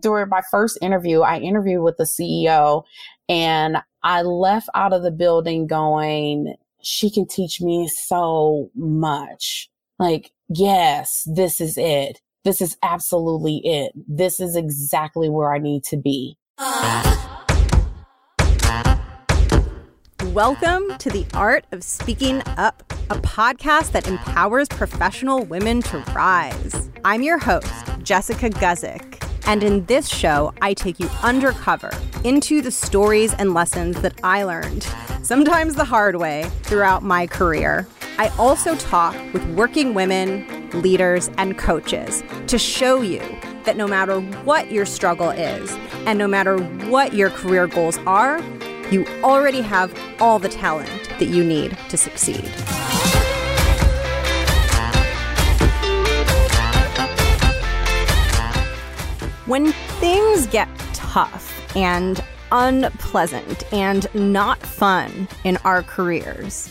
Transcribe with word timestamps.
During 0.00 0.28
my 0.28 0.42
first 0.48 0.78
interview, 0.80 1.22
I 1.22 1.38
interviewed 1.40 1.82
with 1.82 1.96
the 1.96 2.04
CEO 2.04 2.84
and 3.28 3.78
I 4.04 4.22
left 4.22 4.68
out 4.72 4.92
of 4.92 5.02
the 5.02 5.10
building 5.10 5.66
going, 5.66 6.54
she 6.80 7.10
can 7.10 7.26
teach 7.26 7.60
me 7.60 7.88
so 7.88 8.70
much. 8.76 9.68
Like, 9.98 10.30
yes, 10.48 11.26
this 11.26 11.60
is 11.60 11.76
it. 11.76 12.20
This 12.44 12.60
is 12.60 12.76
absolutely 12.84 13.56
it. 13.64 13.90
This 14.06 14.38
is 14.38 14.54
exactly 14.54 15.28
where 15.28 15.52
I 15.52 15.58
need 15.58 15.82
to 15.86 15.96
be. 15.96 16.38
Welcome 20.26 20.96
to 20.98 21.10
the 21.10 21.26
Art 21.34 21.66
of 21.72 21.82
Speaking 21.82 22.40
Up, 22.56 22.84
a 23.10 23.16
podcast 23.16 23.90
that 23.90 24.06
empowers 24.06 24.68
professional 24.68 25.42
women 25.42 25.82
to 25.82 25.98
rise. 26.14 26.88
I'm 27.04 27.22
your 27.24 27.38
host, 27.38 27.74
Jessica 28.04 28.48
Guzik. 28.50 29.27
And 29.46 29.62
in 29.62 29.84
this 29.86 30.08
show, 30.08 30.52
I 30.60 30.74
take 30.74 31.00
you 31.00 31.08
undercover 31.22 31.90
into 32.24 32.60
the 32.60 32.70
stories 32.70 33.32
and 33.34 33.54
lessons 33.54 34.00
that 34.02 34.18
I 34.22 34.42
learned, 34.42 34.86
sometimes 35.22 35.74
the 35.74 35.84
hard 35.84 36.16
way, 36.16 36.50
throughout 36.64 37.02
my 37.02 37.26
career. 37.26 37.86
I 38.18 38.28
also 38.38 38.74
talk 38.76 39.14
with 39.32 39.44
working 39.54 39.94
women, 39.94 40.70
leaders, 40.72 41.30
and 41.38 41.56
coaches 41.56 42.22
to 42.48 42.58
show 42.58 43.00
you 43.00 43.20
that 43.64 43.76
no 43.76 43.86
matter 43.86 44.20
what 44.20 44.72
your 44.72 44.86
struggle 44.86 45.30
is, 45.30 45.70
and 46.06 46.18
no 46.18 46.26
matter 46.26 46.58
what 46.88 47.14
your 47.14 47.30
career 47.30 47.66
goals 47.66 47.98
are, 48.06 48.42
you 48.90 49.06
already 49.22 49.60
have 49.60 49.96
all 50.20 50.38
the 50.38 50.48
talent 50.48 50.90
that 51.18 51.28
you 51.28 51.44
need 51.44 51.76
to 51.90 51.96
succeed. 51.96 52.50
When 59.48 59.72
things 59.72 60.46
get 60.46 60.68
tough 60.92 61.74
and 61.74 62.22
unpleasant 62.52 63.72
and 63.72 64.06
not 64.14 64.58
fun 64.58 65.26
in 65.42 65.56
our 65.64 65.82
careers, 65.82 66.70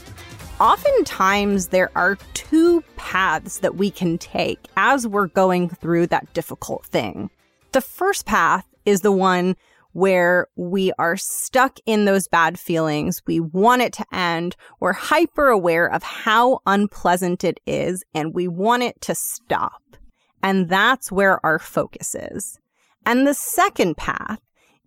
oftentimes 0.60 1.70
there 1.70 1.90
are 1.96 2.20
two 2.36 2.84
paths 2.96 3.62
that 3.62 3.78
we 3.78 3.90
can 3.90 4.20
take 4.20 4.60
as 4.78 5.08
we're 5.08 5.26
going 5.26 5.70
through 5.70 6.06
that 6.08 6.32
difficult 6.36 6.86
thing. 6.86 7.32
The 7.72 7.82
first 7.82 8.28
path 8.28 8.68
is 8.86 9.02
the 9.02 9.12
one 9.12 9.56
where 9.94 10.46
we 10.56 10.92
are 11.00 11.18
stuck 11.18 11.80
in 11.88 12.06
those 12.06 12.28
bad 12.28 12.60
feelings. 12.60 13.24
We 13.26 13.40
want 13.40 13.82
it 13.82 13.94
to 13.94 14.06
end. 14.14 14.56
We're 14.80 14.94
hyper 14.94 15.48
aware 15.48 15.92
of 15.92 16.04
how 16.04 16.60
unpleasant 16.68 17.44
it 17.44 17.60
is 17.66 18.04
and 18.14 18.36
we 18.36 18.48
want 18.48 18.84
it 18.84 19.02
to 19.02 19.16
stop. 19.16 19.82
And 20.44 20.70
that's 20.70 21.12
where 21.12 21.44
our 21.44 21.58
focus 21.58 22.14
is. 22.14 22.60
And 23.08 23.26
the 23.26 23.34
second 23.34 23.96
path 23.96 24.42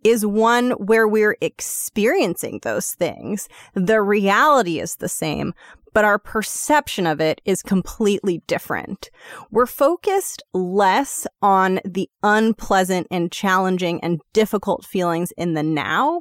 is 0.04 0.26
one 0.26 0.72
where 0.72 1.08
we're 1.08 1.38
experiencing 1.40 2.60
those 2.62 2.92
things. 2.92 3.48
The 3.72 4.02
reality 4.02 4.78
is 4.78 4.96
the 4.96 5.08
same, 5.08 5.54
but 5.94 6.04
our 6.04 6.18
perception 6.18 7.06
of 7.06 7.18
it 7.22 7.40
is 7.46 7.62
completely 7.62 8.42
different. 8.46 9.10
We're 9.50 9.64
focused 9.64 10.42
less 10.52 11.26
on 11.40 11.80
the 11.82 12.10
unpleasant 12.22 13.06
and 13.10 13.32
challenging 13.32 14.04
and 14.04 14.20
difficult 14.34 14.84
feelings 14.84 15.32
in 15.38 15.54
the 15.54 15.62
now. 15.62 16.20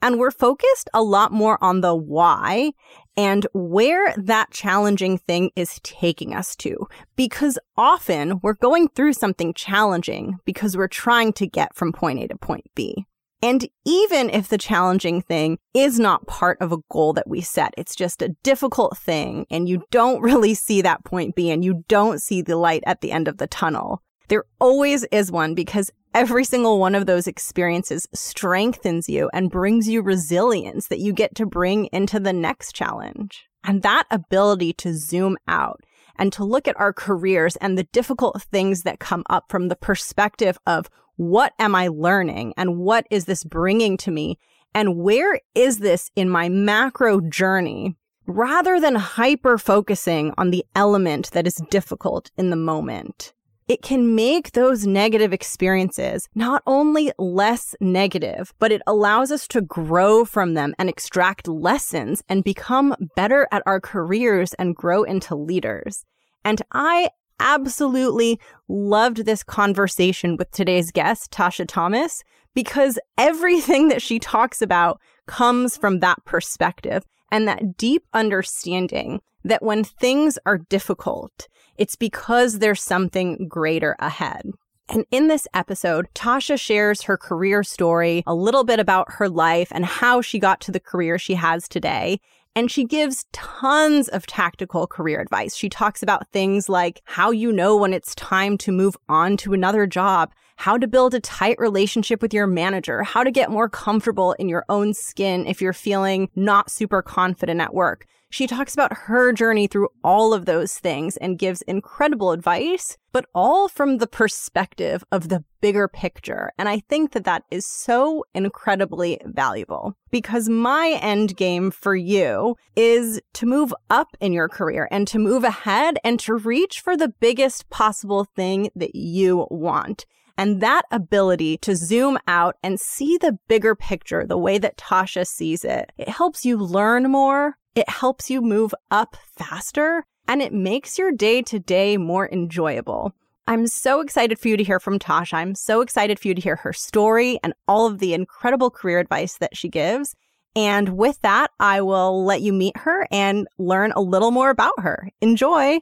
And 0.00 0.18
we're 0.18 0.30
focused 0.30 0.88
a 0.94 1.02
lot 1.02 1.32
more 1.32 1.62
on 1.62 1.82
the 1.82 1.94
why 1.94 2.72
and 3.16 3.46
where 3.54 4.14
that 4.16 4.50
challenging 4.50 5.18
thing 5.18 5.50
is 5.56 5.80
taking 5.82 6.34
us 6.34 6.54
to. 6.56 6.86
Because 7.16 7.58
often 7.76 8.40
we're 8.42 8.54
going 8.54 8.88
through 8.88 9.14
something 9.14 9.54
challenging 9.54 10.38
because 10.44 10.76
we're 10.76 10.88
trying 10.88 11.32
to 11.34 11.46
get 11.46 11.74
from 11.74 11.92
point 11.92 12.20
A 12.20 12.28
to 12.28 12.36
point 12.36 12.66
B. 12.74 13.06
And 13.42 13.68
even 13.84 14.30
if 14.30 14.48
the 14.48 14.58
challenging 14.58 15.20
thing 15.20 15.58
is 15.74 16.00
not 16.00 16.26
part 16.26 16.58
of 16.60 16.72
a 16.72 16.78
goal 16.90 17.12
that 17.14 17.28
we 17.28 17.42
set, 17.42 17.74
it's 17.76 17.94
just 17.94 18.22
a 18.22 18.34
difficult 18.42 18.96
thing 18.96 19.46
and 19.50 19.68
you 19.68 19.82
don't 19.90 20.22
really 20.22 20.54
see 20.54 20.82
that 20.82 21.04
point 21.04 21.34
B 21.34 21.50
and 21.50 21.64
you 21.64 21.84
don't 21.88 22.20
see 22.20 22.42
the 22.42 22.56
light 22.56 22.82
at 22.86 23.00
the 23.00 23.12
end 23.12 23.28
of 23.28 23.38
the 23.38 23.46
tunnel. 23.46 24.02
There 24.28 24.44
always 24.58 25.04
is 25.12 25.30
one 25.30 25.54
because 25.54 25.90
every 26.16 26.44
single 26.44 26.80
one 26.80 26.94
of 26.94 27.04
those 27.04 27.26
experiences 27.26 28.08
strengthens 28.14 29.06
you 29.06 29.28
and 29.34 29.50
brings 29.50 29.86
you 29.86 30.00
resilience 30.00 30.88
that 30.88 30.98
you 30.98 31.12
get 31.12 31.34
to 31.34 31.44
bring 31.44 31.90
into 31.92 32.18
the 32.18 32.32
next 32.32 32.74
challenge. 32.74 33.44
And 33.62 33.82
that 33.82 34.04
ability 34.10 34.72
to 34.74 34.94
zoom 34.94 35.36
out 35.46 35.82
and 36.18 36.32
to 36.32 36.42
look 36.42 36.66
at 36.66 36.80
our 36.80 36.94
careers 36.94 37.56
and 37.56 37.76
the 37.76 37.84
difficult 37.92 38.42
things 38.50 38.82
that 38.82 38.98
come 38.98 39.24
up 39.28 39.44
from 39.50 39.68
the 39.68 39.76
perspective 39.76 40.56
of 40.66 40.88
what 41.16 41.52
am 41.58 41.74
I 41.74 41.88
learning 41.88 42.54
and 42.56 42.78
what 42.78 43.06
is 43.10 43.26
this 43.26 43.44
bringing 43.44 43.98
to 43.98 44.10
me? 44.10 44.38
And 44.74 44.96
where 44.96 45.38
is 45.54 45.80
this 45.80 46.10
in 46.16 46.30
my 46.30 46.48
macro 46.48 47.20
journey? 47.20 47.94
Rather 48.26 48.80
than 48.80 48.94
hyper 48.94 49.58
focusing 49.58 50.32
on 50.38 50.50
the 50.50 50.64
element 50.74 51.32
that 51.32 51.46
is 51.46 51.60
difficult 51.70 52.30
in 52.38 52.48
the 52.48 52.56
moment 52.56 53.34
it 53.68 53.82
can 53.82 54.14
make 54.14 54.52
those 54.52 54.86
negative 54.86 55.32
experiences 55.32 56.28
not 56.34 56.62
only 56.66 57.12
less 57.18 57.74
negative, 57.80 58.54
but 58.58 58.70
it 58.70 58.82
allows 58.86 59.32
us 59.32 59.48
to 59.48 59.60
grow 59.60 60.24
from 60.24 60.54
them 60.54 60.74
and 60.78 60.88
extract 60.88 61.48
lessons 61.48 62.22
and 62.28 62.44
become 62.44 62.94
better 63.16 63.48
at 63.50 63.62
our 63.66 63.80
careers 63.80 64.54
and 64.54 64.76
grow 64.76 65.02
into 65.02 65.34
leaders. 65.34 66.04
And 66.44 66.62
I 66.72 67.10
absolutely 67.40 68.40
loved 68.68 69.26
this 69.26 69.42
conversation 69.42 70.36
with 70.36 70.50
today's 70.52 70.92
guest, 70.92 71.32
Tasha 71.32 71.66
Thomas, 71.66 72.22
because 72.54 72.98
everything 73.18 73.88
that 73.88 74.00
she 74.00 74.18
talks 74.18 74.62
about 74.62 75.00
comes 75.26 75.76
from 75.76 75.98
that 76.00 76.24
perspective 76.24 77.04
and 77.32 77.48
that 77.48 77.76
deep 77.76 78.04
understanding 78.14 79.20
that 79.44 79.62
when 79.62 79.84
things 79.84 80.38
are 80.46 80.58
difficult, 80.58 81.48
it's 81.78 81.96
because 81.96 82.58
there's 82.58 82.82
something 82.82 83.48
greater 83.48 83.96
ahead. 83.98 84.50
And 84.88 85.04
in 85.10 85.26
this 85.28 85.48
episode, 85.52 86.06
Tasha 86.14 86.58
shares 86.58 87.02
her 87.02 87.16
career 87.16 87.64
story, 87.64 88.22
a 88.26 88.34
little 88.34 88.62
bit 88.62 88.78
about 88.78 89.14
her 89.14 89.28
life 89.28 89.68
and 89.72 89.84
how 89.84 90.20
she 90.20 90.38
got 90.38 90.60
to 90.62 90.72
the 90.72 90.80
career 90.80 91.18
she 91.18 91.34
has 91.34 91.68
today. 91.68 92.20
And 92.54 92.70
she 92.70 92.84
gives 92.84 93.26
tons 93.32 94.08
of 94.08 94.26
tactical 94.26 94.86
career 94.86 95.20
advice. 95.20 95.54
She 95.54 95.68
talks 95.68 96.02
about 96.02 96.28
things 96.28 96.68
like 96.68 97.02
how 97.04 97.30
you 97.30 97.52
know 97.52 97.76
when 97.76 97.92
it's 97.92 98.14
time 98.14 98.56
to 98.58 98.72
move 98.72 98.96
on 99.08 99.36
to 99.38 99.52
another 99.52 99.86
job, 99.86 100.30
how 100.56 100.78
to 100.78 100.86
build 100.86 101.12
a 101.14 101.20
tight 101.20 101.58
relationship 101.58 102.22
with 102.22 102.32
your 102.32 102.46
manager, 102.46 103.02
how 103.02 103.22
to 103.24 103.30
get 103.30 103.50
more 103.50 103.68
comfortable 103.68 104.32
in 104.34 104.48
your 104.48 104.64
own 104.70 104.94
skin 104.94 105.46
if 105.46 105.60
you're 105.60 105.74
feeling 105.74 106.30
not 106.34 106.70
super 106.70 107.02
confident 107.02 107.60
at 107.60 107.74
work. 107.74 108.06
She 108.28 108.46
talks 108.46 108.74
about 108.74 108.92
her 108.92 109.32
journey 109.32 109.66
through 109.66 109.88
all 110.02 110.34
of 110.34 110.46
those 110.46 110.78
things 110.78 111.16
and 111.16 111.38
gives 111.38 111.62
incredible 111.62 112.32
advice, 112.32 112.98
but 113.12 113.26
all 113.34 113.68
from 113.68 113.98
the 113.98 114.06
perspective 114.06 115.04
of 115.12 115.28
the 115.28 115.44
bigger 115.60 115.88
picture. 115.88 116.52
And 116.58 116.68
I 116.68 116.80
think 116.80 117.12
that 117.12 117.24
that 117.24 117.44
is 117.50 117.66
so 117.66 118.24
incredibly 118.34 119.20
valuable 119.24 119.96
because 120.10 120.48
my 120.48 120.98
end 121.00 121.36
game 121.36 121.70
for 121.70 121.94
you 121.94 122.56
is 122.74 123.20
to 123.34 123.46
move 123.46 123.72
up 123.90 124.16
in 124.20 124.32
your 124.32 124.48
career 124.48 124.88
and 124.90 125.06
to 125.08 125.18
move 125.18 125.44
ahead 125.44 125.98
and 126.04 126.18
to 126.20 126.34
reach 126.34 126.80
for 126.80 126.96
the 126.96 127.08
biggest 127.08 127.70
possible 127.70 128.24
thing 128.24 128.70
that 128.74 128.96
you 128.96 129.46
want. 129.50 130.04
And 130.36 130.60
that 130.60 130.82
ability 130.90 131.56
to 131.58 131.74
zoom 131.74 132.18
out 132.28 132.56
and 132.62 132.78
see 132.78 133.16
the 133.16 133.38
bigger 133.48 133.74
picture 133.74 134.26
the 134.26 134.36
way 134.36 134.58
that 134.58 134.76
Tasha 134.76 135.26
sees 135.26 135.64
it, 135.64 135.92
it 135.96 136.10
helps 136.10 136.44
you 136.44 136.58
learn 136.58 137.10
more, 137.10 137.56
it 137.76 137.88
helps 137.88 138.30
you 138.30 138.40
move 138.40 138.74
up 138.90 139.16
faster, 139.36 140.02
and 140.26 140.42
it 140.42 140.52
makes 140.52 140.98
your 140.98 141.12
day 141.12 141.42
to 141.42 141.60
day 141.60 141.96
more 141.96 142.28
enjoyable. 142.32 143.14
I'm 143.46 143.68
so 143.68 144.00
excited 144.00 144.40
for 144.40 144.48
you 144.48 144.56
to 144.56 144.64
hear 144.64 144.80
from 144.80 144.98
Tasha. 144.98 145.34
I'm 145.34 145.54
so 145.54 145.82
excited 145.82 146.18
for 146.18 146.26
you 146.26 146.34
to 146.34 146.40
hear 146.40 146.56
her 146.56 146.72
story 146.72 147.38
and 147.44 147.52
all 147.68 147.86
of 147.86 148.00
the 148.00 148.12
incredible 148.14 148.70
career 148.70 148.98
advice 148.98 149.36
that 149.38 149.56
she 149.56 149.68
gives. 149.68 150.16
And 150.56 150.96
with 150.96 151.20
that, 151.20 151.52
I 151.60 151.82
will 151.82 152.24
let 152.24 152.40
you 152.40 152.52
meet 152.52 152.76
her 152.78 153.06
and 153.12 153.46
learn 153.58 153.92
a 153.92 154.00
little 154.00 154.30
more 154.32 154.50
about 154.50 154.80
her. 154.80 155.10
Enjoy. 155.20 155.78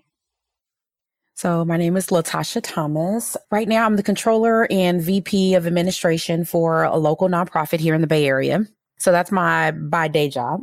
So 1.34 1.64
my 1.64 1.76
name 1.76 1.96
is 1.96 2.08
Latasha 2.08 2.60
Thomas. 2.62 3.36
Right 3.50 3.68
now, 3.68 3.86
I'm 3.86 3.96
the 3.96 4.02
controller 4.02 4.66
and 4.70 5.00
VP 5.00 5.54
of 5.54 5.66
administration 5.66 6.44
for 6.44 6.82
a 6.82 6.96
local 6.96 7.28
nonprofit 7.28 7.80
here 7.80 7.94
in 7.94 8.00
the 8.00 8.06
Bay 8.06 8.26
Area. 8.26 8.66
So 8.98 9.10
that's 9.10 9.32
my 9.32 9.70
by 9.70 10.08
day 10.08 10.28
job. 10.28 10.60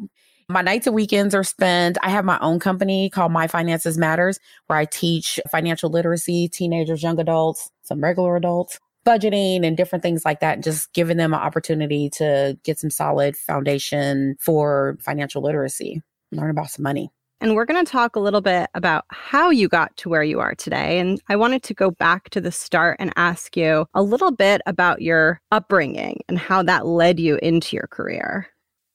My 0.52 0.62
nights 0.62 0.86
and 0.86 0.94
weekends 0.94 1.34
are 1.34 1.46
spent. 1.46 1.98
I 2.04 2.10
have 2.10 2.26
my 2.26 2.38
own 2.42 2.60
company 2.60 3.10
called 3.10 3.32
My 3.32 3.48
Finances 3.48 3.98
Matters, 3.98 4.38
where 4.68 4.78
I 4.78 4.84
teach 4.84 5.40
financial 5.50 5.90
literacy, 5.90 6.50
teenagers, 6.50 7.02
young 7.02 7.20
adults, 7.22 7.72
some 7.84 8.04
regular 8.04 8.36
adults, 8.36 8.78
budgeting 9.06 9.66
and 9.66 9.78
different 9.78 10.04
things 10.04 10.26
like 10.26 10.42
that, 10.42 10.62
just 10.62 10.92
giving 10.92 11.16
them 11.16 11.34
an 11.34 11.40
opportunity 11.40 12.10
to 12.18 12.58
get 12.66 12.78
some 12.78 12.90
solid 12.90 13.38
foundation 13.38 14.36
for 14.42 14.98
financial 15.00 15.42
literacy, 15.42 16.02
learn 16.34 16.50
about 16.50 16.70
some 16.70 16.84
money. 16.84 17.10
and 17.40 17.56
we're 17.56 17.66
going 17.66 17.84
to 17.84 17.92
talk 17.92 18.16
a 18.16 18.20
little 18.20 18.42
bit 18.42 18.70
about 18.76 19.06
how 19.10 19.50
you 19.50 19.68
got 19.68 19.96
to 19.98 20.10
where 20.10 20.24
you 20.24 20.40
are 20.40 20.54
today. 20.54 21.00
And 21.00 21.20
I 21.28 21.36
wanted 21.38 21.64
to 21.64 21.74
go 21.74 21.92
back 21.92 22.30
to 22.32 22.42
the 22.42 22.52
start 22.52 22.98
and 23.00 23.12
ask 23.16 23.58
you 23.58 23.88
a 23.96 24.04
little 24.04 24.32
bit 24.32 24.62
about 24.68 25.02
your 25.02 25.42
upbringing 25.52 26.22
and 26.28 26.38
how 26.38 26.62
that 26.64 26.86
led 26.86 27.20
you 27.20 27.40
into 27.42 27.76
your 27.76 27.88
career. 27.88 28.48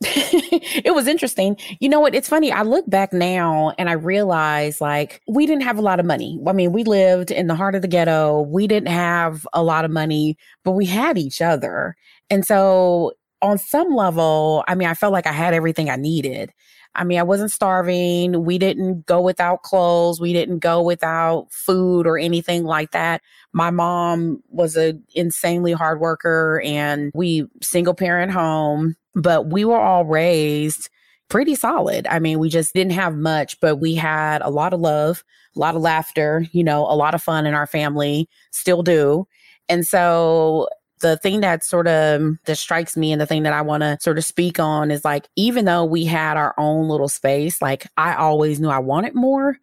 It 0.02 0.94
was 0.94 1.06
interesting. 1.06 1.56
You 1.80 1.88
know 1.88 2.00
what? 2.00 2.14
It's 2.14 2.28
funny. 2.28 2.52
I 2.52 2.62
look 2.62 2.88
back 2.88 3.12
now 3.12 3.72
and 3.78 3.88
I 3.88 3.92
realize 3.92 4.80
like 4.80 5.22
we 5.26 5.46
didn't 5.46 5.62
have 5.62 5.78
a 5.78 5.82
lot 5.82 6.00
of 6.00 6.06
money. 6.06 6.38
I 6.46 6.52
mean, 6.52 6.72
we 6.72 6.84
lived 6.84 7.30
in 7.30 7.46
the 7.46 7.54
heart 7.54 7.74
of 7.74 7.82
the 7.82 7.88
ghetto. 7.88 8.42
We 8.42 8.66
didn't 8.66 8.90
have 8.90 9.46
a 9.54 9.62
lot 9.62 9.86
of 9.86 9.90
money, 9.90 10.36
but 10.64 10.72
we 10.72 10.84
had 10.84 11.16
each 11.16 11.40
other. 11.40 11.96
And 12.28 12.44
so 12.44 13.12
on 13.40 13.58
some 13.58 13.94
level, 13.94 14.64
I 14.68 14.74
mean, 14.74 14.88
I 14.88 14.94
felt 14.94 15.12
like 15.12 15.26
I 15.26 15.32
had 15.32 15.54
everything 15.54 15.88
I 15.88 15.96
needed. 15.96 16.52
I 16.96 17.04
mean, 17.04 17.18
I 17.18 17.22
wasn't 17.22 17.52
starving. 17.52 18.44
We 18.44 18.58
didn't 18.58 19.06
go 19.06 19.20
without 19.20 19.62
clothes. 19.62 20.20
We 20.20 20.32
didn't 20.32 20.58
go 20.60 20.82
without 20.82 21.52
food 21.52 22.06
or 22.06 22.18
anything 22.18 22.64
like 22.64 22.92
that. 22.92 23.22
My 23.52 23.70
mom 23.70 24.42
was 24.48 24.76
a 24.76 24.98
insanely 25.14 25.72
hard 25.72 26.00
worker 26.00 26.62
and 26.64 27.12
we 27.14 27.46
single 27.62 27.94
parent 27.94 28.32
home, 28.32 28.96
but 29.14 29.50
we 29.50 29.64
were 29.64 29.80
all 29.80 30.04
raised 30.04 30.88
pretty 31.28 31.54
solid. 31.54 32.06
I 32.08 32.18
mean, 32.18 32.38
we 32.38 32.48
just 32.48 32.72
didn't 32.74 32.92
have 32.92 33.14
much, 33.16 33.60
but 33.60 33.76
we 33.76 33.94
had 33.94 34.42
a 34.42 34.50
lot 34.50 34.72
of 34.72 34.80
love, 34.80 35.24
a 35.54 35.58
lot 35.58 35.74
of 35.74 35.82
laughter, 35.82 36.46
you 36.52 36.64
know, 36.64 36.82
a 36.82 36.96
lot 36.96 37.14
of 37.14 37.22
fun 37.22 37.46
in 37.46 37.54
our 37.54 37.66
family, 37.66 38.28
still 38.52 38.82
do. 38.82 39.26
And 39.68 39.86
so 39.86 40.68
the 41.00 41.16
thing 41.18 41.40
that 41.40 41.64
sort 41.64 41.86
of 41.86 42.20
um, 42.20 42.38
that 42.46 42.56
strikes 42.56 42.96
me 42.96 43.12
and 43.12 43.20
the 43.20 43.26
thing 43.26 43.42
that 43.42 43.52
I 43.52 43.62
want 43.62 43.82
to 43.82 43.98
sort 44.00 44.18
of 44.18 44.24
speak 44.24 44.58
on 44.58 44.90
is 44.90 45.04
like 45.04 45.28
even 45.36 45.64
though 45.64 45.84
we 45.84 46.04
had 46.04 46.36
our 46.36 46.54
own 46.58 46.88
little 46.88 47.08
space, 47.08 47.60
like 47.60 47.86
I 47.96 48.14
always 48.14 48.60
knew 48.60 48.68
I 48.68 48.78
wanted 48.78 49.14
more. 49.14 49.58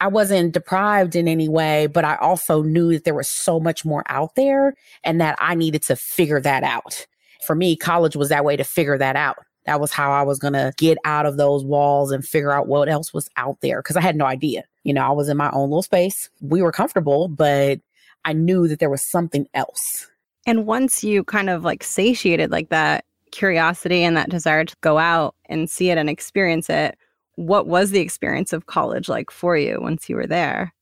I 0.00 0.08
wasn't 0.08 0.52
deprived 0.52 1.14
in 1.14 1.28
any 1.28 1.48
way, 1.48 1.86
but 1.86 2.04
I 2.04 2.16
also 2.16 2.62
knew 2.62 2.92
that 2.92 3.04
there 3.04 3.14
was 3.14 3.30
so 3.30 3.60
much 3.60 3.84
more 3.84 4.02
out 4.08 4.34
there 4.34 4.74
and 5.04 5.20
that 5.20 5.36
I 5.38 5.54
needed 5.54 5.82
to 5.82 5.94
figure 5.94 6.40
that 6.40 6.64
out. 6.64 7.06
For 7.46 7.54
me, 7.54 7.76
college 7.76 8.16
was 8.16 8.28
that 8.30 8.44
way 8.44 8.56
to 8.56 8.64
figure 8.64 8.98
that 8.98 9.14
out. 9.14 9.36
That 9.66 9.80
was 9.80 9.92
how 9.92 10.10
I 10.10 10.22
was 10.22 10.40
going 10.40 10.54
to 10.54 10.72
get 10.76 10.98
out 11.04 11.24
of 11.24 11.36
those 11.36 11.64
walls 11.64 12.10
and 12.10 12.26
figure 12.26 12.50
out 12.50 12.66
what 12.66 12.88
else 12.88 13.14
was 13.14 13.30
out 13.36 13.58
there 13.60 13.80
because 13.80 13.96
I 13.96 14.00
had 14.00 14.16
no 14.16 14.24
idea. 14.26 14.64
You 14.82 14.92
know, 14.92 15.06
I 15.06 15.12
was 15.12 15.28
in 15.28 15.36
my 15.36 15.50
own 15.52 15.70
little 15.70 15.82
space. 15.82 16.28
We 16.40 16.62
were 16.62 16.72
comfortable, 16.72 17.28
but 17.28 17.78
I 18.24 18.32
knew 18.32 18.66
that 18.66 18.80
there 18.80 18.90
was 18.90 19.02
something 19.02 19.46
else 19.54 20.08
and 20.46 20.66
once 20.66 21.04
you 21.04 21.24
kind 21.24 21.50
of 21.50 21.64
like 21.64 21.82
satiated 21.82 22.50
like 22.50 22.68
that 22.70 23.04
curiosity 23.30 24.02
and 24.02 24.16
that 24.16 24.30
desire 24.30 24.64
to 24.64 24.76
go 24.80 24.98
out 24.98 25.34
and 25.46 25.70
see 25.70 25.90
it 25.90 25.98
and 25.98 26.10
experience 26.10 26.68
it, 26.68 26.96
what 27.36 27.66
was 27.66 27.90
the 27.90 28.00
experience 28.00 28.52
of 28.52 28.66
college 28.66 29.08
like 29.08 29.30
for 29.30 29.56
you 29.56 29.78
once 29.80 30.08
you 30.08 30.16
were 30.16 30.26
there? 30.26 30.72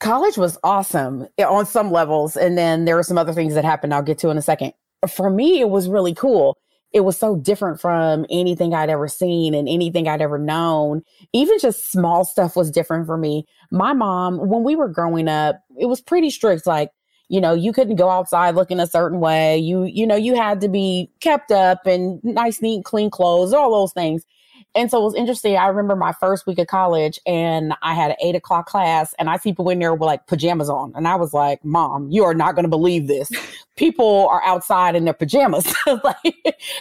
College 0.00 0.38
was 0.38 0.58
awesome 0.64 1.26
eh, 1.38 1.44
on 1.44 1.66
some 1.66 1.90
levels. 1.90 2.36
And 2.36 2.56
then 2.56 2.84
there 2.84 2.96
were 2.96 3.02
some 3.02 3.18
other 3.18 3.32
things 3.32 3.54
that 3.54 3.64
happened 3.64 3.94
I'll 3.94 4.02
get 4.02 4.18
to 4.18 4.30
in 4.30 4.38
a 4.38 4.42
second. 4.42 4.72
For 5.08 5.30
me, 5.30 5.60
it 5.60 5.70
was 5.70 5.88
really 5.88 6.14
cool. 6.14 6.56
It 6.92 7.00
was 7.00 7.16
so 7.16 7.36
different 7.36 7.80
from 7.80 8.26
anything 8.30 8.74
I'd 8.74 8.90
ever 8.90 9.06
seen 9.06 9.54
and 9.54 9.68
anything 9.68 10.08
I'd 10.08 10.22
ever 10.22 10.38
known. 10.38 11.02
Even 11.32 11.58
just 11.60 11.92
small 11.92 12.24
stuff 12.24 12.56
was 12.56 12.70
different 12.70 13.06
for 13.06 13.16
me. 13.16 13.44
My 13.70 13.92
mom, 13.92 14.38
when 14.38 14.64
we 14.64 14.74
were 14.74 14.88
growing 14.88 15.28
up, 15.28 15.60
it 15.78 15.86
was 15.86 16.00
pretty 16.00 16.30
strict. 16.30 16.66
Like, 16.66 16.90
you 17.30 17.40
know, 17.40 17.54
you 17.54 17.72
couldn't 17.72 17.94
go 17.94 18.10
outside 18.10 18.56
looking 18.56 18.80
a 18.80 18.88
certain 18.88 19.20
way. 19.20 19.56
You, 19.56 19.84
you 19.84 20.04
know, 20.04 20.16
you 20.16 20.34
had 20.34 20.60
to 20.62 20.68
be 20.68 21.08
kept 21.20 21.52
up 21.52 21.86
and 21.86 22.22
nice, 22.24 22.60
neat, 22.60 22.84
clean 22.84 23.08
clothes, 23.08 23.52
all 23.52 23.70
those 23.70 23.92
things. 23.92 24.26
And 24.74 24.90
so 24.90 25.00
it 25.00 25.04
was 25.04 25.14
interesting. 25.14 25.56
I 25.56 25.68
remember 25.68 25.94
my 25.94 26.12
first 26.12 26.44
week 26.46 26.58
of 26.58 26.66
college 26.66 27.20
and 27.26 27.72
I 27.82 27.94
had 27.94 28.10
an 28.10 28.16
eight 28.20 28.34
o'clock 28.34 28.66
class 28.66 29.14
and 29.16 29.30
I 29.30 29.36
see 29.36 29.52
people 29.52 29.70
in 29.70 29.78
there 29.78 29.94
with 29.94 30.06
like 30.06 30.26
pajamas 30.26 30.68
on. 30.68 30.92
And 30.96 31.06
I 31.06 31.14
was 31.14 31.32
like, 31.32 31.64
mom, 31.64 32.10
you 32.10 32.24
are 32.24 32.34
not 32.34 32.56
going 32.56 32.64
to 32.64 32.68
believe 32.68 33.06
this. 33.06 33.30
People 33.76 34.28
are 34.28 34.42
outside 34.44 34.96
in 34.96 35.04
their 35.04 35.14
pajamas. 35.14 35.72
like, 35.86 36.34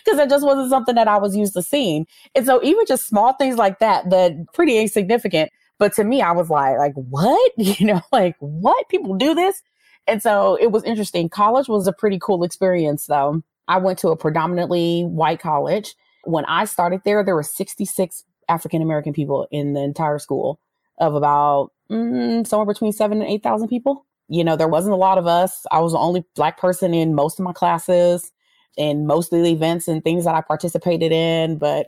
cause 0.05 0.17
it 0.17 0.29
just 0.29 0.45
wasn't 0.45 0.71
something 0.71 0.95
that 0.95 1.07
I 1.07 1.17
was 1.17 1.35
used 1.35 1.53
to 1.53 1.61
seeing. 1.61 2.07
And 2.35 2.45
so 2.45 2.59
even 2.63 2.85
just 2.87 3.07
small 3.07 3.33
things 3.33 3.57
like 3.57 3.77
that, 3.79 4.09
that 4.09 4.33
pretty 4.53 4.79
insignificant. 4.79 5.51
But 5.77 5.93
to 5.93 6.03
me, 6.03 6.21
I 6.21 6.31
was 6.31 6.49
like, 6.49 6.77
like, 6.77 6.93
what? 6.95 7.51
You 7.57 7.85
know, 7.85 8.01
like 8.11 8.35
what? 8.39 8.89
People 8.89 9.15
do 9.15 9.35
this? 9.35 9.61
And 10.09 10.23
so 10.23 10.57
it 10.59 10.71
was 10.71 10.83
interesting. 10.83 11.29
College 11.29 11.67
was 11.67 11.85
a 11.85 11.93
pretty 11.93 12.17
cool 12.19 12.43
experience, 12.43 13.05
though. 13.05 13.43
I 13.67 13.77
went 13.77 13.99
to 13.99 14.09
a 14.09 14.17
predominantly 14.17 15.03
white 15.03 15.39
college. 15.39 15.93
When 16.23 16.45
I 16.45 16.65
started 16.65 17.01
there, 17.05 17.23
there 17.23 17.35
were 17.35 17.43
66 17.43 18.23
African 18.49 18.81
American 18.81 19.13
people 19.13 19.47
in 19.51 19.73
the 19.73 19.81
entire 19.81 20.17
school 20.17 20.59
of 20.97 21.13
about 21.13 21.71
mm, 21.91 22.45
somewhere 22.47 22.65
between 22.65 22.91
seven 22.91 23.21
and 23.21 23.29
8,000 23.29 23.67
people. 23.67 24.07
You 24.27 24.43
know, 24.43 24.55
there 24.55 24.67
wasn't 24.67 24.93
a 24.93 24.97
lot 24.97 25.19
of 25.19 25.27
us. 25.27 25.67
I 25.71 25.79
was 25.79 25.91
the 25.91 25.99
only 25.99 26.25
black 26.35 26.59
person 26.59 26.95
in 26.95 27.13
most 27.13 27.39
of 27.39 27.45
my 27.45 27.53
classes 27.53 28.31
and 28.79 29.05
most 29.05 29.31
of 29.31 29.43
the 29.43 29.51
events 29.51 29.87
and 29.87 30.03
things 30.03 30.25
that 30.25 30.33
I 30.33 30.41
participated 30.41 31.11
in, 31.11 31.59
but 31.59 31.85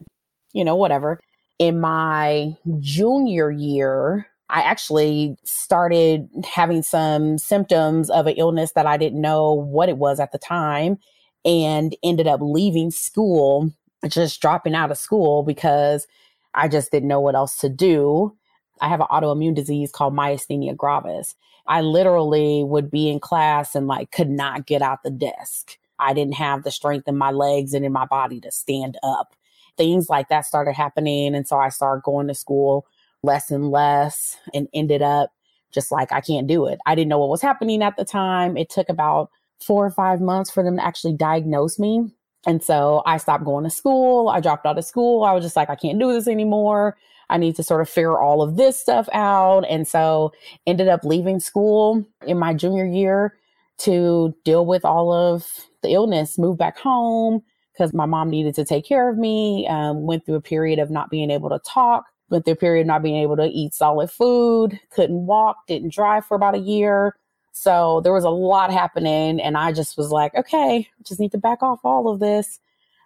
you 0.54 0.64
know, 0.64 0.76
whatever. 0.76 1.20
In 1.58 1.80
my 1.80 2.56
junior 2.80 3.50
year, 3.50 4.28
I 4.51 4.63
actually 4.63 5.38
started 5.45 6.27
having 6.44 6.83
some 6.83 7.38
symptoms 7.38 8.09
of 8.09 8.27
an 8.27 8.36
illness 8.36 8.74
that 8.74 8.86
I 8.86 8.98
didn't 8.98 9.21
know 9.21 9.53
what 9.53 9.88
it 9.88 9.98
was 9.98 10.19
at 10.19 10.33
the 10.33 10.38
time 10.38 10.98
and 11.45 11.95
ended 12.03 12.27
up 12.27 12.42
leaving 12.44 12.92
school, 12.92 13.71
just 14.09 14.42
dropping 14.42 14.75
out 14.75 14.92
of 14.92 14.98
school 14.98 15.44
because 15.44 16.06
I 16.53 16.68
just 16.68 16.92
didn't 16.92 17.07
know 17.07 17.21
what 17.21 17.33
else 17.33 17.56
to 17.59 17.69
do. 17.69 18.36
I 18.81 18.89
have 18.89 19.00
an 19.00 19.07
autoimmune 19.09 19.56
disease 19.56 19.89
called 19.89 20.13
myasthenia 20.13 20.75
gravis. 20.75 21.33
I 21.68 21.80
literally 21.80 22.65
would 22.65 22.92
be 22.92 23.09
in 23.09 23.21
class 23.21 23.74
and 23.74 23.88
like 23.88 24.12
could 24.12 24.30
not 24.30 24.65
get 24.65 24.81
out 24.81 25.03
the 25.03 25.12
desk. 25.12 25.77
I 25.98 26.13
didn't 26.13 26.33
have 26.33 26.63
the 26.63 26.71
strength 26.71 27.07
in 27.07 27.18
my 27.18 27.31
legs 27.31 27.74
and 27.74 27.86
in 27.86 27.94
my 27.94 28.06
body 28.06 28.42
to 28.42 28.51
stand 28.51 28.98
up. 29.01 29.33
Things 29.77 30.09
like 30.09 30.27
that 30.27 30.45
started 30.45 30.74
happening. 30.74 31.36
And 31.36 31.48
so 31.48 31.57
I 31.57 31.69
started 31.69 32.03
going 32.03 32.27
to 32.27 32.36
school 32.36 32.86
less 33.24 33.52
and 33.52 33.70
less 33.70 34.38
and 34.54 34.68
ended 34.74 35.02
up 35.02 35.32
just 35.72 35.92
like, 35.92 36.12
I 36.12 36.22
can't 36.22 36.48
do 36.48 36.66
it. 36.68 36.80
I 36.86 36.96
didn't 36.96 37.10
know 37.10 37.20
what 37.20 37.30
was 37.30 37.42
happening 37.42 37.82
at 37.82 37.96
the 37.98 38.06
time. 38.06 38.58
It 38.58 38.70
took 38.70 38.90
about 38.90 39.30
four 39.66 39.86
or 39.86 39.92
five 39.92 40.20
months 40.20 40.52
for 40.52 40.64
them 40.64 40.78
to 40.78 40.86
actually 40.86 41.14
diagnose 41.14 41.80
me. 41.80 42.12
And 42.46 42.64
so 42.64 43.04
I 43.06 43.18
stopped 43.18 43.46
going 43.46 43.64
to 43.64 43.70
school. 43.70 44.30
I 44.30 44.40
dropped 44.40 44.66
out 44.66 44.78
of 44.78 44.86
school. 44.86 45.24
I 45.24 45.32
was 45.32 45.44
just 45.44 45.56
like, 45.56 45.70
I 45.70 45.76
can't 45.76 46.00
do 46.00 46.12
this 46.12 46.28
anymore. 46.28 46.98
I 47.30 47.38
need 47.38 47.56
to 47.56 47.64
sort 47.64 47.82
of 47.82 47.90
figure 47.90 48.20
all 48.20 48.42
of 48.42 48.58
this 48.58 48.78
stuff 48.78 49.08
out. 49.14 49.62
And 49.70 49.88
so 49.88 50.34
ended 50.66 50.88
up 50.88 51.04
leaving 51.04 51.40
school 51.40 52.04
in 52.26 52.38
my 52.40 52.54
junior 52.54 52.86
year 52.86 53.38
to 53.80 54.36
deal 54.44 54.66
with 54.66 54.84
all 54.84 55.14
of 55.14 55.48
the 55.82 55.90
illness, 55.94 56.38
moved 56.38 56.60
back 56.60 56.78
home 56.78 57.42
because 57.74 57.94
my 57.94 58.06
mom 58.06 58.30
needed 58.30 58.54
to 58.56 58.66
take 58.66 58.86
care 58.86 59.10
of 59.10 59.18
me, 59.18 59.66
um, 59.70 60.06
went 60.06 60.25
through 60.25 60.36
a 60.36 60.42
period 60.42 60.78
of 60.78 60.90
not 60.90 61.10
being 61.10 61.32
able 61.32 61.50
to 61.50 61.60
talk 61.66 62.06
went 62.32 62.46
through 62.46 62.54
a 62.54 62.58
period 62.58 62.88
not 62.88 63.04
being 63.04 63.18
able 63.18 63.36
to 63.36 63.46
eat 63.46 63.74
solid 63.74 64.10
food, 64.10 64.80
couldn't 64.90 65.26
walk, 65.26 65.68
didn't 65.68 65.94
drive 65.94 66.26
for 66.26 66.36
about 66.36 66.56
a 66.56 66.60
year. 66.60 67.16
So 67.52 68.00
there 68.02 68.14
was 68.14 68.24
a 68.24 68.30
lot 68.30 68.72
happening. 68.72 69.40
And 69.42 69.58
I 69.58 69.74
just 69.74 69.98
was 69.98 70.10
like, 70.10 70.34
okay, 70.34 70.88
just 71.06 71.20
need 71.20 71.34
to 71.34 71.38
back 71.38 71.62
off 71.62 71.82
all 71.84 72.08
of 72.08 72.22
this. 72.22 72.60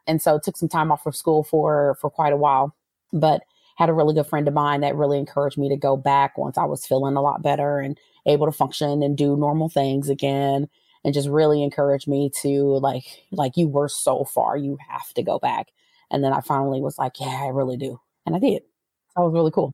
And 0.08 0.22
so 0.22 0.38
took 0.38 0.56
some 0.56 0.70
time 0.70 0.92
off 0.92 1.04
from 1.04 1.14
school 1.14 1.44
for, 1.44 1.98
for 2.00 2.12
quite 2.12 2.34
a 2.34 2.38
while, 2.38 2.76
but 3.12 3.42
had 3.78 3.90
a 3.90 3.94
really 3.94 4.14
good 4.14 4.28
friend 4.28 4.48
of 4.48 4.54
mine 4.54 4.82
that 4.82 4.96
really 4.96 5.18
encouraged 5.18 5.58
me 5.58 5.68
to 5.70 5.76
go 5.76 5.98
back 5.98 6.38
once 6.38 6.58
I 6.58 6.66
was 6.66 6.86
feeling 6.86 7.18
a 7.18 7.22
lot 7.22 7.42
better 7.42 7.80
and 7.80 7.98
able 8.28 8.46
to 8.46 8.52
function 8.52 9.02
and 9.02 9.18
do 9.18 9.36
normal 9.36 9.70
things 9.70 10.08
again. 10.08 10.70
And 11.04 11.14
just 11.14 11.30
really 11.30 11.64
encouraged 11.64 12.08
me 12.08 12.32
to 12.42 12.78
like, 12.78 13.06
like 13.32 13.58
you 13.58 13.68
were 13.68 13.90
so 13.90 14.24
far, 14.24 14.56
you 14.56 14.78
have 14.88 15.14
to 15.16 15.24
go 15.24 15.40
back. 15.40 15.70
And 16.12 16.24
then 16.24 16.34
I 16.34 16.42
finally 16.42 16.82
was 16.82 16.98
like, 16.98 17.20
yeah, 17.20 17.42
I 17.44 17.48
really 17.48 17.78
do. 17.78 18.00
And 18.26 18.36
I 18.36 18.40
did 18.40 18.64
that 19.16 19.22
was 19.22 19.34
really 19.34 19.52
cool. 19.52 19.72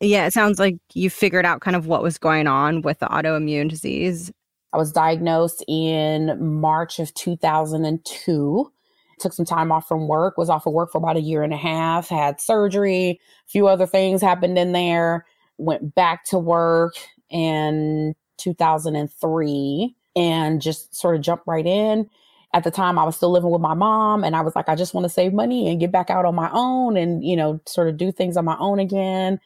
Yeah, 0.00 0.26
it 0.26 0.32
sounds 0.32 0.58
like 0.58 0.76
you 0.92 1.08
figured 1.08 1.46
out 1.46 1.60
kind 1.60 1.76
of 1.76 1.86
what 1.86 2.02
was 2.02 2.18
going 2.18 2.46
on 2.46 2.82
with 2.82 2.98
the 2.98 3.06
autoimmune 3.06 3.68
disease. 3.68 4.30
I 4.72 4.76
was 4.76 4.92
diagnosed 4.92 5.64
in 5.68 6.36
March 6.40 6.98
of 6.98 7.14
2002. 7.14 8.72
Took 9.20 9.32
some 9.32 9.46
time 9.46 9.70
off 9.70 9.86
from 9.86 10.08
work, 10.08 10.36
was 10.36 10.50
off 10.50 10.66
of 10.66 10.72
work 10.72 10.90
for 10.90 10.98
about 10.98 11.16
a 11.16 11.20
year 11.20 11.44
and 11.44 11.52
a 11.52 11.56
half, 11.56 12.08
had 12.08 12.40
surgery, 12.40 13.20
a 13.46 13.48
few 13.48 13.68
other 13.68 13.86
things 13.86 14.20
happened 14.20 14.58
in 14.58 14.72
there, 14.72 15.24
went 15.56 15.94
back 15.94 16.24
to 16.26 16.38
work 16.38 16.94
in 17.30 18.14
2003 18.38 19.94
and 20.16 20.60
just 20.60 20.94
sort 20.94 21.14
of 21.14 21.22
jumped 21.22 21.46
right 21.46 21.66
in 21.66 22.10
at 22.54 22.64
the 22.64 22.70
time 22.70 22.98
I 22.98 23.04
was 23.04 23.16
still 23.16 23.32
living 23.32 23.50
with 23.50 23.60
my 23.60 23.74
mom 23.74 24.24
and 24.24 24.36
I 24.36 24.40
was 24.40 24.54
like, 24.54 24.68
I 24.68 24.76
just 24.76 24.94
want 24.94 25.04
to 25.04 25.10
save 25.10 25.32
money 25.34 25.68
and 25.68 25.80
get 25.80 25.92
back 25.92 26.08
out 26.08 26.24
on 26.24 26.36
my 26.36 26.48
own 26.52 26.96
and, 26.96 27.24
you 27.24 27.36
know, 27.36 27.60
sort 27.66 27.88
of 27.88 27.96
do 27.96 28.12
things 28.12 28.36
on 28.36 28.44
my 28.44 28.56
own 28.60 28.78
again. 28.78 29.40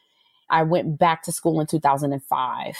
I 0.51 0.61
went 0.63 0.99
back 0.99 1.23
to 1.23 1.31
school 1.31 1.59
in 1.59 1.65
2005 1.67 2.77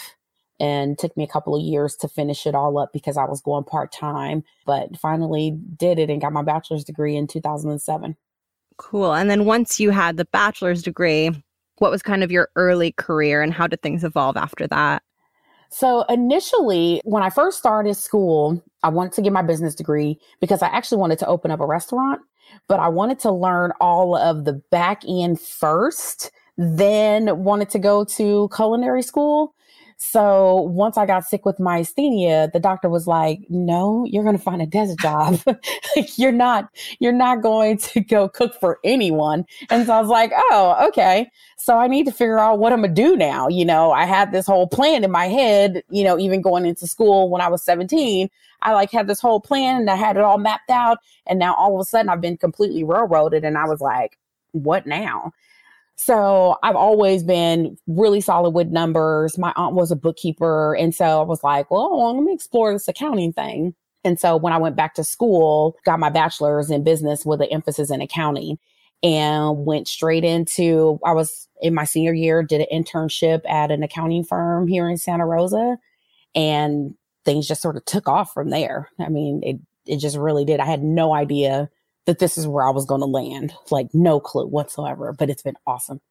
and 0.60 1.00
took 1.00 1.18
me 1.18 1.24
a 1.24 1.28
couple 1.28 1.56
of 1.56 1.64
years 1.64 1.96
to 1.96 2.08
finish 2.08 2.46
it 2.46 2.54
all 2.54 2.78
up 2.78 2.94
because 2.94 3.18
I 3.18 3.24
was 3.26 3.42
going 3.42 3.64
part 3.64 3.92
time, 3.92 4.44
but 4.66 4.96
finally 4.98 5.58
did 5.76 5.98
it 5.98 6.10
and 6.12 6.22
got 6.22 6.32
my 6.32 6.44
bachelor's 6.44 6.84
degree 6.84 7.16
in 7.16 7.26
2007. 7.26 8.16
Cool. 8.78 9.14
And 9.14 9.30
then 9.32 9.46
once 9.46 9.80
you 9.80 9.90
had 9.90 10.18
the 10.18 10.26
bachelor's 10.26 10.84
degree, 10.84 11.32
What 11.80 11.92
was 11.92 12.04
kind 12.04 12.24
of 12.24 12.32
your 12.32 12.50
early 12.56 12.92
career 12.92 13.42
and 13.42 13.54
how 13.54 13.66
did 13.66 13.82
things 13.82 14.04
evolve 14.04 14.38
after 14.38 14.68
that? 14.68 15.02
So 15.70 16.04
initially, 16.10 17.02
when 17.06 17.24
I 17.24 17.30
first 17.30 17.60
started 17.60 17.96
school, 17.96 18.62
I 18.84 18.90
wanted 18.90 19.14
to 19.14 19.22
get 19.22 19.34
my 19.34 19.42
business 19.42 19.76
degree 19.76 20.20
because 20.40 20.62
I 20.62 20.68
actually 20.68 20.98
wanted 21.00 21.20
to 21.20 21.28
open 21.28 21.52
up 21.52 21.60
a 21.60 21.66
restaurant, 21.66 22.22
but 22.68 22.80
I 22.80 22.88
wanted 22.88 23.20
to 23.20 23.32
learn 23.32 23.72
all 23.80 24.16
of 24.16 24.46
the 24.46 24.54
back 24.54 25.04
end 25.08 25.40
first, 25.40 26.32
then 26.58 27.44
wanted 27.44 27.70
to 27.70 27.80
go 27.80 28.04
to 28.04 28.50
culinary 28.56 29.04
school. 29.04 29.54
So 30.02 30.62
once 30.62 30.98
I 30.98 31.06
got 31.06 31.26
sick 31.26 31.46
with 31.46 31.58
myasthenia, 31.58 32.54
the 32.54 32.60
doctor 32.60 32.88
was 32.88 33.06
like, 33.06 33.42
no, 33.50 34.06
you're 34.06 34.24
going 34.24 34.38
to 34.38 34.42
find 34.42 34.62
a 34.62 34.66
desk 34.66 34.98
job. 34.98 35.42
you're 36.16 36.32
not, 36.32 36.70
you're 37.00 37.12
not 37.12 37.42
going 37.42 37.78
to 37.80 38.00
go 38.10 38.30
cook 38.30 38.56
for 38.58 38.80
anyone. 38.86 39.46
And 39.70 39.86
so 39.86 39.94
I 39.94 40.00
was 40.00 40.10
like, 40.10 40.32
oh, 40.34 40.88
okay. 40.88 41.30
So 41.58 41.78
I 41.78 41.88
need 41.88 42.06
to 42.06 42.14
figure 42.14 42.40
out 42.40 42.60
what 42.60 42.72
I'm 42.72 42.80
going 42.80 42.96
to 42.96 43.02
do 43.02 43.18
now. 43.18 43.50
You 43.50 43.66
know, 43.66 43.92
I 43.92 44.06
had 44.06 44.32
this 44.32 44.48
whole 44.48 44.68
plan 44.68 45.04
in 45.04 45.12
my 45.12 45.28
head, 45.28 45.84
you 45.90 46.06
know, 46.06 46.18
even 46.18 46.42
going 46.42 46.66
into 46.66 46.88
school 46.88 47.30
when 47.30 47.42
I 47.42 47.50
was 47.50 47.62
17, 47.64 48.30
I 48.62 48.74
like 48.74 48.92
had 48.92 49.08
this 49.08 49.20
whole 49.20 49.42
plan 49.42 49.82
and 49.82 49.90
I 49.90 49.96
had 49.96 50.16
it 50.16 50.24
all 50.24 50.38
mapped 50.38 50.70
out. 50.70 51.00
And 51.28 51.40
now 51.40 51.56
all 51.56 51.76
of 51.76 51.82
a 51.82 51.86
sudden 51.86 52.08
I've 52.08 52.22
been 52.22 52.38
completely 52.38 52.86
railroaded 52.86 53.44
and 53.44 53.58
I 53.58 53.66
was 53.66 53.82
like, 53.82 54.18
what 54.54 54.88
now? 54.88 55.34
So 56.02 56.56
I've 56.64 56.78
always 56.78 57.26
been 57.26 57.76
really 57.86 58.22
solid 58.22 58.52
with 58.52 58.70
numbers. 58.70 59.38
My 59.38 59.52
aunt 59.58 59.76
was 59.76 59.92
a 59.92 59.98
bookkeeper. 59.98 60.74
And 60.76 60.96
so 60.96 61.20
I 61.20 61.26
was 61.26 61.44
like, 61.44 61.70
well, 61.70 62.16
let 62.16 62.24
me 62.24 62.34
explore 62.34 62.72
this 62.72 62.88
accounting 62.88 63.34
thing. 63.34 63.76
And 64.06 64.18
so 64.18 64.38
when 64.38 64.54
I 64.54 64.58
went 64.58 64.78
back 64.78 64.94
to 64.94 65.04
school, 65.04 65.76
got 65.86 66.00
my 66.00 66.10
bachelor's 66.10 66.72
in 66.72 66.86
business 66.86 67.26
with 67.26 67.42
an 67.42 67.50
emphasis 67.52 67.92
in 67.92 68.00
accounting 68.00 68.58
and 69.04 69.66
went 69.66 69.90
straight 69.90 70.24
into, 70.24 71.02
I 71.04 71.12
was 71.12 71.50
in 71.62 71.74
my 71.74 71.84
senior 71.84 72.14
year, 72.14 72.44
did 72.44 72.62
an 72.62 72.84
internship 72.84 73.42
at 73.50 73.70
an 73.70 73.84
accounting 73.84 74.24
firm 74.24 74.70
here 74.70 74.90
in 74.90 74.96
Santa 74.96 75.26
Rosa. 75.26 75.78
And 76.34 76.96
things 77.26 77.46
just 77.46 77.62
sort 77.62 77.76
of 77.76 77.84
took 77.84 78.08
off 78.08 78.34
from 78.34 78.52
there. 78.52 78.90
I 79.02 79.10
mean, 79.10 79.42
it, 79.44 79.58
it 79.86 79.98
just 79.98 80.16
really 80.16 80.46
did. 80.46 80.62
I 80.62 80.66
had 80.66 80.82
no 80.82 81.14
idea 81.14 81.70
that 82.10 82.18
this 82.18 82.40
is 82.40 82.48
where 82.48 82.66
I 82.66 82.72
was 82.72 82.88
going 82.88 83.02
to 83.02 83.06
land. 83.06 83.54
Like, 83.70 83.90
no 83.94 84.20
clue 84.20 84.48
whatsoever, 84.48 85.14
but 85.14 85.30
it's 85.30 85.44
been 85.44 85.58
awesome. 85.68 86.02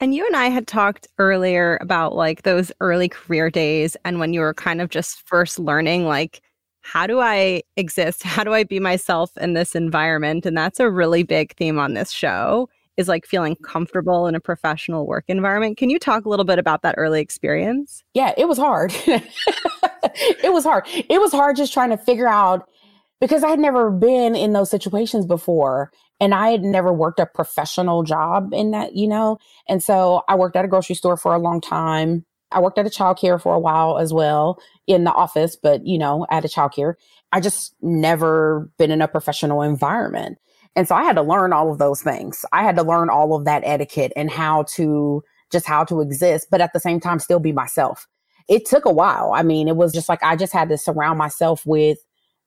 And 0.00 0.12
you 0.12 0.26
and 0.26 0.34
I 0.34 0.46
had 0.46 0.66
talked 0.66 1.06
earlier 1.18 1.78
about 1.80 2.16
like 2.16 2.42
those 2.42 2.72
early 2.80 3.08
career 3.08 3.48
days 3.48 3.96
and 4.04 4.18
when 4.18 4.32
you 4.32 4.40
were 4.40 4.54
kind 4.54 4.80
of 4.80 4.90
just 4.90 5.24
first 5.28 5.60
learning, 5.60 6.04
like, 6.04 6.42
how 6.80 7.06
do 7.06 7.20
I 7.20 7.62
exist? 7.76 8.22
How 8.24 8.42
do 8.42 8.54
I 8.54 8.64
be 8.64 8.80
myself 8.80 9.30
in 9.36 9.52
this 9.52 9.76
environment? 9.76 10.46
And 10.46 10.56
that's 10.56 10.80
a 10.80 10.90
really 10.90 11.22
big 11.22 11.54
theme 11.54 11.78
on 11.78 11.94
this 11.94 12.10
show 12.10 12.68
is 12.96 13.06
like 13.06 13.24
feeling 13.24 13.54
comfortable 13.54 14.26
in 14.26 14.34
a 14.34 14.40
professional 14.40 15.06
work 15.06 15.26
environment. 15.28 15.76
Can 15.76 15.90
you 15.90 15.98
talk 16.00 16.24
a 16.24 16.28
little 16.28 16.44
bit 16.44 16.58
about 16.58 16.82
that 16.82 16.96
early 16.98 17.20
experience? 17.20 18.02
Yeah, 18.14 18.34
it 18.36 18.48
was 18.48 18.58
hard. 18.58 18.92
it 19.06 20.52
was 20.52 20.64
hard. 20.64 20.86
It 20.88 21.20
was 21.20 21.30
hard 21.30 21.54
just 21.54 21.72
trying 21.72 21.90
to 21.90 21.98
figure 21.98 22.26
out 22.26 22.68
because 23.20 23.44
I 23.44 23.48
had 23.48 23.58
never 23.58 23.90
been 23.90 24.34
in 24.34 24.52
those 24.52 24.70
situations 24.70 25.26
before 25.26 25.90
and 26.20 26.34
I 26.34 26.50
had 26.50 26.62
never 26.62 26.92
worked 26.92 27.20
a 27.20 27.26
professional 27.26 28.02
job 28.02 28.52
in 28.52 28.70
that, 28.72 28.94
you 28.94 29.08
know. 29.08 29.38
And 29.68 29.82
so 29.82 30.22
I 30.28 30.34
worked 30.34 30.56
at 30.56 30.64
a 30.64 30.68
grocery 30.68 30.94
store 30.94 31.16
for 31.16 31.34
a 31.34 31.38
long 31.38 31.60
time. 31.60 32.24
I 32.52 32.60
worked 32.60 32.78
at 32.78 32.86
a 32.86 32.90
childcare 32.90 33.40
for 33.40 33.54
a 33.54 33.60
while 33.60 33.98
as 33.98 34.12
well 34.12 34.60
in 34.86 35.04
the 35.04 35.12
office, 35.12 35.56
but 35.56 35.86
you 35.86 35.98
know, 35.98 36.26
at 36.30 36.44
a 36.44 36.48
childcare. 36.48 36.94
I 37.32 37.40
just 37.40 37.74
never 37.80 38.70
been 38.76 38.90
in 38.90 39.02
a 39.02 39.08
professional 39.08 39.62
environment. 39.62 40.38
And 40.76 40.88
so 40.88 40.94
I 40.94 41.04
had 41.04 41.16
to 41.16 41.22
learn 41.22 41.52
all 41.52 41.70
of 41.70 41.78
those 41.78 42.02
things. 42.02 42.44
I 42.52 42.62
had 42.62 42.76
to 42.76 42.82
learn 42.82 43.10
all 43.10 43.34
of 43.34 43.44
that 43.44 43.62
etiquette 43.64 44.12
and 44.16 44.30
how 44.30 44.64
to 44.74 45.22
just 45.50 45.66
how 45.66 45.84
to 45.84 46.00
exist, 46.00 46.46
but 46.50 46.60
at 46.60 46.72
the 46.72 46.80
same 46.80 47.00
time 47.00 47.18
still 47.18 47.40
be 47.40 47.52
myself. 47.52 48.06
It 48.48 48.66
took 48.66 48.84
a 48.84 48.92
while. 48.92 49.32
I 49.34 49.42
mean, 49.42 49.68
it 49.68 49.76
was 49.76 49.92
just 49.92 50.08
like 50.08 50.22
I 50.22 50.36
just 50.36 50.52
had 50.52 50.68
to 50.68 50.78
surround 50.78 51.18
myself 51.18 51.64
with 51.66 51.98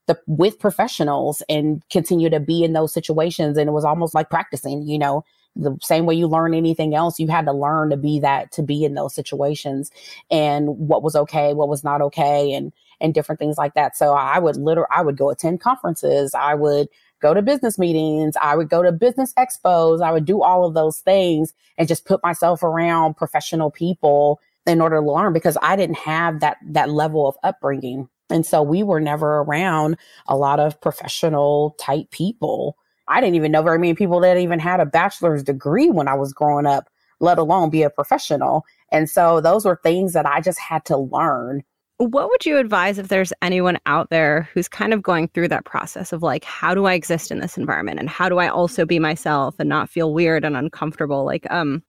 the 0.07 0.19
with 0.27 0.59
professionals 0.59 1.41
and 1.49 1.81
continue 1.89 2.29
to 2.29 2.39
be 2.39 2.63
in 2.63 2.73
those 2.73 2.93
situations. 2.93 3.57
And 3.57 3.69
it 3.69 3.73
was 3.73 3.85
almost 3.85 4.13
like 4.13 4.29
practicing 4.29 4.87
you 4.87 4.99
know 4.99 5.23
the 5.55 5.77
same 5.81 6.05
way 6.05 6.15
you 6.15 6.27
learn 6.27 6.53
anything 6.55 6.95
else 6.95 7.19
you 7.19 7.27
had 7.27 7.45
to 7.45 7.53
learn 7.53 7.91
to 7.91 7.97
be 7.97 8.19
that 8.19 8.51
to 8.51 8.63
be 8.63 8.83
in 8.83 8.95
those 8.95 9.13
situations 9.13 9.91
and 10.31 10.67
what 10.67 11.03
was 11.03 11.15
okay 11.15 11.53
what 11.53 11.69
was 11.69 11.83
not 11.83 12.01
okay 12.01 12.53
and 12.53 12.73
and 12.99 13.13
different 13.13 13.37
things 13.37 13.57
like 13.57 13.73
that. 13.75 13.97
So 13.97 14.13
i 14.13 14.39
would 14.39 14.57
literally 14.57 14.87
i 14.91 15.01
would 15.01 15.17
go 15.17 15.29
attend 15.29 15.61
conferences. 15.61 16.33
I 16.33 16.55
would 16.55 16.87
go 17.21 17.33
to 17.33 17.41
business 17.41 17.79
meetings. 17.79 18.35
I 18.41 18.55
would 18.55 18.69
go 18.69 18.83
to 18.83 18.91
business 18.91 19.33
expos. 19.35 20.01
I 20.01 20.11
would 20.11 20.25
do 20.25 20.41
all 20.43 20.65
of 20.65 20.73
those 20.73 20.99
things 20.99 21.53
and 21.77 21.87
just 21.87 22.05
put 22.05 22.21
myself 22.23 22.63
around 22.63 23.15
professional 23.15 23.71
people 23.71 24.39
in 24.65 24.81
order 24.81 24.97
to 24.97 25.11
learn 25.11 25.33
because 25.33 25.57
i 25.61 25.75
didn't 25.75 25.97
have 25.97 26.39
that 26.39 26.57
that 26.65 26.89
level 26.89 27.27
of 27.27 27.35
upbringing 27.43 28.07
and 28.29 28.45
so 28.45 28.61
we 28.61 28.83
were 28.83 28.99
never 28.99 29.39
around 29.39 29.97
a 30.27 30.35
lot 30.35 30.59
of 30.59 30.79
professional 30.81 31.75
type 31.79 32.09
people. 32.11 32.77
I 33.07 33.19
didn't 33.19 33.35
even 33.35 33.51
know 33.51 33.61
very 33.61 33.79
many 33.79 33.93
people 33.93 34.19
that 34.21 34.37
even 34.37 34.59
had 34.59 34.79
a 34.79 34.85
bachelor's 34.85 35.43
degree 35.43 35.89
when 35.89 36.07
I 36.07 36.13
was 36.13 36.33
growing 36.33 36.65
up, 36.65 36.89
let 37.19 37.37
alone 37.37 37.69
be 37.69 37.83
a 37.83 37.89
professional. 37.89 38.65
And 38.91 39.09
so 39.09 39.41
those 39.41 39.65
were 39.65 39.79
things 39.83 40.13
that 40.13 40.25
I 40.25 40.39
just 40.39 40.59
had 40.59 40.85
to 40.85 40.97
learn. 40.97 41.63
What 41.97 42.29
would 42.29 42.45
you 42.45 42.57
advise 42.57 42.97
if 42.97 43.09
there's 43.09 43.33
anyone 43.41 43.77
out 43.85 44.09
there 44.09 44.49
who's 44.53 44.67
kind 44.67 44.93
of 44.93 45.03
going 45.03 45.27
through 45.29 45.49
that 45.49 45.65
process 45.65 46.11
of 46.11 46.23
like, 46.23 46.43
how 46.43 46.73
do 46.73 46.85
I 46.85 46.93
exist 46.93 47.29
in 47.29 47.39
this 47.39 47.57
environment? 47.57 47.99
And 47.99 48.09
how 48.09 48.29
do 48.29 48.39
I 48.39 48.47
also 48.47 48.85
be 48.85 48.99
myself 48.99 49.55
and 49.59 49.69
not 49.69 49.89
feel 49.89 50.13
weird 50.13 50.43
and 50.43 50.57
uncomfortable? 50.57 51.23
Like, 51.23 51.45
um, 51.51 51.83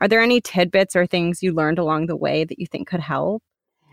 are 0.00 0.08
there 0.08 0.22
any 0.22 0.40
tidbits 0.40 0.96
or 0.96 1.06
things 1.06 1.42
you 1.42 1.52
learned 1.52 1.78
along 1.78 2.06
the 2.06 2.16
way 2.16 2.44
that 2.44 2.58
you 2.58 2.66
think 2.66 2.88
could 2.88 3.00
help? 3.00 3.42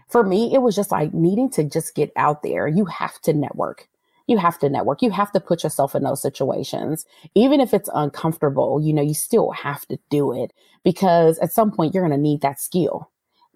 For 0.08 0.24
me, 0.24 0.54
it 0.54 0.60
was 0.60 0.76
just 0.76 0.92
like 0.92 1.14
needing 1.14 1.50
to 1.52 1.64
just 1.64 1.96
get 1.96 2.12
out 2.16 2.44
there. 2.44 2.68
You 2.68 2.86
have 2.86 3.20
to 3.22 3.34
network. 3.34 3.90
You 4.28 4.38
have 4.38 4.60
to 4.60 4.70
network. 4.70 5.02
You 5.02 5.12
have 5.12 5.32
to 5.32 5.40
put 5.40 5.64
yourself 5.64 5.96
in 5.96 6.04
those 6.04 6.22
situations. 6.22 7.06
Even 7.34 7.62
if 7.62 7.74
it's 7.74 7.90
uncomfortable, 7.94 8.82
you 8.82 8.94
know, 8.94 9.02
you 9.02 9.14
still 9.14 9.52
have 9.52 9.86
to 9.88 9.98
do 10.10 10.34
it 10.34 10.52
because 10.84 11.40
at 11.40 11.54
some 11.54 11.72
point 11.72 11.94
you're 11.94 12.08
going 12.08 12.18
to 12.18 12.22
need 12.22 12.42
that 12.42 12.60
skill. 12.60 13.10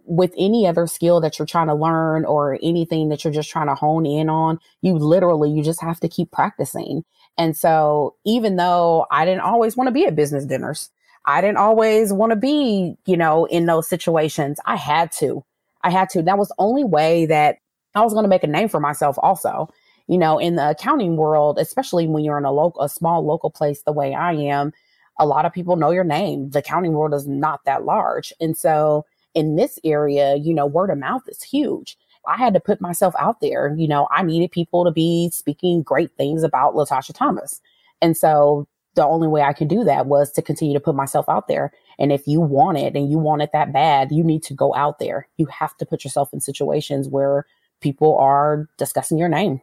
With 0.03 0.34
any 0.38 0.65
other 0.65 0.88
skill 0.88 1.22
that 1.22 1.38
you're 1.38 1.46
trying 1.46 1.67
to 1.67 1.75
learn 1.75 2.25
or 2.25 2.58
anything 2.63 3.10
that 3.10 3.24
you're 3.24 3.34
just 3.34 3.50
trying 3.50 3.67
to 3.67 3.75
hone 3.75 4.05
in 4.05 4.29
on, 4.29 4.60
you 4.81 4.98
literally, 4.98 5.51
you 5.51 5.63
just 5.63 5.81
have 5.81 6.00
to 6.00 6.10
keep 6.10 6.31
practicing. 6.31 7.03
And 7.38 7.55
so 7.55 8.15
even 8.25 8.55
though 8.55 9.05
I 9.12 9.25
didn't 9.25 9.41
always 9.41 9.77
want 9.77 9.88
to 9.89 9.93
be 9.93 10.05
at 10.05 10.15
business 10.15 10.46
dinners, 10.46 10.89
I 11.25 11.39
didn't 11.39 11.58
always 11.58 12.12
want 12.12 12.31
to 12.31 12.36
be, 12.36 12.96
you 13.05 13.15
know, 13.15 13.46
in 13.46 13.67
those 13.67 13.88
situations, 13.88 14.60
I 14.65 14.75
had 14.75 15.12
to 15.13 15.46
I 15.83 15.89
had 15.89 16.09
to. 16.09 16.21
That 16.21 16.38
was 16.38 16.50
the 16.50 16.55
only 16.57 16.83
way 16.83 17.25
that 17.25 17.57
I 17.95 18.01
was 18.01 18.13
going 18.13 18.23
to 18.23 18.29
make 18.29 18.43
a 18.43 18.47
name 18.47 18.69
for 18.69 18.79
myself 18.79 19.17
also. 19.21 19.69
You 20.07 20.17
know, 20.17 20.39
in 20.39 20.55
the 20.55 20.71
accounting 20.71 21.15
world, 21.15 21.57
especially 21.59 22.07
when 22.07 22.23
you're 22.23 22.38
in 22.38 22.45
a 22.45 22.51
local, 22.51 22.81
a 22.81 22.89
small 22.89 23.25
local 23.25 23.50
place 23.50 23.83
the 23.83 23.93
way 23.93 24.13
I 24.13 24.33
am, 24.33 24.73
a 25.19 25.25
lot 25.25 25.45
of 25.45 25.53
people 25.53 25.75
know 25.75 25.91
your 25.91 26.03
name. 26.03 26.50
The 26.50 26.59
accounting 26.59 26.93
world 26.93 27.13
is 27.13 27.27
not 27.27 27.61
that 27.65 27.85
large. 27.85 28.33
And 28.41 28.57
so 28.57 29.05
in 29.33 29.55
this 29.55 29.79
area, 29.83 30.35
you 30.35 30.53
know, 30.53 30.65
word 30.65 30.89
of 30.89 30.97
mouth 30.97 31.23
is 31.27 31.41
huge. 31.41 31.97
I 32.27 32.38
had 32.38 32.53
to 32.53 32.59
put 32.59 32.81
myself 32.81 33.13
out 33.19 33.39
there. 33.41 33.73
You 33.77 33.88
know, 33.88 34.07
I 34.11 34.23
needed 34.23 34.51
people 34.51 34.83
to 34.85 34.91
be 34.91 35.29
speaking 35.31 35.81
great 35.81 36.11
things 36.17 36.43
about 36.43 36.75
Latasha 36.75 37.13
Thomas. 37.13 37.61
And 38.01 38.17
so 38.17 38.67
the 38.95 39.05
only 39.05 39.27
way 39.27 39.41
I 39.41 39.53
could 39.53 39.67
do 39.67 39.83
that 39.86 40.05
was 40.05 40.31
to 40.33 40.41
continue 40.41 40.74
to 40.74 40.79
put 40.79 40.95
myself 40.95 41.29
out 41.29 41.48
there. 41.48 41.71
And 41.98 42.12
if 42.12 42.27
you 42.27 42.41
want 42.41 42.77
it 42.77 42.95
and 42.95 43.10
you 43.10 43.17
want 43.17 43.41
it 43.41 43.51
that 43.53 43.71
bad, 43.71 44.12
you 44.12 44.24
need 44.24 44.43
to 44.43 44.53
go 44.53 44.75
out 44.75 45.00
there. 45.00 45.27
You 45.38 45.45
have 45.48 45.77
to 45.77 45.86
put 45.86 46.03
yourself 46.03 46.33
in 46.33 46.41
situations 46.41 47.07
where 47.07 47.45
people 47.79 48.17
are 48.17 48.67
discussing 48.77 49.17
your 49.17 49.29
name. 49.29 49.62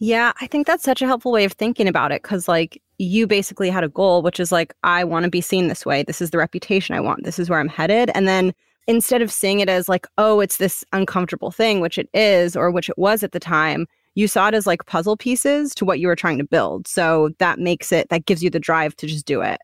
Yeah, 0.00 0.32
I 0.40 0.46
think 0.46 0.66
that's 0.66 0.84
such 0.84 1.02
a 1.02 1.06
helpful 1.06 1.32
way 1.32 1.44
of 1.44 1.52
thinking 1.52 1.88
about 1.88 2.12
it 2.12 2.22
because, 2.22 2.46
like, 2.46 2.80
you 2.98 3.26
basically 3.26 3.68
had 3.68 3.82
a 3.82 3.88
goal, 3.88 4.22
which 4.22 4.38
is 4.38 4.52
like, 4.52 4.72
I 4.84 5.02
want 5.02 5.24
to 5.24 5.30
be 5.30 5.40
seen 5.40 5.66
this 5.66 5.84
way. 5.84 6.04
This 6.04 6.20
is 6.20 6.30
the 6.30 6.38
reputation 6.38 6.94
I 6.94 7.00
want. 7.00 7.24
This 7.24 7.38
is 7.38 7.50
where 7.50 7.58
I'm 7.58 7.68
headed. 7.68 8.10
And 8.14 8.28
then 8.28 8.54
instead 8.86 9.22
of 9.22 9.32
seeing 9.32 9.58
it 9.58 9.68
as 9.68 9.88
like, 9.88 10.06
oh, 10.16 10.38
it's 10.40 10.58
this 10.58 10.84
uncomfortable 10.92 11.50
thing, 11.50 11.80
which 11.80 11.98
it 11.98 12.08
is, 12.14 12.56
or 12.56 12.70
which 12.70 12.88
it 12.88 12.96
was 12.96 13.24
at 13.24 13.32
the 13.32 13.40
time, 13.40 13.86
you 14.14 14.28
saw 14.28 14.48
it 14.48 14.54
as 14.54 14.66
like 14.66 14.86
puzzle 14.86 15.16
pieces 15.16 15.74
to 15.76 15.84
what 15.84 16.00
you 16.00 16.08
were 16.08 16.16
trying 16.16 16.38
to 16.38 16.44
build. 16.44 16.88
So 16.88 17.30
that 17.38 17.58
makes 17.58 17.92
it, 17.92 18.08
that 18.08 18.26
gives 18.26 18.42
you 18.42 18.50
the 18.50 18.60
drive 18.60 18.96
to 18.96 19.06
just 19.06 19.26
do 19.26 19.40
it. 19.42 19.60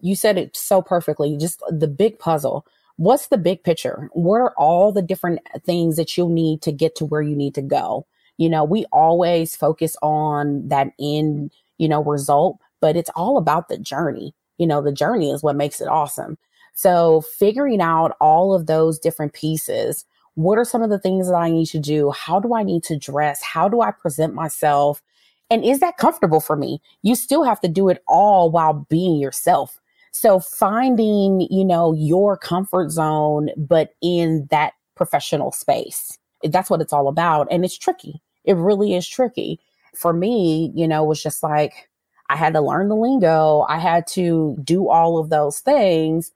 You 0.00 0.14
said 0.14 0.36
it 0.36 0.56
so 0.56 0.82
perfectly. 0.82 1.36
Just 1.36 1.62
the 1.70 1.88
big 1.88 2.18
puzzle. 2.18 2.66
What's 2.96 3.28
the 3.28 3.38
big 3.38 3.62
picture? 3.62 4.08
What 4.12 4.40
are 4.40 4.54
all 4.56 4.92
the 4.92 5.02
different 5.02 5.40
uh, 5.54 5.58
things 5.58 5.96
that 5.96 6.16
you'll 6.16 6.28
need 6.28 6.62
to 6.62 6.72
get 6.72 6.94
to 6.96 7.04
where 7.04 7.22
you 7.22 7.36
need 7.36 7.54
to 7.54 7.62
go? 7.62 8.06
You 8.38 8.50
know, 8.50 8.64
we 8.64 8.84
always 8.92 9.56
focus 9.56 9.96
on 10.02 10.68
that 10.68 10.88
end, 11.00 11.52
you 11.78 11.88
know, 11.88 12.02
result, 12.02 12.58
but 12.80 12.96
it's 12.96 13.10
all 13.16 13.38
about 13.38 13.68
the 13.68 13.78
journey. 13.78 14.34
You 14.58 14.66
know, 14.66 14.82
the 14.82 14.92
journey 14.92 15.30
is 15.30 15.42
what 15.42 15.56
makes 15.56 15.80
it 15.80 15.88
awesome. 15.88 16.38
So 16.74 17.22
figuring 17.22 17.80
out 17.80 18.16
all 18.20 18.54
of 18.54 18.66
those 18.66 18.98
different 18.98 19.32
pieces 19.32 20.04
what 20.36 20.58
are 20.58 20.64
some 20.64 20.82
of 20.82 20.90
the 20.90 20.98
things 20.98 21.28
that 21.28 21.34
I 21.34 21.50
need 21.50 21.66
to 21.66 21.78
do? 21.78 22.10
How 22.12 22.38
do 22.38 22.54
I 22.54 22.62
need 22.62 22.84
to 22.84 22.98
dress? 22.98 23.42
How 23.42 23.68
do 23.68 23.80
I 23.80 23.90
present 23.90 24.34
myself? 24.34 25.02
And 25.50 25.64
is 25.64 25.80
that 25.80 25.96
comfortable 25.96 26.40
for 26.40 26.56
me? 26.56 26.80
You 27.02 27.14
still 27.14 27.42
have 27.42 27.60
to 27.62 27.68
do 27.68 27.88
it 27.88 28.02
all 28.06 28.50
while 28.50 28.86
being 28.88 29.18
yourself. 29.18 29.80
So 30.12 30.38
finding, 30.40 31.42
you 31.50 31.64
know, 31.64 31.94
your 31.94 32.36
comfort 32.36 32.90
zone, 32.90 33.50
but 33.56 33.94
in 34.02 34.46
that 34.50 34.74
professional 34.94 35.52
space, 35.52 36.18
that's 36.42 36.70
what 36.70 36.80
it's 36.80 36.92
all 36.92 37.08
about. 37.08 37.48
And 37.50 37.64
it's 37.64 37.78
tricky. 37.78 38.20
It 38.44 38.56
really 38.56 38.94
is 38.94 39.08
tricky. 39.08 39.58
For 39.94 40.12
me, 40.12 40.70
you 40.74 40.86
know, 40.86 41.04
was 41.04 41.22
just 41.22 41.42
like, 41.42 41.88
I 42.28 42.36
had 42.36 42.52
to 42.54 42.60
learn 42.60 42.88
the 42.88 42.96
lingo. 42.96 43.64
I 43.68 43.78
had 43.78 44.06
to 44.08 44.56
do 44.62 44.88
all 44.88 45.18
of 45.18 45.30
those 45.30 45.60
things. 45.60 46.32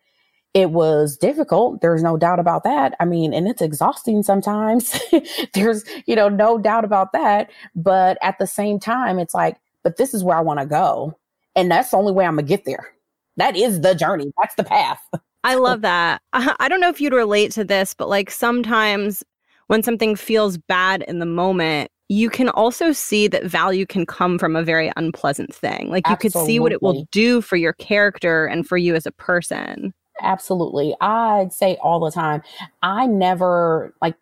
It 0.53 0.71
was 0.71 1.17
difficult. 1.17 1.81
There's 1.81 2.03
no 2.03 2.17
doubt 2.17 2.41
about 2.41 2.65
that. 2.65 2.97
I 2.99 3.05
mean, 3.05 3.33
and 3.33 3.47
it's 3.47 3.63
exhausting 3.63 4.23
sometimes. 4.23 5.01
There's, 5.55 5.85
you 6.07 6.17
know, 6.17 6.29
no 6.29 6.59
doubt 6.59 6.85
about 6.85 7.13
that. 7.13 7.51
But 7.77 8.19
at 8.21 8.39
the 8.39 8.47
same 8.47 8.81
time, 8.81 9.19
it's 9.19 9.35
like, 9.35 9.59
but 9.85 9.97
this 9.97 10.13
is 10.13 10.25
where 10.25 10.37
I 10.37 10.41
want 10.41 10.59
to 10.59 10.67
go. 10.67 11.17
And 11.55 11.71
that's 11.71 11.91
the 11.91 11.97
only 11.99 12.13
way 12.13 12.25
I'm 12.25 12.35
going 12.35 12.47
to 12.47 12.49
get 12.49 12.65
there. 12.65 12.89
That 13.37 13.57
is 13.57 13.81
the 13.81 13.95
journey. 13.95 14.33
That's 14.39 14.55
the 14.57 14.65
path. 14.65 15.01
I 15.45 15.55
love 15.55 15.83
that. 15.83 16.21
I 16.33 16.69
don't 16.69 16.81
know 16.81 16.89
if 16.89 17.01
you'd 17.01 17.13
relate 17.13 17.53
to 17.53 17.65
this, 17.65 17.95
but 17.95 18.09
like 18.09 18.31
sometimes 18.31 19.23
when 19.69 19.83
something 19.83 20.17
feels 20.17 20.59
bad 20.59 21.03
in 21.07 21.21
the 21.21 21.27
moment, 21.27 21.91
you 22.09 22.29
can 22.29 22.49
also 22.49 22.91
see 22.91 23.29
that 23.29 23.45
value 23.45 23.87
can 23.87 24.05
come 24.05 24.37
from 24.37 24.57
a 24.57 24.65
very 24.65 24.91
unpleasant 24.97 25.55
thing. 25.55 25.89
Like 25.91 26.09
you 26.09 26.15
Absolutely. 26.15 26.41
could 26.41 26.47
see 26.47 26.59
what 26.59 26.73
it 26.73 26.83
will 26.83 27.07
do 27.13 27.41
for 27.41 27.55
your 27.57 27.73
character 27.75 28.47
and 28.47 28.67
for 28.67 28.77
you 28.77 28.97
as 28.97 29.07
a 29.07 29.13
person. 29.13 29.95
Absolutely. 30.21 30.95
I'd 31.01 31.53
say 31.53 31.77
all 31.83 32.01
the 32.01 32.11
time, 32.11 32.43
I 32.83 33.07
never, 33.07 33.95
like 34.03 34.17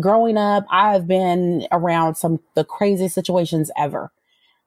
growing 0.00 0.36
up, 0.36 0.66
I've 0.70 1.06
been 1.06 1.66
around 1.72 2.16
some 2.16 2.40
the 2.54 2.64
craziest 2.64 3.14
situations 3.14 3.70
ever, 3.76 4.12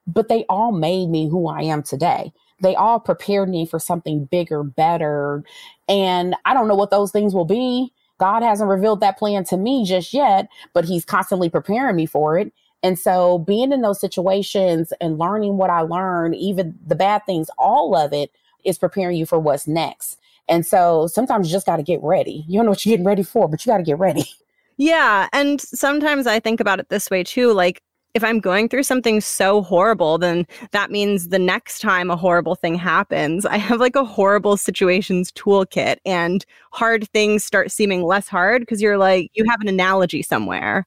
but 0.06 0.28
they 0.28 0.44
all 0.48 0.72
made 0.72 1.08
me 1.08 1.28
who 1.28 1.48
I 1.48 1.62
am 1.62 1.82
today. 1.82 2.32
They 2.62 2.74
all 2.74 3.00
prepared 3.00 3.48
me 3.48 3.66
for 3.66 3.78
something 3.78 4.26
bigger, 4.26 4.62
better. 4.62 5.44
And 5.88 6.36
I 6.44 6.54
don't 6.54 6.68
know 6.68 6.74
what 6.74 6.90
those 6.90 7.12
things 7.12 7.34
will 7.34 7.46
be 7.46 7.92
God 8.20 8.42
hasn't 8.42 8.68
revealed 8.68 9.00
that 9.00 9.18
plan 9.18 9.44
to 9.44 9.56
me 9.56 9.84
just 9.84 10.12
yet, 10.12 10.48
but 10.74 10.84
he's 10.84 11.04
constantly 11.06 11.48
preparing 11.48 11.96
me 11.96 12.06
for 12.06 12.38
it. 12.38 12.52
And 12.82 12.98
so 12.98 13.38
being 13.38 13.72
in 13.72 13.80
those 13.80 14.00
situations 14.00 14.92
and 15.00 15.18
learning 15.18 15.56
what 15.56 15.70
I 15.70 15.80
learned, 15.80 16.36
even 16.36 16.78
the 16.86 16.94
bad 16.94 17.24
things, 17.24 17.48
all 17.58 17.96
of 17.96 18.12
it 18.12 18.30
is 18.64 18.78
preparing 18.78 19.16
you 19.16 19.24
for 19.24 19.38
what's 19.38 19.66
next. 19.66 20.19
And 20.50 20.66
so 20.66 21.06
sometimes 21.06 21.48
you 21.48 21.52
just 21.52 21.64
got 21.64 21.76
to 21.76 21.82
get 21.82 22.02
ready. 22.02 22.44
You 22.48 22.58
don't 22.58 22.66
know 22.66 22.72
what 22.72 22.84
you're 22.84 22.92
getting 22.92 23.06
ready 23.06 23.22
for, 23.22 23.48
but 23.48 23.64
you 23.64 23.70
got 23.70 23.78
to 23.78 23.84
get 23.84 23.98
ready. 23.98 24.24
Yeah. 24.76 25.28
And 25.32 25.60
sometimes 25.60 26.26
I 26.26 26.40
think 26.40 26.58
about 26.58 26.80
it 26.80 26.88
this 26.88 27.10
way 27.10 27.22
too. 27.22 27.52
Like 27.52 27.82
if 28.14 28.24
I'm 28.24 28.40
going 28.40 28.68
through 28.68 28.82
something 28.82 29.20
so 29.20 29.62
horrible, 29.62 30.18
then 30.18 30.46
that 30.72 30.90
means 30.90 31.28
the 31.28 31.38
next 31.38 31.80
time 31.80 32.10
a 32.10 32.16
horrible 32.16 32.56
thing 32.56 32.74
happens, 32.74 33.46
I 33.46 33.56
have 33.56 33.78
like 33.78 33.94
a 33.94 34.04
horrible 34.04 34.56
situations 34.56 35.30
toolkit 35.32 35.98
and 36.04 36.44
hard 36.72 37.08
things 37.10 37.44
start 37.44 37.70
seeming 37.70 38.02
less 38.02 38.26
hard 38.26 38.62
because 38.62 38.82
you're 38.82 38.98
like, 38.98 39.30
you 39.34 39.44
have 39.48 39.60
an 39.60 39.68
analogy 39.68 40.22
somewhere. 40.22 40.86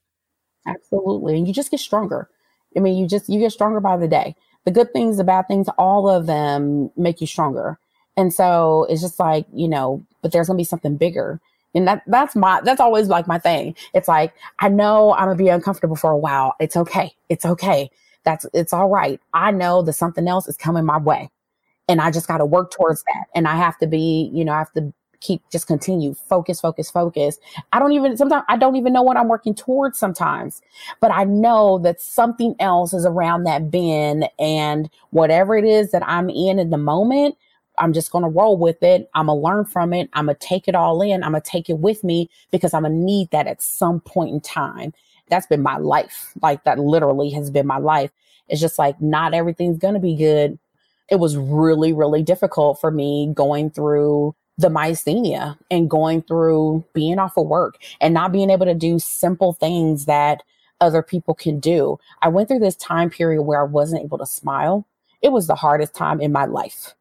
Absolutely. 0.66 1.38
And 1.38 1.48
you 1.48 1.54
just 1.54 1.70
get 1.70 1.80
stronger. 1.80 2.28
I 2.76 2.80
mean, 2.80 2.98
you 2.98 3.06
just, 3.06 3.28
you 3.28 3.38
get 3.38 3.52
stronger 3.52 3.80
by 3.80 3.96
the 3.96 4.08
day. 4.08 4.34
The 4.64 4.70
good 4.70 4.92
things, 4.92 5.16
the 5.16 5.24
bad 5.24 5.46
things, 5.48 5.68
all 5.78 6.08
of 6.08 6.26
them 6.26 6.90
make 6.96 7.20
you 7.20 7.26
stronger. 7.26 7.78
And 8.16 8.32
so 8.32 8.86
it's 8.88 9.00
just 9.00 9.18
like, 9.18 9.46
you 9.52 9.68
know, 9.68 10.04
but 10.22 10.32
there's 10.32 10.46
going 10.46 10.56
to 10.56 10.60
be 10.60 10.64
something 10.64 10.96
bigger. 10.96 11.40
And 11.74 11.88
that 11.88 12.02
that's 12.06 12.36
my 12.36 12.60
that's 12.60 12.80
always 12.80 13.08
like 13.08 13.26
my 13.26 13.38
thing. 13.38 13.74
It's 13.94 14.06
like 14.06 14.32
I 14.60 14.68
know 14.68 15.12
I'm 15.14 15.26
gonna 15.26 15.34
be 15.34 15.48
uncomfortable 15.48 15.96
for 15.96 16.12
a 16.12 16.16
while. 16.16 16.54
It's 16.60 16.76
okay. 16.76 17.12
It's 17.28 17.44
okay. 17.44 17.90
That's 18.22 18.46
it's 18.54 18.72
all 18.72 18.88
right. 18.88 19.20
I 19.32 19.50
know 19.50 19.82
that 19.82 19.94
something 19.94 20.28
else 20.28 20.46
is 20.46 20.56
coming 20.56 20.84
my 20.84 20.98
way. 20.98 21.30
And 21.88 22.00
I 22.00 22.12
just 22.12 22.28
gotta 22.28 22.46
work 22.46 22.70
towards 22.70 23.02
that. 23.02 23.24
And 23.34 23.48
I 23.48 23.56
have 23.56 23.76
to 23.78 23.88
be, 23.88 24.30
you 24.32 24.44
know, 24.44 24.52
I 24.52 24.58
have 24.58 24.72
to 24.74 24.92
keep 25.20 25.42
just 25.50 25.66
continue 25.66 26.12
focus 26.12 26.60
focus 26.60 26.90
focus 26.90 27.38
i 27.72 27.78
don't 27.78 27.92
even 27.92 28.14
sometimes 28.14 28.44
i 28.48 28.58
don't 28.58 28.76
even 28.76 28.92
know 28.92 29.00
what 29.00 29.16
i'm 29.16 29.28
working 29.28 29.54
towards 29.54 29.98
sometimes 29.98 30.60
but 31.00 31.10
i 31.10 31.24
know 31.24 31.78
that 31.78 31.98
something 31.98 32.54
else 32.60 32.92
is 32.92 33.06
around 33.06 33.44
that 33.44 33.70
bend 33.70 34.28
and 34.38 34.90
whatever 35.10 35.56
it 35.56 35.64
is 35.64 35.92
that 35.92 36.06
i'm 36.06 36.28
in 36.28 36.58
in 36.58 36.68
the 36.68 36.76
moment 36.76 37.36
I'm 37.78 37.92
just 37.92 38.10
going 38.10 38.22
to 38.22 38.28
roll 38.28 38.56
with 38.56 38.82
it. 38.82 39.10
I'm 39.14 39.26
going 39.26 39.38
to 39.38 39.44
learn 39.44 39.64
from 39.64 39.92
it. 39.92 40.08
I'm 40.12 40.26
going 40.26 40.36
to 40.36 40.46
take 40.46 40.68
it 40.68 40.74
all 40.74 41.02
in. 41.02 41.22
I'm 41.22 41.32
going 41.32 41.42
to 41.42 41.50
take 41.50 41.68
it 41.68 41.78
with 41.78 42.04
me 42.04 42.30
because 42.50 42.74
I'm 42.74 42.82
going 42.82 42.94
to 42.94 42.98
need 42.98 43.30
that 43.30 43.46
at 43.46 43.62
some 43.62 44.00
point 44.00 44.30
in 44.30 44.40
time. 44.40 44.92
That's 45.28 45.46
been 45.46 45.62
my 45.62 45.78
life. 45.78 46.32
Like 46.42 46.64
that 46.64 46.78
literally 46.78 47.30
has 47.30 47.50
been 47.50 47.66
my 47.66 47.78
life. 47.78 48.10
It's 48.48 48.60
just 48.60 48.78
like 48.78 49.00
not 49.00 49.34
everything's 49.34 49.78
going 49.78 49.94
to 49.94 50.00
be 50.00 50.14
good. 50.14 50.58
It 51.10 51.16
was 51.16 51.36
really, 51.36 51.92
really 51.92 52.22
difficult 52.22 52.80
for 52.80 52.90
me 52.90 53.32
going 53.34 53.70
through 53.70 54.34
the 54.56 54.68
myasthenia 54.68 55.58
and 55.70 55.90
going 55.90 56.22
through 56.22 56.84
being 56.94 57.18
off 57.18 57.36
of 57.36 57.46
work 57.46 57.76
and 58.00 58.14
not 58.14 58.32
being 58.32 58.50
able 58.50 58.66
to 58.66 58.74
do 58.74 58.98
simple 58.98 59.52
things 59.52 60.04
that 60.04 60.42
other 60.80 61.02
people 61.02 61.34
can 61.34 61.58
do. 61.58 61.98
I 62.22 62.28
went 62.28 62.48
through 62.48 62.60
this 62.60 62.76
time 62.76 63.10
period 63.10 63.42
where 63.42 63.60
I 63.60 63.64
wasn't 63.64 64.04
able 64.04 64.18
to 64.18 64.26
smile. 64.26 64.86
It 65.22 65.32
was 65.32 65.46
the 65.46 65.54
hardest 65.54 65.94
time 65.94 66.20
in 66.20 66.30
my 66.30 66.44
life 66.44 66.94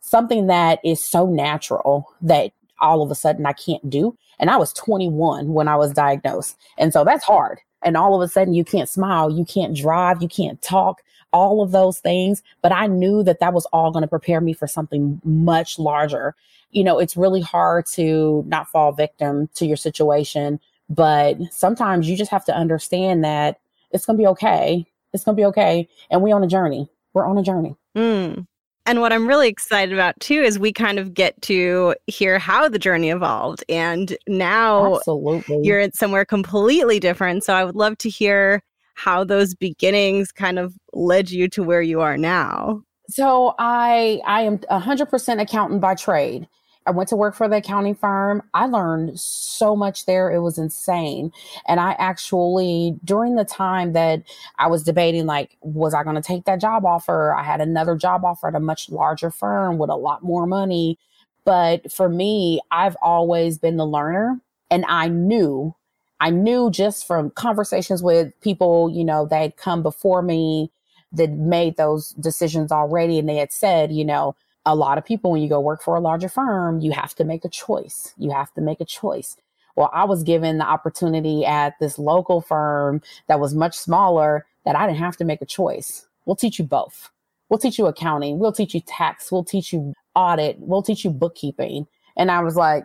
something 0.00 0.46
that 0.48 0.80
is 0.84 1.02
so 1.04 1.26
natural 1.26 2.12
that 2.22 2.52
all 2.80 3.02
of 3.02 3.10
a 3.10 3.14
sudden 3.14 3.46
I 3.46 3.52
can't 3.52 3.88
do. 3.88 4.16
And 4.38 4.50
I 4.50 4.56
was 4.56 4.72
21 4.72 5.52
when 5.52 5.68
I 5.68 5.76
was 5.76 5.92
diagnosed. 5.92 6.56
And 6.78 6.92
so 6.92 7.04
that's 7.04 7.24
hard. 7.24 7.58
And 7.82 7.96
all 7.96 8.14
of 8.14 8.26
a 8.26 8.30
sudden 8.30 8.54
you 8.54 8.64
can't 8.64 8.88
smile, 8.88 9.30
you 9.30 9.44
can't 9.44 9.76
drive, 9.76 10.22
you 10.22 10.28
can't 10.28 10.60
talk, 10.62 11.02
all 11.32 11.62
of 11.62 11.70
those 11.70 11.98
things. 11.98 12.42
But 12.62 12.72
I 12.72 12.86
knew 12.86 13.22
that 13.22 13.40
that 13.40 13.52
was 13.52 13.66
all 13.66 13.90
going 13.90 14.02
to 14.02 14.08
prepare 14.08 14.40
me 14.40 14.52
for 14.52 14.66
something 14.66 15.20
much 15.24 15.78
larger. 15.78 16.34
You 16.70 16.84
know, 16.84 16.98
it's 16.98 17.16
really 17.16 17.40
hard 17.40 17.86
to 17.94 18.44
not 18.46 18.68
fall 18.68 18.92
victim 18.92 19.48
to 19.54 19.66
your 19.66 19.76
situation, 19.76 20.60
but 20.88 21.36
sometimes 21.50 22.08
you 22.08 22.16
just 22.16 22.30
have 22.30 22.44
to 22.46 22.54
understand 22.54 23.24
that 23.24 23.60
it's 23.90 24.06
going 24.06 24.16
to 24.16 24.22
be 24.22 24.28
okay. 24.28 24.86
It's 25.12 25.24
going 25.24 25.36
to 25.36 25.40
be 25.40 25.46
okay. 25.46 25.88
And 26.10 26.22
we're 26.22 26.34
on 26.34 26.44
a 26.44 26.48
journey. 26.48 26.88
We're 27.12 27.26
on 27.26 27.38
a 27.38 27.42
journey. 27.42 27.76
Mm. 27.96 28.46
And 28.90 29.00
what 29.00 29.12
I'm 29.12 29.28
really 29.28 29.46
excited 29.46 29.94
about 29.94 30.18
too 30.18 30.42
is 30.42 30.58
we 30.58 30.72
kind 30.72 30.98
of 30.98 31.14
get 31.14 31.40
to 31.42 31.94
hear 32.08 32.40
how 32.40 32.68
the 32.68 32.76
journey 32.76 33.10
evolved. 33.10 33.62
And 33.68 34.18
now 34.26 34.96
Absolutely. 34.96 35.60
you're 35.62 35.78
at 35.78 35.94
somewhere 35.94 36.24
completely 36.24 36.98
different. 36.98 37.44
So 37.44 37.54
I 37.54 37.64
would 37.64 37.76
love 37.76 37.96
to 37.98 38.08
hear 38.08 38.64
how 38.94 39.22
those 39.22 39.54
beginnings 39.54 40.32
kind 40.32 40.58
of 40.58 40.74
led 40.92 41.30
you 41.30 41.46
to 41.50 41.62
where 41.62 41.82
you 41.82 42.00
are 42.00 42.18
now. 42.18 42.82
So 43.08 43.54
I 43.60 44.20
I 44.26 44.40
am 44.40 44.58
100% 44.58 45.40
accountant 45.40 45.80
by 45.80 45.94
trade. 45.94 46.48
I 46.90 46.92
went 46.92 47.08
to 47.10 47.16
work 47.16 47.36
for 47.36 47.48
the 47.48 47.58
accounting 47.58 47.94
firm. 47.94 48.42
I 48.52 48.66
learned 48.66 49.20
so 49.20 49.76
much 49.76 50.06
there. 50.06 50.28
It 50.28 50.40
was 50.40 50.58
insane. 50.58 51.30
And 51.68 51.78
I 51.78 51.92
actually, 51.92 52.96
during 53.04 53.36
the 53.36 53.44
time 53.44 53.92
that 53.92 54.24
I 54.58 54.66
was 54.66 54.82
debating, 54.82 55.24
like, 55.24 55.56
was 55.60 55.94
I 55.94 56.02
going 56.02 56.16
to 56.16 56.22
take 56.22 56.46
that 56.46 56.60
job 56.60 56.84
offer? 56.84 57.32
I 57.32 57.44
had 57.44 57.60
another 57.60 57.94
job 57.94 58.24
offer 58.24 58.48
at 58.48 58.56
a 58.56 58.60
much 58.60 58.90
larger 58.90 59.30
firm 59.30 59.78
with 59.78 59.88
a 59.88 59.94
lot 59.94 60.24
more 60.24 60.48
money. 60.48 60.98
But 61.44 61.92
for 61.92 62.08
me, 62.08 62.60
I've 62.72 62.96
always 63.00 63.56
been 63.56 63.76
the 63.76 63.86
learner. 63.86 64.40
And 64.68 64.84
I 64.88 65.06
knew, 65.06 65.76
I 66.18 66.30
knew 66.30 66.72
just 66.72 67.06
from 67.06 67.30
conversations 67.30 68.02
with 68.02 68.32
people, 68.40 68.90
you 68.90 69.04
know, 69.04 69.26
that 69.26 69.40
had 69.40 69.56
come 69.56 69.84
before 69.84 70.22
me 70.22 70.72
that 71.12 71.30
made 71.30 71.76
those 71.76 72.10
decisions 72.14 72.72
already. 72.72 73.20
And 73.20 73.28
they 73.28 73.36
had 73.36 73.52
said, 73.52 73.92
you 73.92 74.04
know, 74.04 74.34
a 74.66 74.74
lot 74.74 74.98
of 74.98 75.04
people, 75.04 75.30
when 75.30 75.42
you 75.42 75.48
go 75.48 75.60
work 75.60 75.82
for 75.82 75.96
a 75.96 76.00
larger 76.00 76.28
firm, 76.28 76.80
you 76.80 76.92
have 76.92 77.14
to 77.16 77.24
make 77.24 77.44
a 77.44 77.48
choice. 77.48 78.14
You 78.18 78.30
have 78.30 78.52
to 78.54 78.60
make 78.60 78.80
a 78.80 78.84
choice. 78.84 79.36
Well, 79.76 79.90
I 79.92 80.04
was 80.04 80.22
given 80.22 80.58
the 80.58 80.66
opportunity 80.66 81.44
at 81.44 81.78
this 81.80 81.98
local 81.98 82.40
firm 82.40 83.00
that 83.28 83.40
was 83.40 83.54
much 83.54 83.76
smaller 83.76 84.46
that 84.64 84.76
I 84.76 84.86
didn't 84.86 84.98
have 84.98 85.16
to 85.18 85.24
make 85.24 85.40
a 85.40 85.46
choice. 85.46 86.06
We'll 86.26 86.36
teach 86.36 86.58
you 86.58 86.64
both. 86.64 87.10
We'll 87.48 87.58
teach 87.58 87.78
you 87.78 87.86
accounting. 87.86 88.38
We'll 88.38 88.52
teach 88.52 88.74
you 88.74 88.80
tax. 88.80 89.32
We'll 89.32 89.44
teach 89.44 89.72
you 89.72 89.94
audit. 90.14 90.56
We'll 90.60 90.82
teach 90.82 91.04
you 91.04 91.10
bookkeeping. 91.10 91.86
And 92.16 92.30
I 92.30 92.40
was 92.40 92.56
like, 92.56 92.84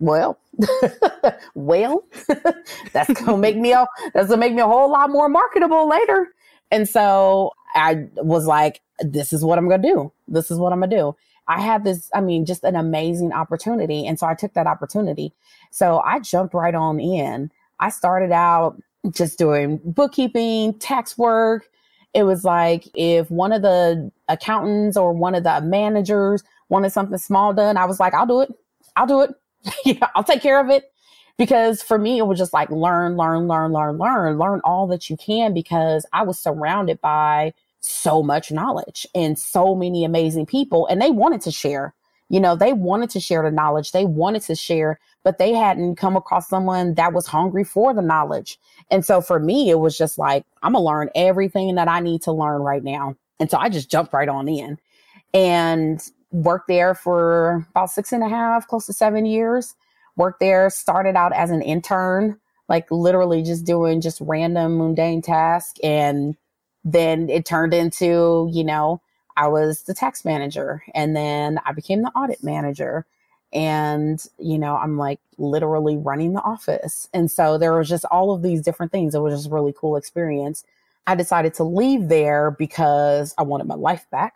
well, 0.00 0.38
well, 1.54 2.04
that's 2.92 3.12
gonna 3.20 3.38
make 3.38 3.56
me 3.56 3.72
a 3.72 3.86
that's 4.14 4.28
gonna 4.28 4.38
make 4.38 4.54
me 4.54 4.60
a 4.60 4.66
whole 4.66 4.90
lot 4.90 5.10
more 5.10 5.28
marketable 5.28 5.88
later. 5.88 6.28
And 6.70 6.88
so 6.88 7.52
I 7.74 8.06
was 8.16 8.46
like, 8.46 8.80
this 9.00 9.32
is 9.32 9.44
what 9.44 9.58
I'm 9.58 9.68
going 9.68 9.82
to 9.82 9.88
do. 9.88 10.12
This 10.26 10.50
is 10.50 10.58
what 10.58 10.72
I'm 10.72 10.80
going 10.80 10.90
to 10.90 10.96
do. 10.96 11.16
I 11.48 11.60
had 11.60 11.84
this, 11.84 12.10
I 12.14 12.20
mean, 12.20 12.44
just 12.44 12.62
an 12.62 12.76
amazing 12.76 13.32
opportunity. 13.32 14.06
And 14.06 14.18
so 14.18 14.26
I 14.26 14.34
took 14.34 14.52
that 14.52 14.66
opportunity. 14.66 15.32
So 15.70 16.00
I 16.00 16.20
jumped 16.20 16.54
right 16.54 16.74
on 16.74 17.00
in. 17.00 17.50
I 17.80 17.88
started 17.90 18.32
out 18.32 18.80
just 19.10 19.38
doing 19.38 19.80
bookkeeping, 19.84 20.78
tax 20.78 21.16
work. 21.16 21.68
It 22.14 22.24
was 22.24 22.44
like 22.44 22.86
if 22.94 23.30
one 23.30 23.52
of 23.52 23.62
the 23.62 24.10
accountants 24.28 24.96
or 24.96 25.12
one 25.12 25.34
of 25.34 25.44
the 25.44 25.60
managers 25.62 26.42
wanted 26.68 26.90
something 26.90 27.18
small 27.18 27.54
done, 27.54 27.76
I 27.76 27.86
was 27.86 28.00
like, 28.00 28.12
I'll 28.14 28.26
do 28.26 28.40
it. 28.40 28.52
I'll 28.96 29.06
do 29.06 29.22
it. 29.22 29.34
yeah, 29.84 30.08
I'll 30.14 30.24
take 30.24 30.42
care 30.42 30.60
of 30.60 30.68
it. 30.68 30.92
Because 31.38 31.82
for 31.82 31.98
me, 31.98 32.18
it 32.18 32.26
was 32.26 32.36
just 32.36 32.52
like 32.52 32.68
learn, 32.70 33.16
learn, 33.16 33.46
learn, 33.46 33.72
learn, 33.72 33.96
learn, 33.96 34.38
learn 34.38 34.60
all 34.64 34.88
that 34.88 35.08
you 35.08 35.16
can 35.16 35.54
because 35.54 36.04
I 36.12 36.24
was 36.24 36.38
surrounded 36.38 37.00
by 37.00 37.54
so 37.80 38.22
much 38.22 38.50
knowledge 38.50 39.06
and 39.14 39.38
so 39.38 39.74
many 39.74 40.04
amazing 40.04 40.46
people 40.46 40.86
and 40.88 41.00
they 41.00 41.10
wanted 41.10 41.40
to 41.40 41.50
share 41.50 41.94
You 42.28 42.40
know, 42.40 42.56
they 42.56 42.72
wanted 42.72 43.10
to 43.10 43.20
share 43.20 43.42
the 43.42 43.50
knowledge, 43.50 43.92
they 43.92 44.04
wanted 44.04 44.42
to 44.42 44.54
share, 44.54 44.98
but 45.24 45.38
they 45.38 45.52
hadn't 45.54 45.96
come 45.96 46.16
across 46.16 46.48
someone 46.48 46.94
that 46.94 47.12
was 47.12 47.26
hungry 47.26 47.64
for 47.64 47.94
the 47.94 48.02
knowledge. 48.02 48.58
And 48.90 49.04
so 49.04 49.20
for 49.20 49.40
me, 49.40 49.70
it 49.70 49.78
was 49.78 49.96
just 49.96 50.18
like, 50.18 50.44
I'm 50.62 50.74
to 50.74 50.80
learn 50.80 51.08
everything 51.14 51.74
that 51.76 51.88
I 51.88 52.00
need 52.00 52.22
to 52.22 52.32
learn 52.32 52.60
right 52.60 52.84
now. 52.84 53.16
And 53.40 53.50
so 53.50 53.56
I 53.56 53.68
just 53.70 53.90
jumped 53.90 54.12
right 54.12 54.28
on 54.28 54.48
in 54.48 54.78
and 55.32 56.02
worked 56.30 56.68
there 56.68 56.94
for 56.94 57.66
about 57.70 57.90
six 57.90 58.12
and 58.12 58.22
a 58.22 58.28
half, 58.28 58.66
close 58.66 58.86
to 58.86 58.92
seven 58.92 59.24
years. 59.24 59.74
Worked 60.16 60.40
there, 60.40 60.68
started 60.68 61.16
out 61.16 61.32
as 61.32 61.50
an 61.50 61.62
intern, 61.62 62.38
like 62.68 62.90
literally 62.90 63.42
just 63.42 63.64
doing 63.64 64.00
just 64.00 64.20
random 64.20 64.76
mundane 64.76 65.22
tasks. 65.22 65.78
And 65.82 66.36
then 66.92 67.28
it 67.28 67.44
turned 67.44 67.74
into, 67.74 68.48
you 68.52 68.64
know, 68.64 69.00
I 69.36 69.46
was 69.48 69.82
the 69.82 69.94
tax 69.94 70.24
manager 70.24 70.82
and 70.94 71.14
then 71.14 71.60
I 71.64 71.72
became 71.72 72.02
the 72.02 72.10
audit 72.10 72.42
manager. 72.42 73.06
And, 73.52 74.22
you 74.38 74.58
know, 74.58 74.76
I'm 74.76 74.98
like 74.98 75.20
literally 75.38 75.96
running 75.96 76.32
the 76.32 76.42
office. 76.42 77.08
And 77.14 77.30
so 77.30 77.56
there 77.56 77.76
was 77.76 77.88
just 77.88 78.04
all 78.06 78.34
of 78.34 78.42
these 78.42 78.62
different 78.62 78.92
things. 78.92 79.14
It 79.14 79.20
was 79.20 79.34
just 79.34 79.50
really 79.50 79.74
cool 79.76 79.96
experience. 79.96 80.64
I 81.06 81.14
decided 81.14 81.54
to 81.54 81.64
leave 81.64 82.08
there 82.08 82.50
because 82.50 83.34
I 83.38 83.42
wanted 83.42 83.66
my 83.66 83.74
life 83.76 84.06
back. 84.10 84.34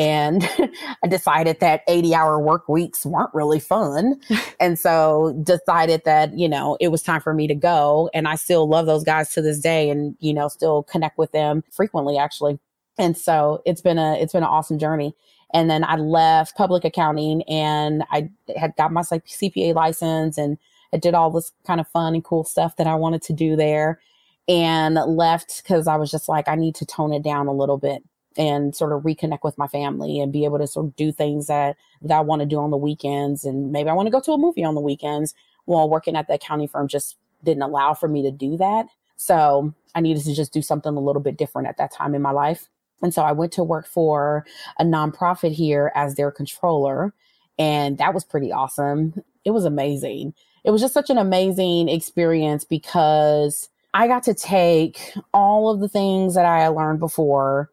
And 0.00 0.48
I 1.04 1.08
decided 1.08 1.60
that 1.60 1.82
80 1.86 2.14
hour 2.14 2.40
work 2.40 2.68
weeks 2.70 3.04
weren't 3.04 3.34
really 3.34 3.60
fun. 3.60 4.18
and 4.60 4.78
so 4.78 5.38
decided 5.42 6.02
that, 6.06 6.36
you 6.38 6.48
know, 6.48 6.78
it 6.80 6.88
was 6.88 7.02
time 7.02 7.20
for 7.20 7.34
me 7.34 7.46
to 7.46 7.54
go. 7.54 8.08
And 8.14 8.26
I 8.26 8.36
still 8.36 8.66
love 8.66 8.86
those 8.86 9.04
guys 9.04 9.30
to 9.34 9.42
this 9.42 9.60
day 9.60 9.90
and, 9.90 10.16
you 10.18 10.32
know, 10.32 10.48
still 10.48 10.84
connect 10.84 11.18
with 11.18 11.32
them 11.32 11.62
frequently, 11.70 12.16
actually. 12.16 12.58
And 12.96 13.16
so 13.16 13.62
it's 13.66 13.82
been 13.82 13.98
a 13.98 14.14
it's 14.14 14.32
been 14.32 14.42
an 14.42 14.48
awesome 14.48 14.78
journey. 14.78 15.14
And 15.52 15.68
then 15.68 15.84
I 15.84 15.96
left 15.96 16.56
public 16.56 16.84
accounting 16.84 17.42
and 17.42 18.02
I 18.10 18.30
had 18.56 18.74
got 18.76 18.92
my 18.92 19.02
CPA 19.02 19.74
license 19.74 20.38
and 20.38 20.56
I 20.94 20.96
did 20.96 21.12
all 21.12 21.30
this 21.30 21.52
kind 21.66 21.80
of 21.80 21.88
fun 21.88 22.14
and 22.14 22.24
cool 22.24 22.44
stuff 22.44 22.76
that 22.76 22.86
I 22.86 22.94
wanted 22.94 23.20
to 23.22 23.32
do 23.34 23.54
there 23.54 24.00
and 24.48 24.94
left 24.94 25.62
because 25.62 25.86
I 25.86 25.96
was 25.96 26.10
just 26.10 26.28
like, 26.28 26.48
I 26.48 26.54
need 26.54 26.74
to 26.76 26.86
tone 26.86 27.12
it 27.12 27.22
down 27.22 27.48
a 27.48 27.52
little 27.52 27.78
bit 27.78 28.02
and 28.40 28.74
sort 28.74 28.94
of 28.94 29.02
reconnect 29.02 29.44
with 29.44 29.58
my 29.58 29.66
family 29.66 30.18
and 30.18 30.32
be 30.32 30.46
able 30.46 30.58
to 30.58 30.66
sort 30.66 30.86
of 30.86 30.96
do 30.96 31.12
things 31.12 31.46
that, 31.46 31.76
that 32.00 32.16
I 32.16 32.20
want 32.22 32.40
to 32.40 32.46
do 32.46 32.56
on 32.56 32.70
the 32.70 32.76
weekends. 32.78 33.44
And 33.44 33.70
maybe 33.70 33.90
I 33.90 33.92
want 33.92 34.06
to 34.06 34.10
go 34.10 34.20
to 34.20 34.32
a 34.32 34.38
movie 34.38 34.64
on 34.64 34.74
the 34.74 34.80
weekends 34.80 35.34
while 35.66 35.90
working 35.90 36.16
at 36.16 36.26
the 36.26 36.34
accounting 36.34 36.66
firm 36.66 36.88
just 36.88 37.16
didn't 37.44 37.62
allow 37.62 37.92
for 37.92 38.08
me 38.08 38.22
to 38.22 38.30
do 38.30 38.56
that. 38.56 38.86
So 39.16 39.74
I 39.94 40.00
needed 40.00 40.24
to 40.24 40.34
just 40.34 40.54
do 40.54 40.62
something 40.62 40.96
a 40.96 41.00
little 41.00 41.20
bit 41.20 41.36
different 41.36 41.68
at 41.68 41.76
that 41.76 41.92
time 41.92 42.14
in 42.14 42.22
my 42.22 42.30
life. 42.30 42.66
And 43.02 43.12
so 43.12 43.20
I 43.20 43.32
went 43.32 43.52
to 43.52 43.62
work 43.62 43.86
for 43.86 44.46
a 44.78 44.84
nonprofit 44.84 45.52
here 45.52 45.92
as 45.94 46.14
their 46.14 46.30
controller. 46.30 47.12
And 47.58 47.98
that 47.98 48.14
was 48.14 48.24
pretty 48.24 48.52
awesome. 48.52 49.22
It 49.44 49.50
was 49.50 49.66
amazing. 49.66 50.32
It 50.64 50.70
was 50.70 50.80
just 50.80 50.94
such 50.94 51.10
an 51.10 51.18
amazing 51.18 51.90
experience 51.90 52.64
because 52.64 53.68
I 53.92 54.06
got 54.06 54.22
to 54.22 54.34
take 54.34 55.12
all 55.34 55.68
of 55.68 55.80
the 55.80 55.88
things 55.88 56.34
that 56.36 56.46
I 56.46 56.68
learned 56.68 57.00
before 57.00 57.70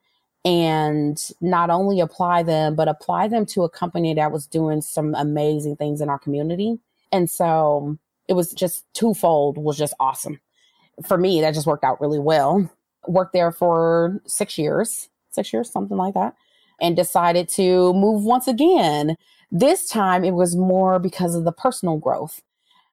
and 0.47 1.29
not 1.41 1.69
only 1.69 1.99
apply 1.99 2.43
them, 2.43 2.75
but 2.75 2.87
apply 2.87 3.27
them 3.27 3.45
to 3.47 3.63
a 3.63 3.69
company 3.69 4.13
that 4.13 4.31
was 4.31 4.47
doing 4.47 4.81
some 4.81 5.13
amazing 5.15 5.75
things 5.75 5.99
in 5.99 6.09
our 6.09 6.19
community. 6.19 6.79
And 7.11 7.29
so 7.29 7.97
it 8.27 8.33
was 8.33 8.53
just 8.53 8.85
twofold 8.93 9.57
was 9.57 9.77
just 9.77 9.93
awesome. 9.99 10.39
For 11.05 11.17
me, 11.17 11.41
that 11.41 11.53
just 11.53 11.67
worked 11.67 11.83
out 11.83 11.99
really 11.99 12.19
well. 12.19 12.69
Worked 13.07 13.33
there 13.33 13.51
for 13.51 14.21
six 14.25 14.57
years 14.57 15.09
six 15.37 15.53
years, 15.53 15.71
something 15.71 15.95
like 15.95 16.15
that, 16.15 16.35
and 16.81 16.97
decided 16.97 17.47
to 17.47 17.93
move 17.93 18.23
once 18.23 18.47
again. 18.47 19.15
This 19.49 19.87
time 19.87 20.25
it 20.25 20.33
was 20.33 20.57
more 20.57 20.99
because 20.99 21.35
of 21.35 21.45
the 21.45 21.53
personal 21.53 21.97
growth. 21.97 22.41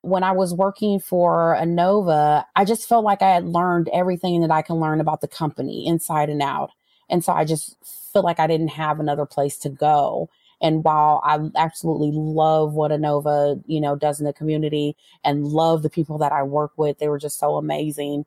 When 0.02 0.22
I 0.22 0.32
was 0.32 0.54
working 0.54 1.00
for 1.00 1.56
Anova, 1.58 2.44
I 2.54 2.64
just 2.64 2.88
felt 2.88 3.04
like 3.04 3.22
I 3.22 3.30
had 3.30 3.46
learned 3.46 3.88
everything 3.92 4.42
that 4.42 4.50
I 4.50 4.62
can 4.62 4.76
learn 4.76 5.00
about 5.00 5.22
the 5.22 5.28
company 5.28 5.86
inside 5.86 6.28
and 6.28 6.42
out. 6.42 6.70
And 7.10 7.24
so 7.24 7.32
I 7.32 7.44
just 7.44 7.76
feel 8.12 8.22
like 8.22 8.40
I 8.40 8.46
didn't 8.46 8.68
have 8.68 9.00
another 9.00 9.26
place 9.26 9.58
to 9.58 9.68
go. 9.68 10.28
And 10.60 10.82
while 10.84 11.20
I 11.24 11.38
absolutely 11.56 12.10
love 12.12 12.74
what 12.74 12.90
ANOVA, 12.90 13.62
you 13.66 13.80
know, 13.80 13.96
does 13.96 14.20
in 14.20 14.26
the 14.26 14.32
community 14.32 14.96
and 15.22 15.46
love 15.46 15.82
the 15.82 15.90
people 15.90 16.18
that 16.18 16.32
I 16.32 16.42
work 16.42 16.72
with, 16.76 16.98
they 16.98 17.08
were 17.08 17.18
just 17.18 17.38
so 17.38 17.56
amazing. 17.56 18.24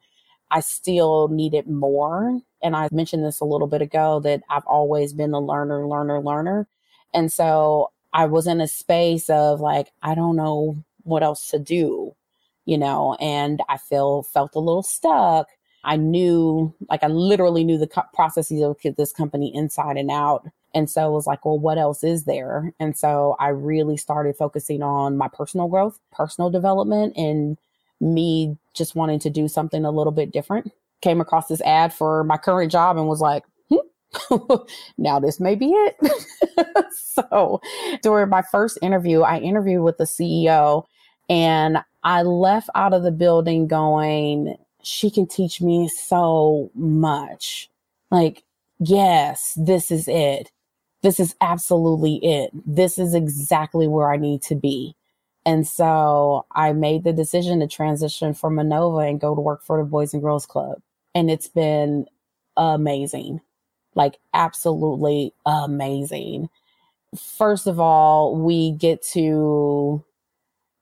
I 0.51 0.59
still 0.59 1.29
needed 1.29 1.67
more. 1.67 2.39
And 2.61 2.75
I 2.75 2.89
mentioned 2.91 3.25
this 3.25 3.39
a 3.39 3.45
little 3.45 3.67
bit 3.67 3.81
ago 3.81 4.19
that 4.21 4.43
I've 4.49 4.65
always 4.65 5.13
been 5.13 5.33
a 5.33 5.39
learner, 5.39 5.87
learner, 5.87 6.21
learner. 6.21 6.67
And 7.13 7.31
so 7.31 7.91
I 8.13 8.25
was 8.25 8.47
in 8.47 8.61
a 8.61 8.67
space 8.67 9.29
of 9.29 9.59
like, 9.59 9.91
I 10.01 10.15
don't 10.15 10.35
know 10.35 10.83
what 11.03 11.23
else 11.23 11.47
to 11.47 11.59
do, 11.59 12.15
you 12.65 12.77
know, 12.77 13.15
and 13.19 13.61
I 13.69 13.77
feel 13.77 14.23
felt 14.23 14.55
a 14.55 14.59
little 14.59 14.83
stuck. 14.83 15.47
I 15.83 15.95
knew, 15.95 16.73
like, 16.89 17.03
I 17.03 17.07
literally 17.07 17.63
knew 17.63 17.77
the 17.77 17.87
co- 17.87 18.03
processes 18.13 18.61
of 18.61 18.77
this 18.97 19.13
company 19.13 19.53
inside 19.55 19.97
and 19.97 20.11
out. 20.11 20.47
And 20.73 20.89
so 20.89 21.07
it 21.07 21.11
was 21.11 21.27
like, 21.27 21.45
well, 21.45 21.57
what 21.57 21.77
else 21.77 22.03
is 22.03 22.25
there? 22.25 22.73
And 22.79 22.97
so 22.97 23.35
I 23.39 23.49
really 23.49 23.97
started 23.97 24.35
focusing 24.35 24.83
on 24.83 25.17
my 25.17 25.27
personal 25.27 25.67
growth, 25.67 25.99
personal 26.11 26.49
development, 26.49 27.15
and 27.15 27.57
me 27.99 28.57
just 28.73 28.95
wanting 28.95 29.19
to 29.19 29.29
do 29.29 29.47
something 29.47 29.85
a 29.85 29.91
little 29.91 30.11
bit 30.11 30.31
different. 30.31 30.71
Came 31.01 31.21
across 31.21 31.47
this 31.47 31.61
ad 31.61 31.93
for 31.93 32.23
my 32.23 32.37
current 32.37 32.71
job 32.71 32.97
and 32.97 33.07
was 33.07 33.21
like, 33.21 33.43
hmm, 33.69 34.35
now 34.97 35.19
this 35.19 35.39
may 35.39 35.55
be 35.55 35.71
it. 35.71 36.85
so 36.93 37.61
during 38.01 38.29
my 38.29 38.41
first 38.41 38.77
interview, 38.81 39.21
I 39.21 39.39
interviewed 39.39 39.83
with 39.83 39.97
the 39.97 40.03
CEO 40.03 40.83
and 41.29 41.79
I 42.03 42.21
left 42.21 42.69
out 42.75 42.93
of 42.93 43.03
the 43.03 43.11
building 43.11 43.67
going, 43.67 44.55
she 44.87 45.11
can 45.11 45.27
teach 45.27 45.61
me 45.61 45.87
so 45.87 46.71
much. 46.73 47.69
Like, 48.09 48.43
yes, 48.79 49.53
this 49.57 49.91
is 49.91 50.07
it. 50.07 50.51
This 51.01 51.19
is 51.19 51.35
absolutely 51.41 52.15
it. 52.23 52.51
This 52.65 52.97
is 52.97 53.13
exactly 53.13 53.87
where 53.87 54.11
I 54.11 54.17
need 54.17 54.41
to 54.43 54.55
be. 54.55 54.95
And 55.45 55.67
so 55.67 56.45
I 56.51 56.73
made 56.73 57.03
the 57.03 57.13
decision 57.13 57.59
to 57.59 57.67
transition 57.67 58.33
from 58.33 58.55
Anova 58.55 59.07
and 59.09 59.19
go 59.19 59.35
to 59.35 59.41
work 59.41 59.61
for 59.61 59.77
the 59.77 59.83
Boys 59.89 60.13
and 60.13 60.21
Girls 60.21 60.45
Club. 60.45 60.81
And 61.13 61.29
it's 61.29 61.47
been 61.47 62.05
amazing, 62.57 63.41
like 63.95 64.17
absolutely 64.33 65.33
amazing. 65.45 66.49
First 67.15 67.67
of 67.67 67.79
all, 67.79 68.35
we 68.35 68.71
get 68.71 69.01
to 69.13 70.03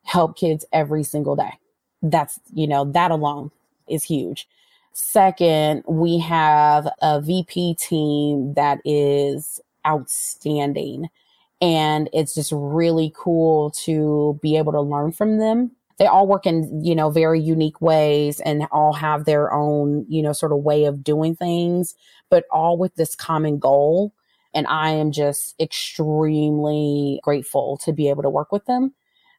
help 0.03 0.37
kids 0.37 0.65
every 0.71 1.03
single 1.03 1.35
day. 1.35 1.53
That's, 2.01 2.39
you 2.53 2.67
know, 2.67 2.85
that 2.91 3.11
alone 3.11 3.51
is 3.87 4.03
huge. 4.03 4.47
Second, 4.93 5.83
we 5.87 6.19
have 6.19 6.87
a 7.01 7.21
VP 7.21 7.75
team 7.75 8.53
that 8.53 8.79
is 8.85 9.59
outstanding 9.85 11.09
and 11.61 12.09
it's 12.13 12.33
just 12.33 12.51
really 12.53 13.13
cool 13.15 13.71
to 13.71 14.39
be 14.41 14.57
able 14.57 14.71
to 14.71 14.81
learn 14.81 15.11
from 15.11 15.37
them 15.37 15.71
they 15.97 16.05
all 16.05 16.27
work 16.27 16.45
in 16.45 16.83
you 16.83 16.95
know 16.95 17.09
very 17.09 17.39
unique 17.39 17.81
ways 17.81 18.39
and 18.41 18.67
all 18.71 18.93
have 18.93 19.25
their 19.25 19.53
own 19.53 20.05
you 20.09 20.21
know 20.21 20.33
sort 20.33 20.51
of 20.51 20.59
way 20.59 20.85
of 20.85 21.03
doing 21.03 21.35
things 21.35 21.95
but 22.29 22.45
all 22.51 22.77
with 22.77 22.95
this 22.95 23.15
common 23.15 23.57
goal 23.57 24.13
and 24.53 24.67
i 24.67 24.89
am 24.89 25.11
just 25.11 25.55
extremely 25.59 27.19
grateful 27.23 27.77
to 27.77 27.93
be 27.93 28.09
able 28.09 28.23
to 28.23 28.29
work 28.29 28.51
with 28.51 28.65
them 28.65 28.93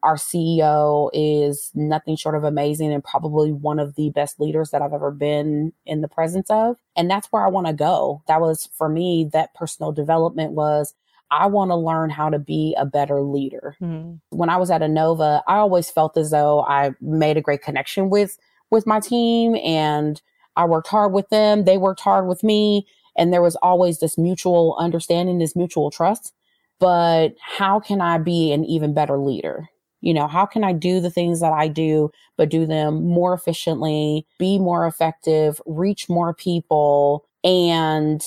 our 0.07 0.17
ceo 0.17 1.11
is 1.13 1.71
nothing 1.75 2.17
short 2.17 2.35
of 2.35 2.45
amazing 2.45 2.93
and 2.93 3.05
probably 3.05 3.53
one 3.53 3.79
of 3.79 3.95
the 3.97 4.11
best 4.11 4.41
leaders 4.41 4.71
that 4.71 4.81
i've 4.81 4.93
ever 4.93 5.11
been 5.11 5.73
in 5.85 6.01
the 6.01 6.09
presence 6.09 6.49
of 6.51 6.77
and 6.97 7.11
that's 7.11 7.29
where 7.29 7.45
i 7.45 7.49
want 7.49 7.67
to 7.67 7.73
go 7.73 8.23
that 8.29 8.41
was 8.41 8.69
for 8.79 8.89
me 8.89 9.29
that 9.33 9.53
personal 9.55 9.93
development 9.93 10.53
was 10.53 10.95
I 11.29 11.47
want 11.47 11.73
to 11.73 11.77
learn 11.77 12.11
how 12.11 12.31
to 12.31 12.39
be 12.39 12.77
a 12.79 12.87
better 12.87 13.21
leader. 13.21 13.77
Mm. 13.83 14.21
When 14.31 14.49
I 14.49 14.59
was 14.59 14.71
at 14.71 14.81
Anova, 14.81 15.43
I 15.49 15.57
always 15.57 15.91
felt 15.91 16.17
as 16.17 16.31
though 16.31 16.63
I 16.63 16.93
made 17.01 17.37
a 17.37 17.41
great 17.43 17.63
connection 17.63 18.11
with 18.11 18.39
with 18.71 18.87
my 18.87 19.01
team 19.01 19.57
and 19.57 20.23
I 20.57 20.65
worked 20.65 20.89
hard 20.89 21.13
with 21.13 21.29
them, 21.29 21.65
they 21.65 21.79
worked 21.79 22.01
hard 22.01 22.27
with 22.27 22.43
me, 22.43 22.87
and 23.17 23.33
there 23.33 23.43
was 23.43 23.57
always 23.57 24.01
this 24.01 24.17
mutual 24.17 24.77
understanding, 24.79 25.39
this 25.39 25.55
mutual 25.55 25.91
trust. 25.91 26.33
But 26.79 27.35
how 27.41 27.81
can 27.81 28.01
I 28.01 28.19
be 28.19 28.53
an 28.53 28.65
even 28.65 28.95
better 28.95 29.19
leader? 29.19 29.69
You 30.01 30.15
know, 30.15 30.29
how 30.29 30.47
can 30.47 30.63
I 30.63 30.73
do 30.73 31.01
the 31.01 31.11
things 31.11 31.41
that 31.41 31.53
I 31.53 31.69
do, 31.69 32.11
but 32.37 32.49
do 32.49 32.67
them 32.67 33.03
more 33.05 33.33
efficiently, 33.35 34.27
be 34.39 34.59
more 34.59 34.87
effective, 34.87 35.61
reach 35.67 36.09
more 36.09 36.35
people, 36.35 37.27
and 37.43 38.23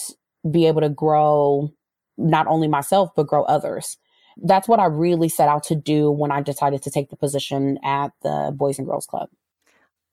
be 0.50 0.66
able 0.68 0.82
to 0.82 0.90
grow 0.90 1.72
not 2.18 2.48
only 2.48 2.68
myself, 2.68 3.10
but 3.16 3.28
grow 3.28 3.44
others. 3.44 3.98
That's 4.42 4.68
what 4.68 4.80
I 4.80 4.86
really 4.86 5.30
set 5.30 5.50
out 5.50 5.64
to 5.66 5.76
do 5.76 6.12
when 6.12 6.32
I 6.32 6.42
decided 6.42 6.82
to 6.84 6.92
take 6.92 7.10
the 7.10 7.16
position 7.16 7.78
at 7.84 8.12
the 8.24 8.54
Boys 8.56 8.78
and 8.78 8.88
Girls 8.88 9.06
Club. 9.06 9.30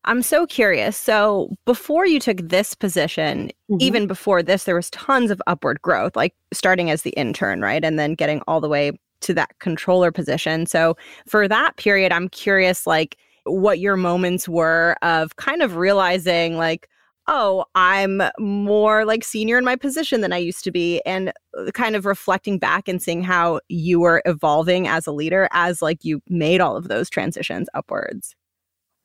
I'm 0.05 0.23
so 0.23 0.47
curious. 0.47 0.97
So, 0.97 1.57
before 1.65 2.07
you 2.07 2.21
took 2.21 2.39
this 2.39 2.75
position, 2.75 3.51
mm-hmm. 3.71 3.81
even 3.81 4.07
before 4.07 4.41
this, 4.43 4.65
there 4.65 4.77
was 4.77 4.89
tons 4.91 5.33
of 5.33 5.43
upward 5.49 5.83
growth, 5.83 6.15
like 6.15 6.35
starting 6.53 6.91
as 6.91 7.03
the 7.03 7.11
intern, 7.11 7.61
right? 7.61 7.85
And 7.85 7.99
then 7.99 8.15
getting 8.15 8.41
all 8.47 8.61
the 8.61 8.69
way 8.69 8.93
to 9.23 9.35
that 9.35 9.51
controller 9.59 10.13
position. 10.13 10.67
So 10.67 10.97
for 11.27 11.49
that 11.49 11.77
period, 11.77 12.13
I'm 12.13 12.29
curious 12.29 12.87
like 12.87 13.17
what 13.45 13.79
your 13.79 13.97
moments 13.97 14.49
were 14.49 14.97
of 15.03 15.37
kind 15.37 15.63
of 15.63 15.77
realizing 15.77 16.57
like 16.57 16.89
oh, 17.29 17.65
I'm 17.75 18.23
more 18.39 19.05
like 19.05 19.25
senior 19.25 19.59
in 19.59 19.65
my 19.65 19.77
position 19.77 20.21
than 20.21 20.33
I 20.33 20.39
used 20.39 20.63
to 20.65 20.71
be. 20.71 21.01
And 21.05 21.33
uh, 21.59 21.71
kind 21.73 21.97
of 21.97 22.07
reflecting 22.07 22.59
back 22.59 22.89
and 22.89 23.03
seeing 23.03 23.23
how 23.23 23.61
you 23.69 24.01
were 24.01 24.23
evolving 24.27 24.87
as 24.87 25.07
a 25.07 25.13
leader 25.13 25.49
as 25.53 25.83
like 25.83 26.05
you 26.05 26.21
made 26.29 26.61
all 26.61 26.77
of 26.77 26.89
those 26.89 27.11
transitions 27.11 27.69
upwards. 27.75 28.35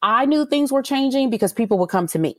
I 0.03 0.25
knew 0.25 0.45
things 0.45 0.71
were 0.71 0.83
changing 0.83 1.29
because 1.29 1.53
people 1.53 1.77
would 1.79 1.89
come 1.89 2.07
to 2.07 2.19
me. 2.19 2.35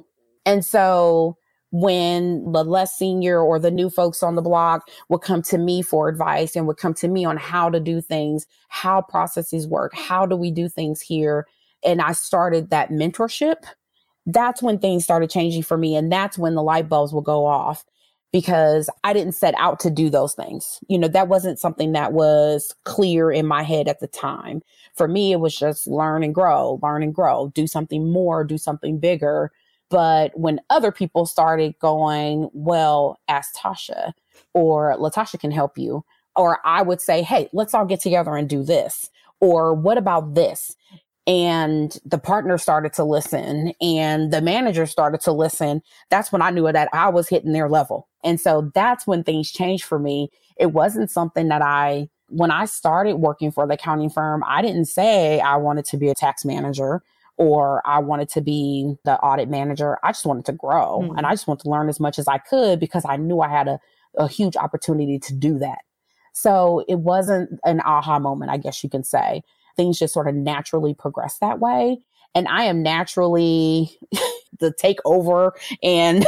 And 0.46 0.64
so 0.64 1.37
when 1.72 2.52
the 2.52 2.62
less 2.62 2.94
senior 2.94 3.40
or 3.40 3.58
the 3.58 3.70
new 3.70 3.88
folks 3.88 4.22
on 4.22 4.37
the 4.37 4.42
block 4.42 4.88
would 5.08 5.22
come 5.22 5.40
to 5.40 5.56
me 5.56 5.80
for 5.80 6.06
advice 6.06 6.54
and 6.54 6.66
would 6.66 6.76
come 6.76 6.92
to 6.92 7.08
me 7.08 7.24
on 7.24 7.38
how 7.38 7.70
to 7.70 7.80
do 7.80 8.00
things, 8.00 8.46
how 8.68 9.00
processes 9.00 9.66
work, 9.66 9.94
how 9.94 10.26
do 10.26 10.37
we 10.37 10.50
do 10.50 10.68
things 10.68 11.00
here. 11.00 11.46
And 11.82 12.02
I 12.02 12.12
started 12.12 12.68
that 12.70 12.90
mentorship. 12.90 13.64
That's 14.26 14.62
when 14.62 14.78
things 14.78 15.02
started 15.02 15.30
changing 15.30 15.62
for 15.62 15.78
me. 15.78 15.96
And 15.96 16.12
that's 16.12 16.37
when 16.37 16.54
the 16.54 16.62
light 16.62 16.90
bulbs 16.90 17.12
will 17.12 17.22
go 17.22 17.46
off 17.46 17.85
because 18.32 18.90
I 19.02 19.14
didn't 19.14 19.32
set 19.32 19.54
out 19.56 19.80
to 19.80 19.90
do 19.90 20.11
those 20.11 20.35
things. 20.35 20.78
You 20.88 20.98
know, 20.98 21.08
that 21.08 21.28
wasn't 21.28 21.58
something 21.58 21.92
that 21.92 22.12
was 22.12 22.74
clear 22.85 23.32
in 23.32 23.46
my 23.46 23.62
head 23.62 23.88
at 23.88 24.00
the 24.00 24.06
time. 24.06 24.62
For 24.94 25.08
me, 25.08 25.32
it 25.32 25.40
was 25.40 25.58
just 25.58 25.87
learn 25.87 26.22
and 26.22 26.35
grow, 26.35 26.78
learn 26.82 27.02
and 27.02 27.14
grow, 27.14 27.50
do 27.54 27.66
something 27.66 28.12
more, 28.12 28.44
do 28.44 28.58
something 28.58 28.98
bigger 28.98 29.50
but 29.92 30.33
when 30.35 30.59
other 30.70 30.90
people 30.90 31.26
started 31.26 31.78
going, 31.78 32.48
well, 32.55 33.20
ask 33.28 33.55
Tasha 33.55 34.14
or 34.55 34.96
Latasha 34.96 35.38
can 35.38 35.50
help 35.50 35.76
you, 35.76 36.02
or 36.35 36.61
I 36.64 36.81
would 36.81 37.02
say, 37.02 37.20
hey, 37.20 37.50
let's 37.52 37.74
all 37.74 37.85
get 37.85 38.00
together 38.00 38.35
and 38.35 38.48
do 38.48 38.64
this. 38.64 39.11
Or 39.40 39.74
what 39.74 39.98
about 39.98 40.35
this? 40.35 40.74
And 41.26 41.96
the 42.07 42.16
partner 42.16 42.57
started 42.57 42.94
to 42.94 43.05
listen 43.05 43.74
and 43.83 44.33
the 44.33 44.40
manager 44.40 44.87
started 44.87 45.20
to 45.20 45.33
listen. 45.33 45.83
That's 46.09 46.33
when 46.33 46.40
I 46.40 46.48
knew 46.48 46.72
that 46.72 46.88
I 46.94 47.11
was 47.11 47.28
hitting 47.28 47.52
their 47.52 47.68
level. 47.68 48.09
And 48.24 48.40
so 48.40 48.72
that's 48.74 49.07
when 49.07 49.22
things 49.22 49.52
changed 49.52 49.85
for 49.85 49.98
me. 49.98 50.31
It 50.57 50.72
wasn't 50.72 51.11
something 51.11 51.48
that 51.48 51.61
I, 51.61 52.09
when 52.28 52.50
I 52.50 52.64
started 52.64 53.16
working 53.16 53.52
for 53.52 53.66
the 53.66 53.74
accounting 53.74 54.09
firm, 54.09 54.42
I 54.46 54.62
didn't 54.62 54.87
say 54.87 55.38
I 55.40 55.57
wanted 55.57 55.85
to 55.87 55.98
be 55.98 56.09
a 56.09 56.14
tax 56.14 56.46
manager 56.46 57.02
or 57.42 57.83
I 57.85 57.98
wanted 57.98 58.28
to 58.31 58.40
be 58.40 58.94
the 59.05 59.18
audit 59.18 59.48
manager. 59.48 59.98
I 60.02 60.12
just 60.12 60.24
wanted 60.24 60.44
to 60.46 60.52
grow 60.52 61.00
mm 61.02 61.12
and 61.16 61.26
I 61.26 61.33
just 61.33 61.46
wanted 61.46 61.64
to 61.64 61.70
learn 61.70 61.90
as 61.90 62.00
much 62.00 62.18
as 62.18 62.26
I 62.26 62.38
could 62.38 62.81
because 62.81 63.05
I 63.07 63.16
knew 63.16 63.40
I 63.40 63.48
had 63.48 63.68
a, 63.68 63.78
a 64.16 64.26
huge 64.26 64.57
opportunity 64.57 65.18
to 65.18 65.35
do 65.35 65.59
that. 65.59 65.81
So 66.33 66.85
it 66.88 67.00
wasn't 67.00 67.61
an 67.64 67.81
aha 67.81 68.18
moment, 68.18 68.50
I 68.50 68.57
guess 68.57 68.83
you 68.83 68.88
can 68.88 69.05
say. 69.05 69.42
Things 69.76 69.98
just 69.98 70.14
sort 70.14 70.28
of 70.28 70.35
naturally 70.35 70.94
progress 70.94 71.38
that 71.38 71.61
way. 71.61 71.98
And 72.35 72.48
I 72.48 72.64
am 72.64 72.83
naturally 72.83 73.98
the 74.59 74.72
take 74.72 75.00
over 75.05 75.52
and 75.83 76.24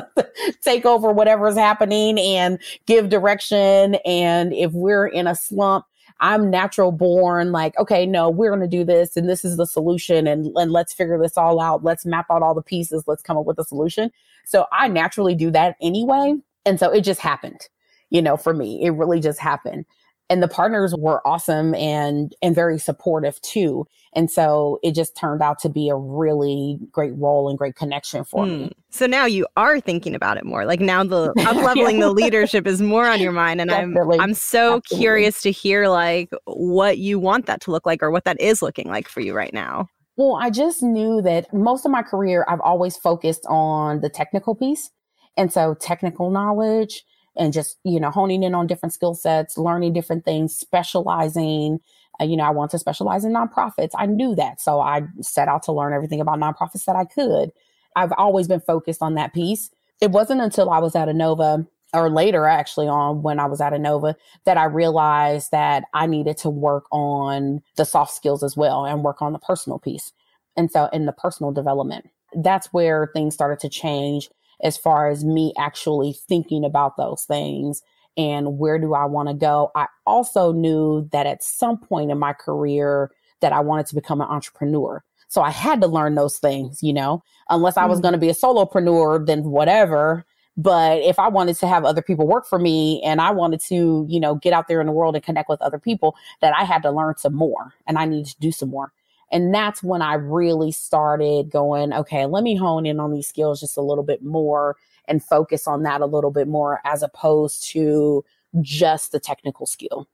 take 0.62 0.84
over 0.84 1.10
whatever 1.10 1.48
is 1.48 1.56
happening 1.56 2.18
and 2.18 2.58
give 2.86 3.08
direction. 3.08 3.94
And 4.04 4.52
if 4.52 4.72
we're 4.72 5.06
in 5.06 5.26
a 5.26 5.34
slump, 5.34 5.86
I'm 6.20 6.50
natural 6.50 6.90
born, 6.90 7.52
like, 7.52 7.78
okay, 7.78 8.04
no, 8.04 8.28
we're 8.28 8.50
going 8.50 8.68
to 8.68 8.76
do 8.76 8.84
this 8.84 9.16
and 9.16 9.28
this 9.28 9.44
is 9.44 9.56
the 9.56 9.66
solution 9.66 10.26
and, 10.26 10.46
and 10.56 10.72
let's 10.72 10.92
figure 10.92 11.18
this 11.18 11.36
all 11.36 11.60
out. 11.60 11.84
Let's 11.84 12.04
map 12.04 12.26
out 12.30 12.42
all 12.42 12.54
the 12.54 12.62
pieces. 12.62 13.04
Let's 13.06 13.22
come 13.22 13.36
up 13.36 13.46
with 13.46 13.58
a 13.58 13.64
solution. 13.64 14.10
So 14.44 14.66
I 14.72 14.88
naturally 14.88 15.34
do 15.34 15.50
that 15.52 15.76
anyway. 15.80 16.34
And 16.66 16.80
so 16.80 16.90
it 16.90 17.02
just 17.02 17.20
happened, 17.20 17.68
you 18.10 18.20
know, 18.20 18.36
for 18.36 18.52
me, 18.52 18.82
it 18.82 18.90
really 18.90 19.20
just 19.20 19.38
happened 19.38 19.84
and 20.30 20.42
the 20.42 20.48
partners 20.48 20.94
were 20.98 21.26
awesome 21.26 21.74
and 21.74 22.34
and 22.42 22.54
very 22.54 22.78
supportive 22.78 23.40
too 23.42 23.86
and 24.12 24.30
so 24.30 24.78
it 24.82 24.94
just 24.94 25.16
turned 25.16 25.42
out 25.42 25.58
to 25.58 25.68
be 25.68 25.88
a 25.88 25.96
really 25.96 26.78
great 26.92 27.16
role 27.16 27.48
and 27.48 27.58
great 27.58 27.74
connection 27.74 28.24
for 28.24 28.44
mm. 28.44 28.48
me 28.48 28.64
hmm. 28.66 28.72
so 28.90 29.06
now 29.06 29.24
you 29.24 29.46
are 29.56 29.80
thinking 29.80 30.14
about 30.14 30.36
it 30.36 30.44
more 30.44 30.64
like 30.64 30.80
now 30.80 31.02
the 31.02 31.32
up 31.46 31.56
leveling 31.56 32.00
the 32.00 32.12
leadership 32.12 32.66
is 32.66 32.80
more 32.80 33.06
on 33.06 33.20
your 33.20 33.32
mind 33.32 33.60
and 33.60 33.70
Definitely. 33.70 34.16
i'm 34.16 34.30
i'm 34.30 34.34
so 34.34 34.76
Absolutely. 34.76 35.04
curious 35.04 35.42
to 35.42 35.50
hear 35.50 35.88
like 35.88 36.30
what 36.44 36.98
you 36.98 37.18
want 37.18 37.46
that 37.46 37.60
to 37.62 37.70
look 37.70 37.86
like 37.86 38.02
or 38.02 38.10
what 38.10 38.24
that 38.24 38.40
is 38.40 38.62
looking 38.62 38.88
like 38.88 39.08
for 39.08 39.20
you 39.20 39.34
right 39.34 39.54
now 39.54 39.88
well 40.16 40.36
i 40.36 40.50
just 40.50 40.82
knew 40.82 41.22
that 41.22 41.52
most 41.52 41.84
of 41.84 41.90
my 41.90 42.02
career 42.02 42.44
i've 42.48 42.60
always 42.60 42.96
focused 42.96 43.44
on 43.48 44.00
the 44.00 44.08
technical 44.08 44.54
piece 44.54 44.90
and 45.36 45.52
so 45.52 45.74
technical 45.74 46.30
knowledge 46.30 47.04
and 47.38 47.52
just, 47.52 47.78
you 47.84 48.00
know, 48.00 48.10
honing 48.10 48.42
in 48.42 48.54
on 48.54 48.66
different 48.66 48.92
skill 48.92 49.14
sets, 49.14 49.56
learning 49.56 49.92
different 49.92 50.24
things, 50.24 50.56
specializing. 50.56 51.80
Uh, 52.20 52.24
you 52.24 52.36
know, 52.36 52.44
I 52.44 52.50
want 52.50 52.70
to 52.72 52.78
specialize 52.78 53.24
in 53.24 53.32
nonprofits. 53.32 53.92
I 53.96 54.06
knew 54.06 54.34
that. 54.34 54.60
So 54.60 54.80
I 54.80 55.02
set 55.20 55.48
out 55.48 55.62
to 55.64 55.72
learn 55.72 55.92
everything 55.92 56.20
about 56.20 56.38
nonprofits 56.38 56.84
that 56.86 56.96
I 56.96 57.04
could. 57.04 57.50
I've 57.96 58.12
always 58.12 58.48
been 58.48 58.60
focused 58.60 59.02
on 59.02 59.14
that 59.14 59.32
piece. 59.32 59.70
It 60.00 60.10
wasn't 60.10 60.40
until 60.40 60.70
I 60.70 60.78
was 60.78 60.94
at 60.94 61.08
Anova 61.08 61.66
or 61.94 62.10
later 62.10 62.46
actually 62.46 62.86
on 62.86 63.22
when 63.22 63.40
I 63.40 63.46
was 63.46 63.60
at 63.60 63.72
Anova 63.72 64.14
that 64.44 64.58
I 64.58 64.64
realized 64.64 65.50
that 65.52 65.84
I 65.94 66.06
needed 66.06 66.36
to 66.38 66.50
work 66.50 66.84
on 66.92 67.62
the 67.76 67.84
soft 67.84 68.12
skills 68.12 68.42
as 68.42 68.56
well 68.56 68.84
and 68.84 69.02
work 69.02 69.22
on 69.22 69.32
the 69.32 69.38
personal 69.38 69.78
piece. 69.78 70.12
And 70.56 70.70
so 70.70 70.88
in 70.92 71.06
the 71.06 71.12
personal 71.12 71.52
development, 71.52 72.10
that's 72.34 72.72
where 72.72 73.10
things 73.14 73.34
started 73.34 73.58
to 73.60 73.68
change 73.68 74.28
as 74.62 74.76
far 74.76 75.08
as 75.08 75.24
me 75.24 75.52
actually 75.58 76.12
thinking 76.12 76.64
about 76.64 76.96
those 76.96 77.24
things 77.24 77.82
and 78.16 78.58
where 78.58 78.78
do 78.78 78.94
I 78.94 79.04
want 79.04 79.28
to 79.28 79.34
go. 79.34 79.70
I 79.74 79.86
also 80.06 80.52
knew 80.52 81.08
that 81.12 81.26
at 81.26 81.42
some 81.42 81.78
point 81.78 82.10
in 82.10 82.18
my 82.18 82.32
career 82.32 83.10
that 83.40 83.52
I 83.52 83.60
wanted 83.60 83.86
to 83.86 83.94
become 83.94 84.20
an 84.20 84.28
entrepreneur. 84.28 85.02
So 85.28 85.42
I 85.42 85.50
had 85.50 85.80
to 85.82 85.86
learn 85.86 86.14
those 86.14 86.38
things, 86.38 86.82
you 86.82 86.92
know, 86.92 87.22
unless 87.48 87.76
I 87.76 87.86
was 87.86 87.98
mm-hmm. 87.98 88.02
going 88.02 88.12
to 88.12 88.18
be 88.18 88.30
a 88.30 88.34
solopreneur, 88.34 89.26
then 89.26 89.44
whatever. 89.44 90.24
But 90.56 91.02
if 91.02 91.20
I 91.20 91.28
wanted 91.28 91.56
to 91.58 91.68
have 91.68 91.84
other 91.84 92.02
people 92.02 92.26
work 92.26 92.44
for 92.44 92.58
me 92.58 93.00
and 93.04 93.20
I 93.20 93.30
wanted 93.30 93.60
to, 93.68 94.04
you 94.08 94.18
know, 94.18 94.34
get 94.34 94.52
out 94.52 94.66
there 94.66 94.80
in 94.80 94.88
the 94.88 94.92
world 94.92 95.14
and 95.14 95.24
connect 95.24 95.48
with 95.48 95.62
other 95.62 95.78
people, 95.78 96.16
that 96.40 96.52
I 96.56 96.64
had 96.64 96.82
to 96.82 96.90
learn 96.90 97.16
some 97.16 97.34
more 97.34 97.74
and 97.86 97.96
I 97.96 98.06
needed 98.06 98.26
to 98.32 98.40
do 98.40 98.50
some 98.50 98.70
more. 98.70 98.92
And 99.30 99.54
that's 99.54 99.82
when 99.82 100.02
I 100.02 100.14
really 100.14 100.72
started 100.72 101.50
going, 101.50 101.92
okay, 101.92 102.26
let 102.26 102.42
me 102.42 102.56
hone 102.56 102.86
in 102.86 102.98
on 102.98 103.12
these 103.12 103.28
skills 103.28 103.60
just 103.60 103.76
a 103.76 103.82
little 103.82 104.04
bit 104.04 104.22
more 104.22 104.76
and 105.06 105.22
focus 105.22 105.66
on 105.66 105.82
that 105.82 106.00
a 106.00 106.06
little 106.06 106.30
bit 106.30 106.48
more 106.48 106.80
as 106.84 107.02
opposed 107.02 107.68
to 107.70 108.24
just 108.60 109.12
the 109.12 109.20
technical 109.20 109.66
skill. 109.66 110.08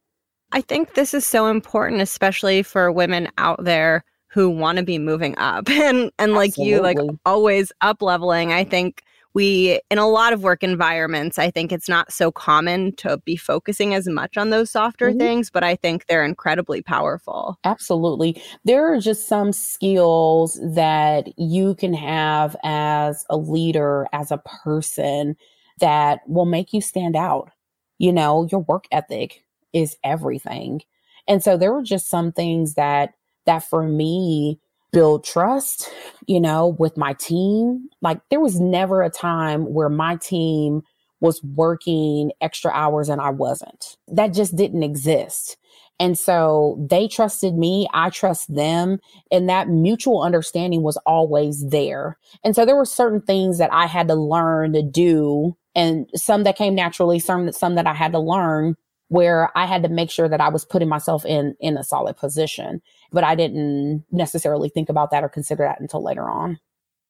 I 0.52 0.60
think 0.60 0.94
this 0.94 1.14
is 1.14 1.26
so 1.26 1.46
important, 1.46 2.00
especially 2.00 2.62
for 2.62 2.90
women 2.92 3.28
out 3.38 3.64
there 3.64 4.04
who 4.28 4.50
want 4.50 4.78
to 4.78 4.84
be 4.84 4.98
moving 4.98 5.36
up 5.38 5.68
and 5.70 6.10
and 6.18 6.34
like 6.34 6.50
Absolutely. 6.50 6.72
you 6.72 6.80
like 6.80 6.98
always 7.24 7.72
up 7.80 8.02
leveling. 8.02 8.52
I 8.52 8.64
think 8.64 9.02
we 9.34 9.80
in 9.90 9.98
a 9.98 10.08
lot 10.08 10.32
of 10.32 10.42
work 10.42 10.62
environments 10.62 11.38
i 11.38 11.50
think 11.50 11.72
it's 11.72 11.88
not 11.88 12.12
so 12.12 12.30
common 12.30 12.94
to 12.96 13.18
be 13.24 13.36
focusing 13.36 13.94
as 13.94 14.08
much 14.08 14.36
on 14.36 14.50
those 14.50 14.70
softer 14.70 15.10
mm-hmm. 15.10 15.18
things 15.18 15.50
but 15.50 15.64
i 15.64 15.74
think 15.76 16.06
they're 16.06 16.24
incredibly 16.24 16.82
powerful. 16.82 17.58
Absolutely. 17.64 18.40
There 18.64 18.92
are 18.92 19.00
just 19.00 19.28
some 19.28 19.52
skills 19.52 20.58
that 20.62 21.38
you 21.38 21.74
can 21.74 21.94
have 21.94 22.56
as 22.62 23.24
a 23.28 23.36
leader 23.36 24.06
as 24.12 24.30
a 24.30 24.38
person 24.38 25.36
that 25.80 26.20
will 26.28 26.44
make 26.44 26.72
you 26.72 26.80
stand 26.80 27.16
out. 27.16 27.50
You 27.98 28.12
know 28.12 28.48
your 28.50 28.60
work 28.60 28.84
ethic 28.92 29.44
is 29.72 29.96
everything. 30.04 30.82
And 31.26 31.42
so 31.42 31.56
there 31.56 31.72
were 31.72 31.82
just 31.82 32.08
some 32.08 32.32
things 32.32 32.74
that 32.74 33.14
that 33.46 33.64
for 33.64 33.82
me 33.82 34.60
build 34.94 35.24
trust, 35.24 35.90
you 36.26 36.40
know, 36.40 36.76
with 36.78 36.96
my 36.96 37.14
team. 37.14 37.90
Like 38.00 38.20
there 38.30 38.40
was 38.40 38.60
never 38.60 39.02
a 39.02 39.10
time 39.10 39.74
where 39.74 39.90
my 39.90 40.16
team 40.16 40.82
was 41.20 41.42
working 41.42 42.32
extra 42.40 42.70
hours 42.72 43.10
and 43.10 43.20
I 43.20 43.30
wasn't. 43.30 43.96
That 44.08 44.32
just 44.32 44.56
didn't 44.56 44.84
exist. 44.84 45.58
And 46.00 46.18
so 46.18 46.84
they 46.90 47.08
trusted 47.08 47.54
me, 47.54 47.88
I 47.94 48.10
trust 48.10 48.54
them, 48.54 48.98
and 49.30 49.48
that 49.48 49.68
mutual 49.68 50.22
understanding 50.22 50.82
was 50.82 50.96
always 51.06 51.68
there. 51.68 52.18
And 52.44 52.56
so 52.56 52.66
there 52.66 52.76
were 52.76 52.84
certain 52.84 53.22
things 53.22 53.58
that 53.58 53.72
I 53.72 53.86
had 53.86 54.08
to 54.08 54.14
learn 54.14 54.72
to 54.74 54.82
do 54.82 55.56
and 55.76 56.08
some 56.14 56.44
that 56.44 56.56
came 56.56 56.74
naturally, 56.74 57.18
some 57.18 57.46
that 57.46 57.54
some 57.54 57.74
that 57.74 57.86
I 57.86 57.94
had 57.94 58.12
to 58.12 58.20
learn 58.20 58.76
where 59.08 59.50
I 59.56 59.66
had 59.66 59.82
to 59.82 59.88
make 59.88 60.10
sure 60.10 60.28
that 60.28 60.40
I 60.40 60.48
was 60.48 60.64
putting 60.64 60.88
myself 60.88 61.24
in 61.24 61.56
in 61.60 61.76
a 61.76 61.84
solid 61.84 62.16
position 62.16 62.80
but 63.14 63.24
I 63.24 63.34
didn't 63.34 64.04
necessarily 64.10 64.68
think 64.68 64.88
about 64.88 65.10
that 65.10 65.24
or 65.24 65.28
consider 65.28 65.62
that 65.62 65.80
until 65.80 66.02
later 66.02 66.28
on. 66.28 66.58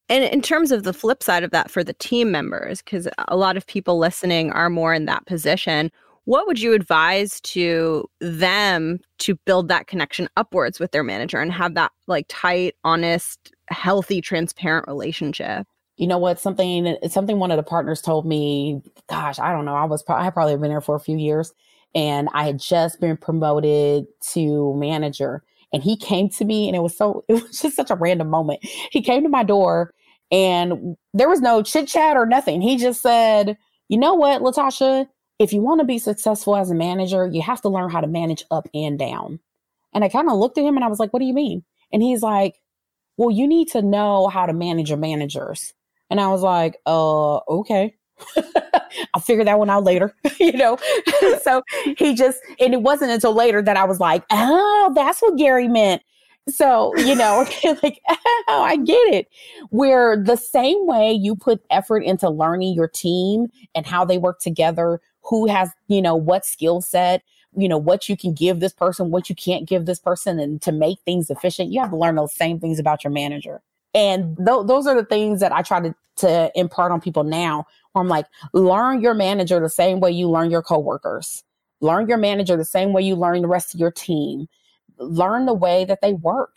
And 0.09 0.25
in 0.25 0.43
terms 0.43 0.71
of 0.71 0.83
the 0.83 0.93
flip 0.93 1.23
side 1.23 1.43
of 1.45 1.51
that 1.53 1.71
for 1.71 1.83
the 1.83 1.95
team 1.95 2.31
members, 2.31 2.83
because 2.83 3.09
a 3.29 3.37
lot 3.37 3.57
of 3.57 3.67
people 3.67 3.99
listening 3.99 4.53
are 4.53 4.69
more 4.69 4.93
in 4.93 5.07
that 5.07 5.25
position, 5.27 5.91
what 6.25 6.47
would 6.47 6.61
you 6.61 6.73
advise 6.73 7.41
to 7.43 8.09
them 8.21 8.99
to 9.19 9.35
build 9.47 9.69
that 9.69 9.87
connection 9.87 10.29
upwards 10.37 10.79
with 10.79 10.93
their 10.93 11.03
manager 11.03 11.39
and 11.39 11.53
have 11.53 11.75
that 11.75 11.93
like 12.07 12.27
tight, 12.29 12.75
honest, 12.85 13.53
healthy, 13.69 14.21
transparent 14.21 14.87
relationship? 14.89 15.67
You 15.97 16.07
know 16.07 16.19
what? 16.19 16.41
Something 16.41 16.97
something 17.09 17.39
one 17.39 17.51
of 17.51 17.57
the 17.57 17.63
partners 17.63 18.01
told 18.01 18.27
me. 18.27 18.83
Gosh, 19.09 19.39
I 19.39 19.53
don't 19.53 19.65
know. 19.65 19.77
I 19.77 19.85
was 19.85 20.03
I 20.09 20.29
probably 20.31 20.57
been 20.57 20.71
there 20.71 20.81
for 20.81 20.97
a 20.97 21.01
few 21.01 21.17
years, 21.17 21.53
and 21.95 22.29
I 22.33 22.45
had 22.45 22.59
just 22.59 23.01
been 23.01 23.17
promoted 23.17 24.07
to 24.33 24.75
manager. 24.75 25.45
And 25.73 25.83
he 25.83 25.97
came 25.97 26.29
to 26.31 26.45
me, 26.45 26.69
and 26.69 26.77
it 26.77 26.81
was 26.81 26.97
so, 26.97 27.25
it 27.29 27.35
was 27.35 27.61
just 27.61 27.77
such 27.77 27.91
a 27.91 27.97
random 27.97 28.31
moment. 28.31 28.61
He 28.91 29.03
came 29.03 29.23
to 29.23 29.29
my 29.29 29.43
door, 29.43 29.93
and 30.31 30.97
there 31.13 31.29
was 31.29 31.41
no 31.41 31.63
chit 31.63 31.89
chat 31.89 32.17
or 32.17 32.27
nothing. 32.27 32.61
He 32.61 32.77
just 32.77 33.03
said, 33.03 33.57
You 33.89 33.99
know 33.99 34.15
what, 34.15 34.43
Latasha? 34.43 35.09
If 35.39 35.53
you 35.53 35.61
want 35.61 35.81
to 35.81 35.87
be 35.87 35.99
successful 35.99 36.57
as 36.57 36.71
a 36.71 36.75
manager, 36.75 37.27
you 37.27 37.43
have 37.43 37.61
to 37.63 37.69
learn 37.69 37.91
how 37.91 38.01
to 38.01 38.07
manage 38.07 38.45
up 38.51 38.69
and 38.73 38.99
down. 38.99 39.41
And 39.93 40.05
I 40.05 40.09
kind 40.09 40.29
of 40.29 40.37
looked 40.37 40.59
at 40.59 40.65
him 40.65 40.77
and 40.77 40.85
I 40.85 40.89
was 40.89 40.99
like, 40.99 41.13
What 41.13 41.21
do 41.21 41.27
you 41.27 41.35
mean? 41.35 41.65
And 41.93 42.03
he's 42.03 42.23
like, 42.23 42.61
Well, 43.17 43.31
you 43.31 43.47
need 43.47 43.69
to 43.69 43.83
know 43.83 44.29
how 44.29 44.47
to 44.47 44.53
manage 44.53 44.91
your 44.91 44.99
managers. 44.99 45.73
And 46.11 46.21
I 46.21 46.29
was 46.29 46.43
like, 46.43 46.79
Uh, 46.87 47.37
okay. 47.49 47.95
I'll 49.15 49.21
figure 49.21 49.45
that 49.45 49.59
one 49.59 49.71
out 49.71 49.85
later, 49.85 50.15
you 50.41 50.53
know? 50.53 50.79
so 51.43 51.63
he 51.99 52.15
just, 52.15 52.41
and 52.61 52.75
it 52.75 52.83
wasn't 52.83 53.11
until 53.11 53.35
later 53.35 53.63
that 53.63 53.77
I 53.77 53.85
was 53.85 54.01
like, 54.01 54.25
oh, 54.31 54.93
that's 54.95 55.21
what 55.21 55.37
Gary 55.37 55.69
meant. 55.69 56.03
So, 56.49 56.95
you 56.97 57.15
know, 57.15 57.47
like, 57.83 58.01
oh, 58.49 58.63
I 58.63 58.77
get 58.77 59.15
it. 59.15 59.29
Where 59.71 60.23
the 60.23 60.37
same 60.37 60.87
way 60.87 61.13
you 61.13 61.37
put 61.37 61.63
effort 61.71 62.01
into 62.01 62.29
learning 62.29 62.75
your 62.75 62.89
team 62.89 63.47
and 63.75 63.87
how 63.87 64.05
they 64.05 64.19
work 64.19 64.41
together, 64.41 65.01
who 65.23 65.47
has, 65.47 65.71
you 65.89 66.03
know, 66.03 66.15
what 66.15 66.45
skill 66.45 66.83
set, 66.83 67.23
you 67.57 67.69
know, 67.69 67.79
what 67.79 68.09
you 68.09 68.17
can 68.17 68.35
give 68.35 68.61
this 68.61 68.75
person, 68.75 69.11
what 69.11 69.31
you 69.31 69.35
can't 69.35 69.67
give 69.67 69.87
this 69.87 69.99
person, 69.99 70.39
and 70.39 70.61
to 70.63 70.73
make 70.73 70.99
things 71.07 71.31
efficient, 71.31 71.73
you 71.73 71.81
have 71.81 71.91
to 71.91 71.97
learn 71.97 72.17
those 72.17 72.35
same 72.35 72.61
things 72.61 72.79
about 72.79 73.05
your 73.05 73.13
manager. 73.13 73.63
And 73.95 74.37
th- 74.37 74.67
those 74.67 74.87
are 74.87 74.95
the 74.95 75.05
things 75.05 75.41
that 75.41 75.53
I 75.53 75.63
try 75.63 75.81
to, 75.81 75.95
to 76.17 76.53
impart 76.55 76.93
on 76.93 77.01
people 77.01 77.25
now 77.25 77.67
I'm 77.95 78.09
like, 78.09 78.27
learn 78.53 79.01
your 79.01 79.15
manager 79.15 79.61
the 79.61 79.69
same 79.69 80.01
way 80.01 80.11
you 80.11 80.29
learn 80.29 80.51
your 80.51 80.63
coworkers. 80.63 81.43
Learn 81.81 82.09
your 82.09 82.19
manager 82.19 82.57
the 82.57 82.65
same 82.65 82.93
way 82.93 83.03
you 83.03 83.15
learn 83.15 83.43
the 83.43 83.49
rest 83.49 83.75
of 83.75 83.81
your 83.81 83.91
team. 83.91 84.47
Learn 84.99 85.47
the 85.47 85.55
way 85.55 85.85
that 85.85 86.01
they 86.01 86.15
work, 86.15 86.57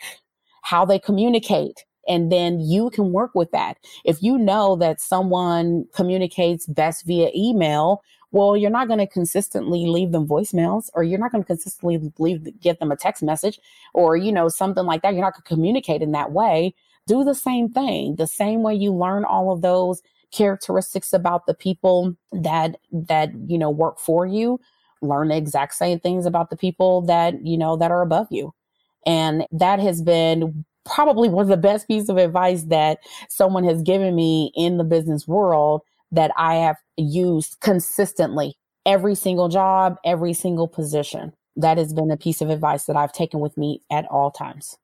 how 0.62 0.84
they 0.84 0.98
communicate. 0.98 1.84
And 2.08 2.32
then 2.32 2.60
you 2.60 2.88
can 2.90 3.12
work 3.12 3.32
with 3.34 3.50
that. 3.50 3.76
If 4.04 4.22
you 4.22 4.38
know 4.38 4.76
that 4.76 5.00
someone 5.00 5.84
communicates 5.94 6.66
best 6.66 7.04
via 7.04 7.30
email, 7.34 8.02
well, 8.30 8.56
you're 8.56 8.70
not 8.70 8.88
going 8.88 9.00
to 9.00 9.06
consistently 9.06 9.86
leave 9.86 10.12
them 10.12 10.26
voicemails 10.26 10.88
or 10.94 11.02
you're 11.02 11.18
not 11.18 11.32
going 11.32 11.42
to 11.42 11.46
consistently 11.46 12.12
leave, 12.18 12.60
get 12.60 12.78
them 12.78 12.92
a 12.92 12.96
text 12.96 13.22
message 13.22 13.58
or, 13.94 14.16
you 14.16 14.32
know, 14.32 14.48
something 14.48 14.84
like 14.84 15.02
that. 15.02 15.12
You're 15.12 15.22
not 15.22 15.34
going 15.34 15.42
to 15.42 15.54
communicate 15.54 16.02
in 16.02 16.12
that 16.12 16.32
way. 16.32 16.74
Do 17.06 17.24
the 17.24 17.34
same 17.34 17.70
thing. 17.70 18.16
The 18.16 18.26
same 18.26 18.62
way 18.62 18.74
you 18.74 18.92
learn 18.92 19.24
all 19.24 19.50
of 19.52 19.62
those 19.62 20.02
characteristics 20.32 21.12
about 21.12 21.46
the 21.46 21.54
people 21.54 22.14
that 22.32 22.76
that 22.92 23.30
you 23.46 23.58
know 23.58 23.70
work 23.70 23.98
for 23.98 24.26
you 24.26 24.60
learn 25.00 25.28
the 25.28 25.36
exact 25.36 25.74
same 25.74 25.98
things 25.98 26.26
about 26.26 26.50
the 26.50 26.56
people 26.56 27.02
that 27.02 27.34
you 27.46 27.56
know 27.56 27.76
that 27.76 27.90
are 27.90 28.02
above 28.02 28.26
you 28.30 28.52
and 29.06 29.46
that 29.52 29.78
has 29.78 30.02
been 30.02 30.64
probably 30.84 31.28
one 31.28 31.42
of 31.42 31.48
the 31.48 31.56
best 31.56 31.86
pieces 31.86 32.08
of 32.08 32.16
advice 32.16 32.64
that 32.64 32.98
someone 33.28 33.64
has 33.64 33.82
given 33.82 34.14
me 34.14 34.50
in 34.54 34.78
the 34.78 34.84
business 34.84 35.28
world 35.28 35.82
that 36.10 36.30
I 36.36 36.54
have 36.56 36.76
used 36.96 37.58
consistently 37.60 38.54
every 38.86 39.14
single 39.14 39.48
job, 39.48 39.96
every 40.04 40.32
single 40.32 40.66
position. 40.66 41.32
That 41.56 41.76
has 41.76 41.92
been 41.92 42.10
a 42.10 42.16
piece 42.16 42.40
of 42.40 42.50
advice 42.50 42.84
that 42.84 42.96
I've 42.96 43.12
taken 43.12 43.40
with 43.40 43.56
me 43.58 43.82
at 43.90 44.06
all 44.06 44.30
times. 44.30 44.78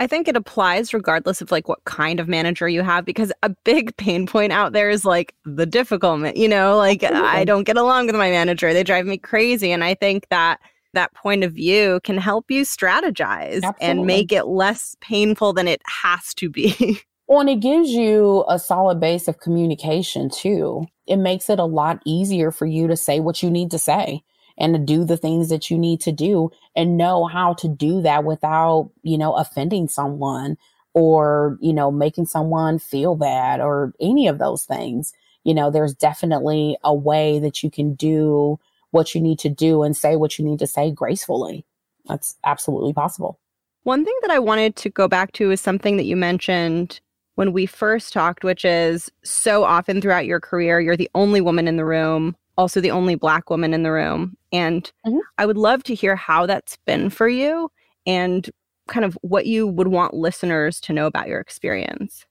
I 0.00 0.06
think 0.06 0.28
it 0.28 0.36
applies 0.36 0.94
regardless 0.94 1.42
of 1.42 1.52
like 1.52 1.68
what 1.68 1.84
kind 1.84 2.20
of 2.20 2.26
manager 2.26 2.66
you 2.66 2.82
have 2.82 3.04
because 3.04 3.30
a 3.42 3.50
big 3.64 3.94
pain 3.98 4.26
point 4.26 4.50
out 4.50 4.72
there 4.72 4.88
is 4.88 5.04
like 5.04 5.34
the 5.44 5.66
difficult, 5.66 6.34
you 6.34 6.48
know, 6.48 6.78
like 6.78 7.04
I 7.04 7.44
don't 7.44 7.64
get 7.64 7.76
along 7.76 8.06
with 8.06 8.16
my 8.16 8.30
manager. 8.30 8.72
They 8.72 8.82
drive 8.82 9.04
me 9.04 9.18
crazy 9.18 9.70
and 9.70 9.84
I 9.84 9.94
think 9.94 10.26
that 10.30 10.58
that 10.94 11.12
point 11.14 11.44
of 11.44 11.52
view 11.52 12.00
can 12.02 12.16
help 12.16 12.50
you 12.50 12.62
strategize 12.62 13.62
Absolutely. 13.62 13.86
and 13.86 14.06
make 14.06 14.32
it 14.32 14.46
less 14.46 14.96
painful 15.02 15.52
than 15.52 15.68
it 15.68 15.82
has 15.84 16.34
to 16.34 16.48
be. 16.48 16.98
well, 17.28 17.40
and 17.40 17.50
it 17.50 17.60
gives 17.60 17.90
you 17.90 18.44
a 18.48 18.58
solid 18.58 18.98
base 19.00 19.28
of 19.28 19.38
communication 19.38 20.30
too. 20.30 20.86
It 21.06 21.18
makes 21.18 21.50
it 21.50 21.58
a 21.58 21.64
lot 21.64 22.00
easier 22.06 22.50
for 22.50 22.66
you 22.66 22.88
to 22.88 22.96
say 22.96 23.20
what 23.20 23.42
you 23.42 23.50
need 23.50 23.70
to 23.72 23.78
say 23.78 24.24
and 24.60 24.74
to 24.74 24.78
do 24.78 25.04
the 25.04 25.16
things 25.16 25.48
that 25.48 25.70
you 25.70 25.78
need 25.78 26.00
to 26.02 26.12
do 26.12 26.50
and 26.76 26.96
know 26.96 27.24
how 27.24 27.54
to 27.54 27.66
do 27.66 28.02
that 28.02 28.24
without, 28.24 28.90
you 29.02 29.18
know, 29.18 29.32
offending 29.32 29.88
someone 29.88 30.56
or, 30.92 31.58
you 31.60 31.72
know, 31.72 31.90
making 31.90 32.26
someone 32.26 32.78
feel 32.78 33.16
bad 33.16 33.60
or 33.60 33.94
any 34.00 34.28
of 34.28 34.38
those 34.38 34.64
things. 34.64 35.12
You 35.44 35.54
know, 35.54 35.70
there's 35.70 35.94
definitely 35.94 36.76
a 36.84 36.94
way 36.94 37.38
that 37.38 37.62
you 37.62 37.70
can 37.70 37.94
do 37.94 38.60
what 38.90 39.14
you 39.14 39.20
need 39.20 39.38
to 39.38 39.48
do 39.48 39.82
and 39.82 39.96
say 39.96 40.16
what 40.16 40.38
you 40.38 40.44
need 40.44 40.58
to 40.58 40.66
say 40.66 40.90
gracefully. 40.90 41.64
That's 42.06 42.36
absolutely 42.44 42.92
possible. 42.92 43.38
One 43.84 44.04
thing 44.04 44.16
that 44.22 44.30
I 44.30 44.38
wanted 44.38 44.76
to 44.76 44.90
go 44.90 45.08
back 45.08 45.32
to 45.32 45.50
is 45.50 45.60
something 45.60 45.96
that 45.96 46.04
you 46.04 46.16
mentioned 46.16 47.00
when 47.36 47.54
we 47.54 47.64
first 47.64 48.12
talked, 48.12 48.44
which 48.44 48.64
is 48.66 49.10
so 49.24 49.64
often 49.64 50.02
throughout 50.02 50.26
your 50.26 50.40
career, 50.40 50.80
you're 50.80 50.96
the 50.96 51.10
only 51.14 51.40
woman 51.40 51.66
in 51.66 51.76
the 51.76 51.84
room 51.86 52.36
also 52.60 52.78
the 52.78 52.90
only 52.90 53.14
black 53.14 53.48
woman 53.48 53.72
in 53.72 53.84
the 53.84 53.90
room. 53.90 54.36
And 54.52 54.84
mm-hmm. 55.06 55.18
I 55.38 55.46
would 55.46 55.56
love 55.56 55.82
to 55.84 55.94
hear 55.94 56.14
how 56.14 56.44
that's 56.44 56.76
been 56.84 57.08
for 57.08 57.26
you 57.26 57.70
and 58.06 58.48
kind 58.86 59.04
of 59.04 59.16
what 59.22 59.46
you 59.46 59.66
would 59.66 59.88
want 59.88 60.12
listeners 60.12 60.78
to 60.82 60.92
know 60.92 61.06
about 61.06 61.26
your 61.26 61.40
experience. 61.40 62.26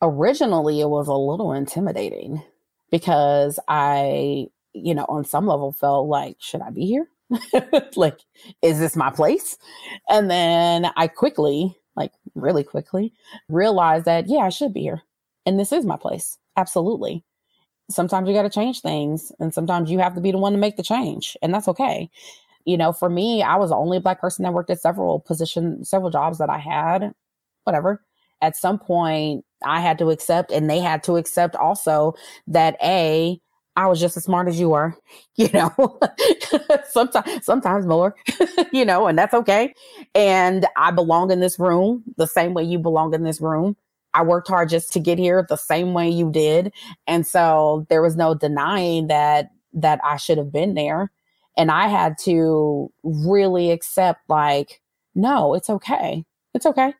Originally, 0.00 0.80
it 0.80 0.88
was 0.88 1.06
a 1.06 1.12
little 1.12 1.52
intimidating 1.52 2.42
because 2.90 3.58
I, 3.68 4.46
you 4.72 4.94
know, 4.94 5.04
on 5.06 5.26
some 5.26 5.46
level 5.46 5.72
felt 5.72 6.08
like, 6.08 6.36
should 6.38 6.62
I 6.62 6.70
be 6.70 6.86
here? 6.86 7.10
like, 7.94 8.20
is 8.62 8.78
this 8.78 8.96
my 8.96 9.10
place? 9.10 9.58
And 10.08 10.30
then 10.30 10.90
I 10.96 11.08
quickly, 11.08 11.76
like 11.94 12.12
really 12.34 12.64
quickly, 12.64 13.12
realized 13.50 14.06
that, 14.06 14.28
yeah, 14.28 14.38
I 14.38 14.48
should 14.48 14.72
be 14.72 14.80
here. 14.80 15.02
And 15.44 15.60
this 15.60 15.72
is 15.72 15.84
my 15.84 15.98
place. 15.98 16.38
Absolutely 16.56 17.22
sometimes 17.90 18.28
you 18.28 18.34
got 18.34 18.42
to 18.42 18.50
change 18.50 18.80
things 18.80 19.32
and 19.40 19.52
sometimes 19.52 19.90
you 19.90 19.98
have 19.98 20.14
to 20.14 20.20
be 20.20 20.30
the 20.32 20.38
one 20.38 20.52
to 20.52 20.58
make 20.58 20.76
the 20.76 20.82
change 20.82 21.36
and 21.42 21.52
that's 21.52 21.68
okay 21.68 22.10
you 22.64 22.76
know 22.76 22.92
for 22.92 23.08
me 23.08 23.42
i 23.42 23.56
was 23.56 23.70
the 23.70 23.76
only 23.76 23.98
black 23.98 24.20
person 24.20 24.42
that 24.42 24.52
worked 24.52 24.70
at 24.70 24.80
several 24.80 25.20
positions 25.20 25.88
several 25.88 26.10
jobs 26.10 26.38
that 26.38 26.50
i 26.50 26.58
had 26.58 27.12
whatever 27.64 28.02
at 28.42 28.56
some 28.56 28.78
point 28.78 29.44
i 29.64 29.80
had 29.80 29.98
to 29.98 30.10
accept 30.10 30.50
and 30.50 30.68
they 30.68 30.80
had 30.80 31.02
to 31.02 31.16
accept 31.16 31.56
also 31.56 32.14
that 32.46 32.76
a 32.82 33.40
I 33.78 33.86
was 33.86 34.00
just 34.00 34.16
as 34.16 34.24
smart 34.24 34.48
as 34.48 34.58
you 34.58 34.70
were, 34.70 34.96
you 35.36 35.48
know, 35.54 36.00
sometimes, 36.90 37.44
sometimes 37.44 37.86
more, 37.86 38.16
you 38.72 38.84
know, 38.84 39.06
and 39.06 39.16
that's 39.16 39.34
okay. 39.34 39.72
And 40.16 40.66
I 40.76 40.90
belong 40.90 41.30
in 41.30 41.38
this 41.38 41.60
room 41.60 42.02
the 42.16 42.26
same 42.26 42.54
way 42.54 42.64
you 42.64 42.80
belong 42.80 43.14
in 43.14 43.22
this 43.22 43.40
room. 43.40 43.76
I 44.18 44.22
worked 44.22 44.48
hard 44.48 44.68
just 44.68 44.92
to 44.94 44.98
get 44.98 45.16
here 45.16 45.46
the 45.48 45.54
same 45.54 45.94
way 45.94 46.08
you 46.08 46.32
did. 46.32 46.72
And 47.06 47.24
so 47.24 47.86
there 47.88 48.02
was 48.02 48.16
no 48.16 48.34
denying 48.34 49.06
that 49.06 49.50
that 49.72 50.00
I 50.02 50.16
should 50.16 50.38
have 50.38 50.50
been 50.50 50.74
there. 50.74 51.12
And 51.56 51.70
I 51.70 51.86
had 51.86 52.18
to 52.24 52.90
really 53.04 53.70
accept 53.70 54.28
like, 54.28 54.80
no, 55.14 55.54
it's 55.54 55.70
okay. 55.70 56.24
It's 56.52 56.66
okay. 56.66 56.94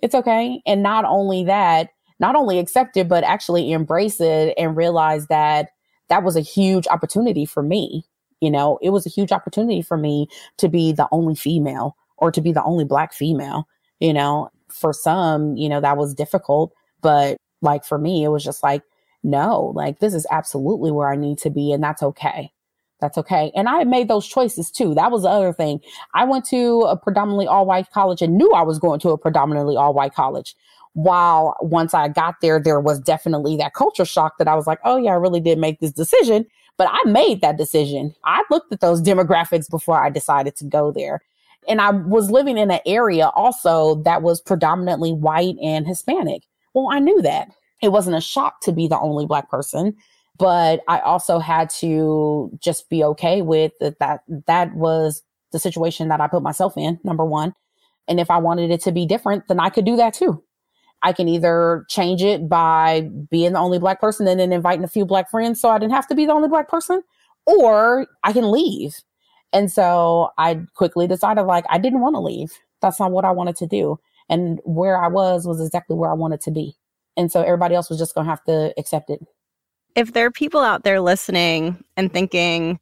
It's 0.00 0.14
okay. 0.14 0.60
And 0.66 0.82
not 0.82 1.06
only 1.06 1.44
that, 1.44 1.88
not 2.18 2.36
only 2.36 2.58
accept 2.58 2.98
it, 2.98 3.08
but 3.08 3.24
actually 3.24 3.72
embrace 3.72 4.20
it 4.20 4.52
and 4.58 4.76
realize 4.76 5.28
that 5.28 5.70
that 6.10 6.24
was 6.24 6.36
a 6.36 6.42
huge 6.42 6.86
opportunity 6.88 7.46
for 7.46 7.62
me. 7.62 8.04
You 8.42 8.50
know, 8.50 8.78
it 8.82 8.90
was 8.90 9.06
a 9.06 9.10
huge 9.10 9.32
opportunity 9.32 9.80
for 9.80 9.96
me 9.96 10.28
to 10.58 10.68
be 10.68 10.92
the 10.92 11.08
only 11.10 11.36
female 11.36 11.96
or 12.18 12.30
to 12.30 12.42
be 12.42 12.52
the 12.52 12.64
only 12.64 12.84
black 12.84 13.14
female, 13.14 13.66
you 13.98 14.12
know, 14.12 14.50
for 14.72 14.92
some, 14.92 15.56
you 15.56 15.68
know, 15.68 15.80
that 15.80 15.96
was 15.96 16.14
difficult. 16.14 16.72
But 17.00 17.36
like 17.62 17.84
for 17.84 17.98
me, 17.98 18.24
it 18.24 18.28
was 18.28 18.44
just 18.44 18.62
like, 18.62 18.82
no, 19.22 19.72
like 19.74 19.98
this 20.00 20.14
is 20.14 20.26
absolutely 20.30 20.90
where 20.90 21.10
I 21.10 21.16
need 21.16 21.38
to 21.38 21.50
be. 21.50 21.72
And 21.72 21.82
that's 21.82 22.02
okay. 22.02 22.52
That's 23.00 23.16
okay. 23.18 23.50
And 23.54 23.68
I 23.68 23.84
made 23.84 24.08
those 24.08 24.26
choices 24.26 24.70
too. 24.70 24.94
That 24.94 25.10
was 25.10 25.22
the 25.22 25.28
other 25.28 25.52
thing. 25.52 25.80
I 26.14 26.24
went 26.24 26.44
to 26.46 26.82
a 26.82 26.96
predominantly 26.96 27.46
all 27.46 27.66
white 27.66 27.90
college 27.90 28.22
and 28.22 28.36
knew 28.36 28.52
I 28.52 28.62
was 28.62 28.78
going 28.78 29.00
to 29.00 29.10
a 29.10 29.18
predominantly 29.18 29.76
all 29.76 29.94
white 29.94 30.14
college. 30.14 30.54
While 30.92 31.56
once 31.60 31.94
I 31.94 32.08
got 32.08 32.40
there, 32.42 32.60
there 32.60 32.80
was 32.80 32.98
definitely 32.98 33.56
that 33.56 33.74
culture 33.74 34.04
shock 34.04 34.38
that 34.38 34.48
I 34.48 34.54
was 34.54 34.66
like, 34.66 34.80
oh, 34.84 34.96
yeah, 34.96 35.12
I 35.12 35.14
really 35.14 35.40
did 35.40 35.58
make 35.58 35.80
this 35.80 35.92
decision. 35.92 36.46
But 36.76 36.88
I 36.90 37.08
made 37.08 37.42
that 37.42 37.56
decision. 37.56 38.14
I 38.24 38.42
looked 38.50 38.72
at 38.72 38.80
those 38.80 39.00
demographics 39.00 39.70
before 39.70 40.02
I 40.02 40.10
decided 40.10 40.56
to 40.56 40.64
go 40.64 40.90
there. 40.90 41.20
And 41.68 41.80
I 41.80 41.90
was 41.90 42.30
living 42.30 42.58
in 42.58 42.70
an 42.70 42.80
area 42.86 43.28
also 43.34 43.96
that 44.02 44.22
was 44.22 44.40
predominantly 44.40 45.12
white 45.12 45.56
and 45.62 45.86
Hispanic. 45.86 46.42
Well, 46.74 46.88
I 46.90 46.98
knew 46.98 47.20
that. 47.22 47.50
It 47.82 47.92
wasn't 47.92 48.16
a 48.16 48.20
shock 48.20 48.60
to 48.62 48.72
be 48.72 48.88
the 48.88 48.98
only 48.98 49.26
black 49.26 49.50
person, 49.50 49.96
but 50.38 50.80
I 50.88 51.00
also 51.00 51.38
had 51.38 51.70
to 51.80 52.50
just 52.60 52.88
be 52.88 53.04
okay 53.04 53.42
with 53.42 53.72
that 53.80 53.98
that 53.98 54.22
that 54.46 54.74
was 54.74 55.22
the 55.52 55.58
situation 55.58 56.08
that 56.08 56.20
I 56.20 56.28
put 56.28 56.42
myself 56.42 56.76
in, 56.76 57.00
number 57.04 57.24
1. 57.24 57.54
And 58.08 58.20
if 58.20 58.30
I 58.30 58.38
wanted 58.38 58.70
it 58.70 58.80
to 58.82 58.92
be 58.92 59.06
different, 59.06 59.48
then 59.48 59.60
I 59.60 59.70
could 59.70 59.84
do 59.84 59.96
that 59.96 60.14
too. 60.14 60.42
I 61.02 61.12
can 61.12 61.28
either 61.28 61.86
change 61.88 62.22
it 62.22 62.48
by 62.48 63.08
being 63.30 63.52
the 63.52 63.58
only 63.58 63.78
black 63.78 64.00
person 64.00 64.28
and 64.28 64.38
then 64.38 64.52
inviting 64.52 64.84
a 64.84 64.88
few 64.88 65.06
black 65.06 65.30
friends 65.30 65.60
so 65.60 65.70
I 65.70 65.78
didn't 65.78 65.94
have 65.94 66.06
to 66.08 66.14
be 66.14 66.26
the 66.26 66.32
only 66.32 66.48
black 66.48 66.68
person, 66.68 67.02
or 67.46 68.06
I 68.22 68.32
can 68.32 68.50
leave 68.50 69.00
And 69.52 69.70
so 69.70 70.30
I 70.38 70.60
quickly 70.74 71.06
decided 71.06 71.42
like 71.42 71.64
I 71.68 71.78
didn't 71.78 72.00
want 72.00 72.14
to 72.14 72.20
leave. 72.20 72.52
That's 72.80 73.00
not 73.00 73.10
what 73.10 73.24
I 73.24 73.30
wanted 73.30 73.56
to 73.56 73.66
do. 73.66 73.98
And 74.28 74.60
where 74.64 75.02
I 75.02 75.08
was 75.08 75.46
was 75.46 75.60
exactly 75.60 75.96
where 75.96 76.10
I 76.10 76.14
wanted 76.14 76.40
to 76.42 76.50
be. 76.50 76.76
And 77.16 77.32
so 77.32 77.42
everybody 77.42 77.74
else 77.74 77.90
was 77.90 77.98
just 77.98 78.14
going 78.14 78.26
to 78.26 78.30
have 78.30 78.44
to 78.44 78.72
accept 78.78 79.10
it. 79.10 79.20
If 79.96 80.12
there 80.12 80.26
are 80.26 80.30
people 80.30 80.60
out 80.60 80.84
there 80.84 81.00
listening 81.00 81.82
and 81.96 82.12
thinking, 82.12 82.78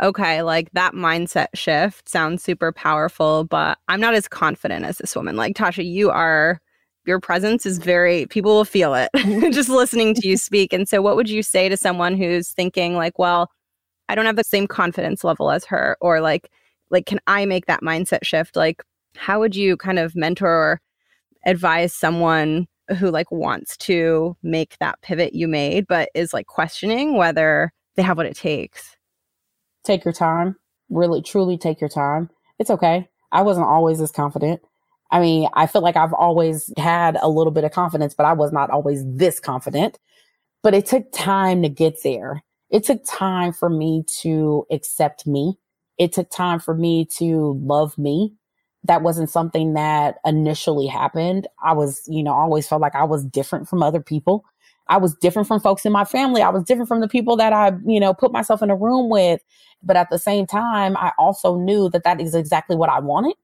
okay, 0.00 0.42
like 0.42 0.70
that 0.72 0.94
mindset 0.94 1.48
shift 1.54 2.08
sounds 2.08 2.42
super 2.42 2.72
powerful, 2.72 3.44
but 3.44 3.78
I'm 3.88 4.00
not 4.00 4.14
as 4.14 4.28
confident 4.28 4.84
as 4.84 4.98
this 4.98 5.16
woman. 5.16 5.36
Like 5.36 5.56
Tasha, 5.56 5.84
you 5.84 6.10
are 6.10 6.60
your 7.04 7.18
presence 7.18 7.66
is 7.66 7.78
very 7.78 8.26
people 8.26 8.54
will 8.54 8.64
feel 8.64 8.94
it 8.94 9.10
mm-hmm. 9.16 9.50
just 9.50 9.68
listening 9.68 10.14
to 10.14 10.28
you 10.28 10.36
speak. 10.36 10.72
And 10.72 10.88
so 10.88 11.02
what 11.02 11.16
would 11.16 11.28
you 11.28 11.42
say 11.42 11.68
to 11.68 11.76
someone 11.76 12.16
who's 12.16 12.50
thinking 12.50 12.94
like, 12.94 13.18
well, 13.18 13.50
I 14.08 14.14
don't 14.14 14.26
have 14.26 14.36
the 14.36 14.44
same 14.44 14.66
confidence 14.66 15.24
level 15.24 15.50
as 15.50 15.64
her 15.66 15.96
or 16.00 16.20
like 16.20 16.50
like 16.90 17.06
can 17.06 17.20
I 17.26 17.46
make 17.46 17.66
that 17.66 17.82
mindset 17.82 18.24
shift? 18.24 18.56
Like 18.56 18.82
how 19.16 19.40
would 19.40 19.56
you 19.56 19.76
kind 19.76 19.98
of 19.98 20.14
mentor 20.14 20.48
or 20.48 20.80
advise 21.44 21.94
someone 21.94 22.66
who 22.98 23.10
like 23.10 23.30
wants 23.30 23.76
to 23.78 24.36
make 24.42 24.76
that 24.78 25.00
pivot 25.02 25.34
you 25.34 25.48
made 25.48 25.86
but 25.86 26.08
is 26.14 26.32
like 26.32 26.46
questioning 26.46 27.16
whether 27.16 27.72
they 27.96 28.02
have 28.02 28.16
what 28.16 28.26
it 28.26 28.36
takes? 28.36 28.96
Take 29.84 30.04
your 30.04 30.12
time. 30.12 30.56
Really 30.90 31.22
truly 31.22 31.58
take 31.58 31.80
your 31.80 31.90
time. 31.90 32.30
It's 32.58 32.70
okay. 32.70 33.08
I 33.32 33.42
wasn't 33.42 33.66
always 33.66 34.00
as 34.00 34.12
confident. 34.12 34.60
I 35.10 35.20
mean, 35.20 35.48
I 35.54 35.66
feel 35.66 35.82
like 35.82 35.96
I've 35.96 36.14
always 36.14 36.72
had 36.78 37.18
a 37.20 37.28
little 37.28 37.50
bit 37.50 37.64
of 37.64 37.72
confidence, 37.72 38.14
but 38.14 38.24
I 38.24 38.32
was 38.32 38.52
not 38.52 38.70
always 38.70 39.04
this 39.06 39.40
confident. 39.40 39.98
But 40.62 40.74
it 40.74 40.86
took 40.86 41.10
time 41.12 41.62
to 41.62 41.68
get 41.68 42.02
there 42.02 42.42
it 42.72 42.84
took 42.84 43.04
time 43.04 43.52
for 43.52 43.68
me 43.68 44.02
to 44.22 44.66
accept 44.70 45.26
me. 45.26 45.58
It 45.98 46.12
took 46.12 46.30
time 46.30 46.58
for 46.58 46.74
me 46.74 47.04
to 47.18 47.60
love 47.62 47.96
me. 47.98 48.32
That 48.84 49.02
wasn't 49.02 49.30
something 49.30 49.74
that 49.74 50.16
initially 50.24 50.86
happened. 50.86 51.46
I 51.62 51.74
was, 51.74 52.02
you 52.08 52.22
know, 52.22 52.32
always 52.32 52.66
felt 52.66 52.80
like 52.80 52.96
I 52.96 53.04
was 53.04 53.24
different 53.26 53.68
from 53.68 53.82
other 53.82 54.00
people. 54.00 54.44
I 54.88 54.96
was 54.96 55.14
different 55.14 55.46
from 55.46 55.60
folks 55.60 55.84
in 55.84 55.92
my 55.92 56.04
family. 56.04 56.42
I 56.42 56.48
was 56.48 56.64
different 56.64 56.88
from 56.88 57.00
the 57.00 57.08
people 57.08 57.36
that 57.36 57.52
I, 57.52 57.72
you 57.86 58.00
know, 58.00 58.14
put 58.14 58.32
myself 58.32 58.62
in 58.62 58.70
a 58.70 58.76
room 58.76 59.10
with. 59.10 59.40
But 59.82 59.96
at 59.96 60.10
the 60.10 60.18
same 60.18 60.46
time, 60.46 60.96
I 60.96 61.12
also 61.18 61.56
knew 61.56 61.90
that 61.90 62.04
that 62.04 62.20
is 62.20 62.34
exactly 62.34 62.74
what 62.74 62.88
I 62.88 63.00
wanted. 63.00 63.34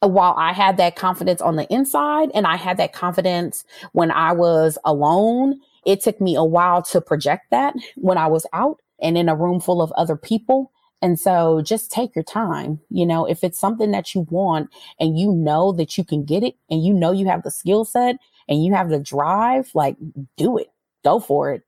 Uh, 0.00 0.08
while 0.08 0.34
I 0.38 0.52
had 0.52 0.76
that 0.76 0.94
confidence 0.94 1.40
on 1.40 1.56
the 1.56 1.66
inside 1.72 2.30
and 2.32 2.46
I 2.46 2.54
had 2.54 2.76
that 2.76 2.92
confidence 2.92 3.64
when 3.92 4.12
I 4.12 4.30
was 4.30 4.78
alone 4.84 5.58
it 5.86 6.02
took 6.02 6.20
me 6.20 6.34
a 6.34 6.44
while 6.44 6.82
to 6.82 7.00
project 7.00 7.50
that 7.50 7.74
when 7.96 8.18
I 8.18 8.26
was 8.26 8.46
out 8.52 8.80
and 9.00 9.16
in 9.16 9.28
a 9.28 9.36
room 9.36 9.60
full 9.60 9.80
of 9.80 9.92
other 9.92 10.16
people. 10.16 10.72
And 11.00 11.18
so 11.18 11.62
just 11.62 11.92
take 11.92 12.14
your 12.16 12.24
time. 12.24 12.80
You 12.90 13.06
know, 13.06 13.24
if 13.24 13.44
it's 13.44 13.58
something 13.58 13.92
that 13.92 14.14
you 14.14 14.26
want 14.30 14.70
and 14.98 15.18
you 15.18 15.32
know 15.32 15.72
that 15.72 15.96
you 15.96 16.04
can 16.04 16.24
get 16.24 16.42
it 16.42 16.56
and 16.70 16.84
you 16.84 16.92
know 16.92 17.12
you 17.12 17.26
have 17.26 17.44
the 17.44 17.50
skill 17.50 17.84
set 17.84 18.16
and 18.48 18.64
you 18.64 18.74
have 18.74 18.88
the 18.88 18.98
drive, 18.98 19.70
like 19.74 19.96
do 20.36 20.58
it, 20.58 20.68
go 21.04 21.20
for 21.20 21.52
it. 21.52 21.62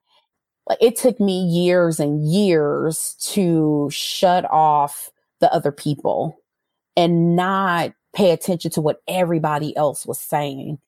It 0.80 0.96
took 0.96 1.18
me 1.20 1.40
years 1.44 2.00
and 2.00 2.24
years 2.28 3.16
to 3.32 3.88
shut 3.90 4.44
off 4.50 5.10
the 5.40 5.52
other 5.52 5.72
people 5.72 6.36
and 6.96 7.34
not 7.36 7.92
pay 8.12 8.32
attention 8.32 8.70
to 8.72 8.80
what 8.80 9.02
everybody 9.06 9.76
else 9.76 10.06
was 10.06 10.18
saying 10.18 10.78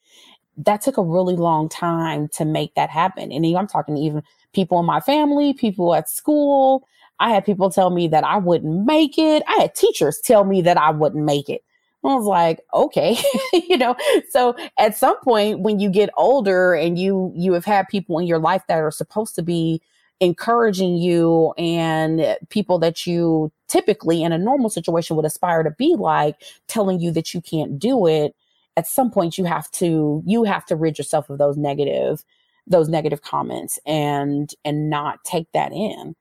that 0.56 0.82
took 0.82 0.98
a 0.98 1.02
really 1.02 1.36
long 1.36 1.68
time 1.68 2.28
to 2.28 2.44
make 2.44 2.74
that 2.74 2.90
happen. 2.90 3.32
And 3.32 3.44
I'm 3.56 3.66
talking 3.66 3.96
even 3.96 4.22
people 4.52 4.78
in 4.80 4.86
my 4.86 5.00
family, 5.00 5.54
people 5.54 5.94
at 5.94 6.08
school. 6.08 6.86
I 7.20 7.30
had 7.30 7.44
people 7.44 7.70
tell 7.70 7.90
me 7.90 8.08
that 8.08 8.24
I 8.24 8.36
wouldn't 8.38 8.84
make 8.86 9.18
it. 9.18 9.42
I 9.46 9.60
had 9.60 9.74
teachers 9.74 10.18
tell 10.18 10.44
me 10.44 10.60
that 10.62 10.76
I 10.76 10.90
wouldn't 10.90 11.24
make 11.24 11.48
it. 11.48 11.62
I 12.04 12.14
was 12.14 12.24
like, 12.24 12.60
okay, 12.74 13.16
you 13.52 13.78
know, 13.78 13.94
so 14.30 14.56
at 14.76 14.96
some 14.96 15.18
point 15.20 15.60
when 15.60 15.78
you 15.78 15.88
get 15.88 16.10
older 16.16 16.74
and 16.74 16.98
you, 16.98 17.32
you 17.36 17.52
have 17.52 17.64
had 17.64 17.86
people 17.88 18.18
in 18.18 18.26
your 18.26 18.40
life 18.40 18.62
that 18.66 18.78
are 18.78 18.90
supposed 18.90 19.36
to 19.36 19.42
be 19.42 19.80
encouraging 20.18 20.96
you 20.96 21.52
and 21.58 22.36
people 22.48 22.78
that 22.78 23.06
you 23.06 23.52
typically 23.68 24.22
in 24.22 24.32
a 24.32 24.38
normal 24.38 24.70
situation 24.70 25.16
would 25.16 25.24
aspire 25.24 25.62
to 25.62 25.70
be 25.70 25.96
like 25.98 26.36
telling 26.68 27.00
you 27.00 27.10
that 27.10 27.34
you 27.34 27.40
can't 27.40 27.78
do 27.78 28.06
it 28.06 28.34
at 28.76 28.86
some 28.86 29.10
point 29.10 29.38
you 29.38 29.44
have 29.44 29.70
to 29.72 30.22
you 30.26 30.44
have 30.44 30.64
to 30.66 30.76
rid 30.76 30.98
yourself 30.98 31.28
of 31.30 31.38
those 31.38 31.56
negative 31.56 32.24
those 32.66 32.88
negative 32.88 33.22
comments 33.22 33.78
and 33.86 34.54
and 34.64 34.88
not 34.88 35.22
take 35.24 35.50
that 35.52 35.72
in. 35.72 36.14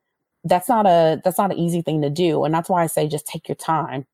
That's 0.43 0.67
not 0.67 0.85
a 0.85 1.21
that's 1.23 1.37
not 1.37 1.51
an 1.51 1.57
easy 1.59 1.81
thing 1.81 2.01
to 2.01 2.09
do 2.09 2.43
and 2.43 2.53
that's 2.53 2.69
why 2.69 2.83
i 2.83 2.87
say 2.87 3.07
just 3.07 3.27
take 3.27 3.47
your 3.47 3.55
time. 3.55 4.05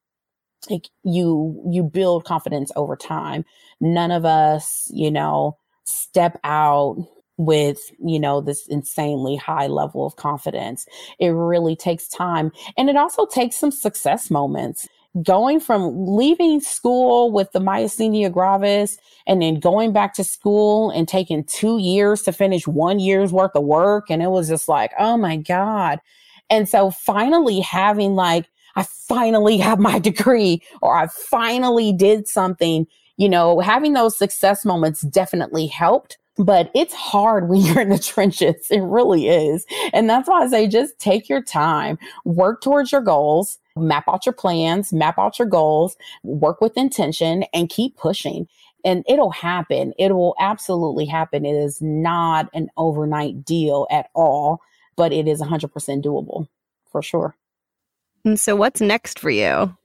Like 0.69 0.89
you 1.03 1.61
you 1.69 1.83
build 1.83 2.25
confidence 2.25 2.71
over 2.75 2.95
time. 2.95 3.45
None 3.79 4.11
of 4.11 4.25
us 4.25 4.89
you 4.93 5.11
know 5.11 5.57
step 5.83 6.39
out 6.43 6.97
with 7.37 7.91
you 8.03 8.19
know 8.19 8.41
this 8.41 8.67
insanely 8.67 9.35
high 9.35 9.67
level 9.67 10.05
of 10.05 10.15
confidence. 10.15 10.85
It 11.19 11.29
really 11.29 11.75
takes 11.75 12.07
time 12.07 12.51
and 12.77 12.89
it 12.89 12.97
also 12.97 13.25
takes 13.25 13.55
some 13.55 13.71
success 13.71 14.29
moments 14.29 14.87
going 15.23 15.59
from 15.59 15.93
leaving 16.15 16.59
school 16.61 17.31
with 17.31 17.51
the 17.51 17.59
myasthenia 17.59 18.31
gravis 18.31 18.97
and 19.25 19.41
then 19.41 19.59
going 19.59 19.93
back 19.93 20.13
to 20.15 20.23
school 20.23 20.89
and 20.91 21.07
taking 21.07 21.43
two 21.43 21.79
years 21.79 22.21
to 22.23 22.31
finish 22.31 22.67
one 22.67 22.99
year's 22.99 23.31
worth 23.31 23.55
of 23.55 23.63
work. 23.63 24.09
And 24.09 24.21
it 24.21 24.29
was 24.29 24.47
just 24.47 24.67
like, 24.67 24.91
oh 24.99 25.17
my 25.17 25.37
God. 25.37 25.99
And 26.49 26.67
so 26.67 26.91
finally 26.91 27.59
having 27.59 28.15
like, 28.15 28.47
I 28.75 28.83
finally 28.83 29.57
have 29.59 29.79
my 29.79 29.99
degree 29.99 30.61
or 30.81 30.97
I 30.97 31.07
finally 31.07 31.93
did 31.93 32.27
something, 32.27 32.87
you 33.17 33.29
know, 33.29 33.59
having 33.59 33.93
those 33.93 34.17
success 34.17 34.65
moments 34.65 35.01
definitely 35.01 35.67
helped 35.67 36.17
but 36.37 36.71
it's 36.73 36.93
hard 36.93 37.49
when 37.49 37.61
you're 37.65 37.81
in 37.81 37.89
the 37.89 37.99
trenches. 37.99 38.67
It 38.69 38.81
really 38.81 39.27
is. 39.27 39.65
And 39.93 40.09
that's 40.09 40.27
why 40.27 40.43
I 40.43 40.47
say 40.47 40.67
just 40.67 40.99
take 40.99 41.29
your 41.29 41.41
time, 41.41 41.97
work 42.25 42.61
towards 42.61 42.91
your 42.91 43.01
goals, 43.01 43.59
map 43.75 44.05
out 44.07 44.25
your 44.25 44.33
plans, 44.33 44.93
map 44.93 45.17
out 45.17 45.39
your 45.39 45.47
goals, 45.47 45.97
work 46.23 46.61
with 46.61 46.77
intention, 46.77 47.43
and 47.53 47.69
keep 47.69 47.97
pushing. 47.97 48.47
And 48.85 49.03
it'll 49.07 49.31
happen. 49.31 49.93
It 49.97 50.13
will 50.13 50.35
absolutely 50.39 51.05
happen. 51.05 51.45
It 51.45 51.55
is 51.55 51.81
not 51.81 52.49
an 52.53 52.69
overnight 52.77 53.43
deal 53.43 53.87
at 53.91 54.09
all, 54.13 54.61
but 54.95 55.11
it 55.11 55.27
is 55.27 55.41
100% 55.41 55.69
doable 56.03 56.47
for 56.89 57.01
sure. 57.01 57.35
And 58.23 58.39
so, 58.39 58.55
what's 58.55 58.81
next 58.81 59.19
for 59.19 59.29
you? 59.29 59.75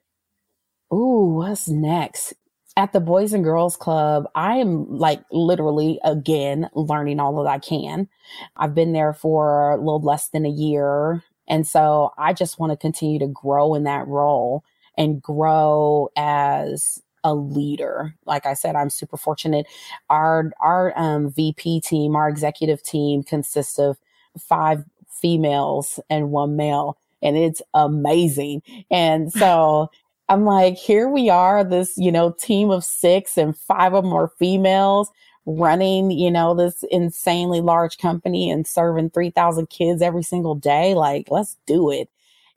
Ooh, 0.93 1.35
what's 1.37 1.69
next? 1.69 2.35
At 2.75 2.93
the 2.95 3.01
Boys 3.01 3.35
and 3.35 3.45
Girls 3.45 3.77
Club, 3.77 4.27
I 4.35 4.57
am 4.57 4.97
like 4.97 5.21
literally 5.31 6.01
again 6.05 6.71
learning 6.75 7.21
all 7.21 7.43
that 7.43 7.51
I 7.51 7.59
can. 7.59 8.09
I've 8.57 8.75
been 8.75 8.93
there 8.93 9.13
for 9.13 9.73
a 9.73 9.77
little 9.77 10.01
less 10.01 10.29
than 10.29 10.47
a 10.47 10.51
year. 10.51 11.23
And 11.47 11.67
so 11.67 12.15
I 12.17 12.33
just 12.33 12.59
want 12.59 12.73
to 12.73 12.77
continue 12.79 13.19
to 13.19 13.27
grow 13.27 13.75
in 13.75 13.85
that 13.85 14.07
role 14.09 14.65
and 14.97 15.21
grow 15.21 16.09
as 16.17 17.03
a 17.25 17.35
leader. 17.35 18.15
Like 18.25 18.47
I 18.47 18.55
said, 18.55 18.75
I'm 18.75 18.91
super 18.91 19.19
fortunate. 19.19 19.67
Our 20.09 20.53
our 20.59 20.99
um, 20.99 21.31
VP 21.31 21.83
team, 21.83 22.17
our 22.17 22.29
executive 22.29 22.83
team 22.83 23.23
consists 23.23 23.79
of 23.79 23.99
five 24.39 24.85
females 25.09 26.01
and 26.09 26.31
one 26.31 26.57
male, 26.57 26.97
and 27.21 27.37
it's 27.37 27.61
amazing. 27.75 28.63
And 28.91 29.31
so 29.31 29.91
I'm 30.33 30.47
like, 30.47 30.77
here 30.77 31.11
we 31.11 31.29
are, 31.29 31.63
this 31.63 31.99
you 31.99 32.11
know 32.11 32.33
team 32.33 32.71
of 32.71 32.85
six, 32.85 33.37
and 33.37 33.55
five 33.55 33.93
of 33.93 34.03
them 34.05 34.15
are 34.15 34.33
females 34.39 35.11
running, 35.45 36.11
you 36.11 36.31
know, 36.31 36.55
this 36.55 36.85
insanely 36.91 37.61
large 37.61 37.99
company 37.99 38.51
and 38.51 38.67
serving 38.67 39.11
3,000 39.11 39.69
kids 39.69 40.01
every 40.01 40.23
single 40.23 40.55
day. 40.55 40.95
Like, 40.95 41.29
let's 41.31 41.59
do 41.67 41.91
it. 41.91 42.09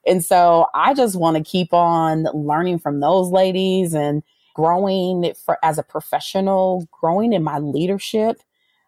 And 0.06 0.24
so 0.24 0.68
I 0.74 0.94
just 0.94 1.16
want 1.16 1.36
to 1.36 1.42
keep 1.42 1.74
on 1.74 2.28
learning 2.32 2.78
from 2.78 3.00
those 3.00 3.30
ladies 3.30 3.92
and 3.92 4.22
growing 4.54 5.34
for 5.44 5.58
as 5.62 5.76
a 5.78 5.82
professional, 5.82 6.88
growing 6.92 7.32
in 7.34 7.42
my 7.42 7.58
leadership. 7.58 8.36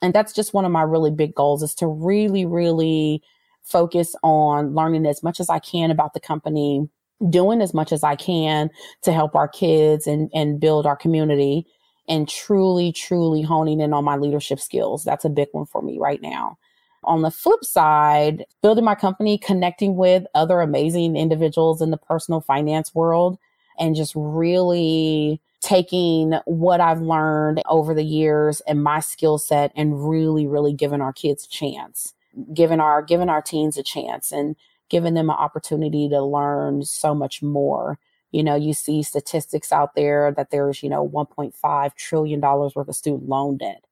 And 0.00 0.14
that's 0.14 0.32
just 0.32 0.54
one 0.54 0.64
of 0.64 0.72
my 0.72 0.82
really 0.82 1.10
big 1.10 1.34
goals 1.34 1.62
is 1.62 1.74
to 1.74 1.86
really, 1.86 2.46
really 2.46 3.20
focus 3.64 4.14
on 4.22 4.74
learning 4.74 5.04
as 5.04 5.22
much 5.22 5.40
as 5.40 5.50
I 5.50 5.58
can 5.58 5.90
about 5.90 6.14
the 6.14 6.20
company, 6.20 6.88
doing 7.30 7.60
as 7.60 7.74
much 7.74 7.92
as 7.92 8.04
I 8.04 8.16
can 8.16 8.70
to 9.02 9.12
help 9.12 9.34
our 9.34 9.48
kids 9.48 10.06
and, 10.06 10.30
and 10.34 10.60
build 10.60 10.86
our 10.86 10.96
community 10.96 11.66
and 12.08 12.28
truly, 12.28 12.92
truly 12.92 13.42
honing 13.42 13.80
in 13.80 13.92
on 13.92 14.04
my 14.04 14.16
leadership 14.16 14.60
skills. 14.60 15.04
That's 15.04 15.24
a 15.24 15.30
big 15.30 15.48
one 15.52 15.66
for 15.66 15.82
me 15.82 15.98
right 15.98 16.22
now. 16.22 16.58
On 17.04 17.22
the 17.22 17.30
flip 17.30 17.64
side, 17.64 18.44
building 18.62 18.84
my 18.84 18.94
company, 18.94 19.38
connecting 19.38 19.96
with 19.96 20.24
other 20.34 20.60
amazing 20.60 21.16
individuals 21.16 21.80
in 21.80 21.90
the 21.90 21.96
personal 21.96 22.40
finance 22.40 22.94
world, 22.94 23.38
and 23.78 23.94
just 23.94 24.12
really 24.16 25.40
taking 25.60 26.34
what 26.44 26.80
I've 26.80 27.00
learned 27.00 27.62
over 27.66 27.94
the 27.94 28.04
years 28.04 28.60
and 28.62 28.82
my 28.82 29.00
skill 29.00 29.38
set 29.38 29.72
and 29.76 30.08
really, 30.08 30.46
really 30.46 30.72
giving 30.72 31.00
our 31.00 31.12
kids 31.12 31.46
a 31.46 31.48
chance, 31.48 32.14
giving 32.52 32.80
our, 32.80 33.02
giving 33.02 33.28
our 33.28 33.42
teens 33.42 33.76
a 33.76 33.82
chance 33.82 34.32
and 34.32 34.56
giving 34.88 35.14
them 35.14 35.30
an 35.30 35.36
opportunity 35.36 36.08
to 36.08 36.22
learn 36.22 36.84
so 36.84 37.14
much 37.14 37.42
more. 37.42 37.98
You 38.30 38.42
know, 38.42 38.54
you 38.54 38.74
see 38.74 39.02
statistics 39.02 39.72
out 39.72 39.94
there 39.94 40.32
that 40.32 40.50
there's, 40.50 40.82
you 40.82 40.90
know, 40.90 41.08
$1.5 41.08 41.94
trillion 41.94 42.40
worth 42.40 42.76
of 42.76 42.94
student 42.94 43.28
loan 43.28 43.56
debt, 43.56 43.84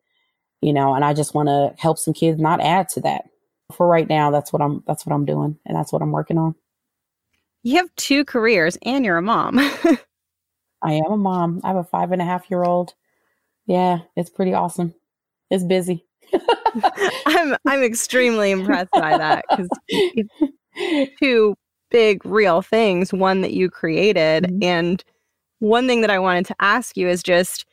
you 0.60 0.72
know, 0.72 0.94
and 0.94 1.04
I 1.04 1.14
just 1.14 1.34
want 1.34 1.48
to 1.48 1.74
help 1.80 1.98
some 1.98 2.14
kids 2.14 2.38
not 2.38 2.60
add 2.60 2.88
to 2.90 3.00
that. 3.02 3.24
For 3.72 3.86
right 3.86 4.08
now, 4.08 4.30
that's 4.30 4.52
what 4.52 4.62
I'm, 4.62 4.84
that's 4.86 5.04
what 5.04 5.14
I'm 5.14 5.24
doing. 5.24 5.58
And 5.66 5.76
that's 5.76 5.92
what 5.92 6.02
I'm 6.02 6.12
working 6.12 6.38
on. 6.38 6.54
You 7.62 7.76
have 7.76 7.94
two 7.96 8.24
careers 8.24 8.78
and 8.82 9.04
you're 9.04 9.16
a 9.16 9.22
mom. 9.22 9.58
I 10.82 10.92
am 10.92 11.10
a 11.10 11.16
mom. 11.16 11.60
I 11.64 11.68
have 11.68 11.76
a 11.76 11.84
five 11.84 12.12
and 12.12 12.22
a 12.22 12.24
half 12.24 12.48
year 12.50 12.62
old. 12.62 12.94
Yeah, 13.66 14.00
it's 14.14 14.30
pretty 14.30 14.54
awesome. 14.54 14.94
It's 15.50 15.64
busy. 15.64 16.04
I'm 17.26 17.56
I'm 17.66 17.82
extremely 17.82 18.50
impressed 18.50 18.92
by 18.92 19.16
that 19.18 19.44
because 19.50 19.68
two 21.18 21.56
big 21.90 22.24
real 22.24 22.62
things, 22.62 23.12
one 23.12 23.40
that 23.40 23.52
you 23.52 23.70
created, 23.70 24.44
mm-hmm. 24.44 24.62
and 24.62 25.04
one 25.58 25.86
thing 25.86 26.02
that 26.02 26.10
I 26.10 26.18
wanted 26.18 26.46
to 26.46 26.56
ask 26.60 26.96
you 26.96 27.08
is 27.08 27.22
just 27.22 27.64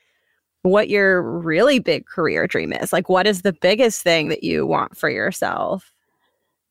what 0.62 0.90
your 0.90 1.22
really 1.22 1.80
big 1.80 2.06
career 2.06 2.48
dream 2.48 2.72
is. 2.74 2.94
Like, 2.94 3.10
what 3.10 3.28
is 3.28 3.42
the 3.42 3.54
biggest 3.54 4.02
thing 4.02 4.30
that 4.30 4.44
you 4.44 4.66
want 4.66 4.98
for 4.98 5.10
yourself? 5.10 5.92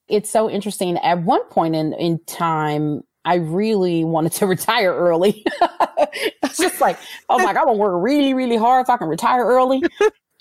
It's 0.08 0.30
so 0.30 0.50
interesting. 0.50 0.98
At 0.98 1.22
one 1.22 1.44
point 1.44 1.74
in 1.74 1.92
in 1.94 2.18
time, 2.26 3.02
I 3.24 3.36
really 3.36 4.04
wanted 4.04 4.32
to 4.32 4.46
retire 4.48 4.94
early. 4.94 5.44
it's 6.42 6.56
just 6.56 6.80
like, 6.80 6.98
oh 7.28 7.38
my 7.38 7.52
God, 7.52 7.62
I 7.62 7.64
want 7.66 7.76
to 7.76 7.80
work 7.80 8.02
really, 8.02 8.34
really 8.34 8.56
hard 8.56 8.86
so 8.86 8.94
I 8.94 8.96
can 8.96 9.08
retire 9.08 9.44
early. 9.44 9.82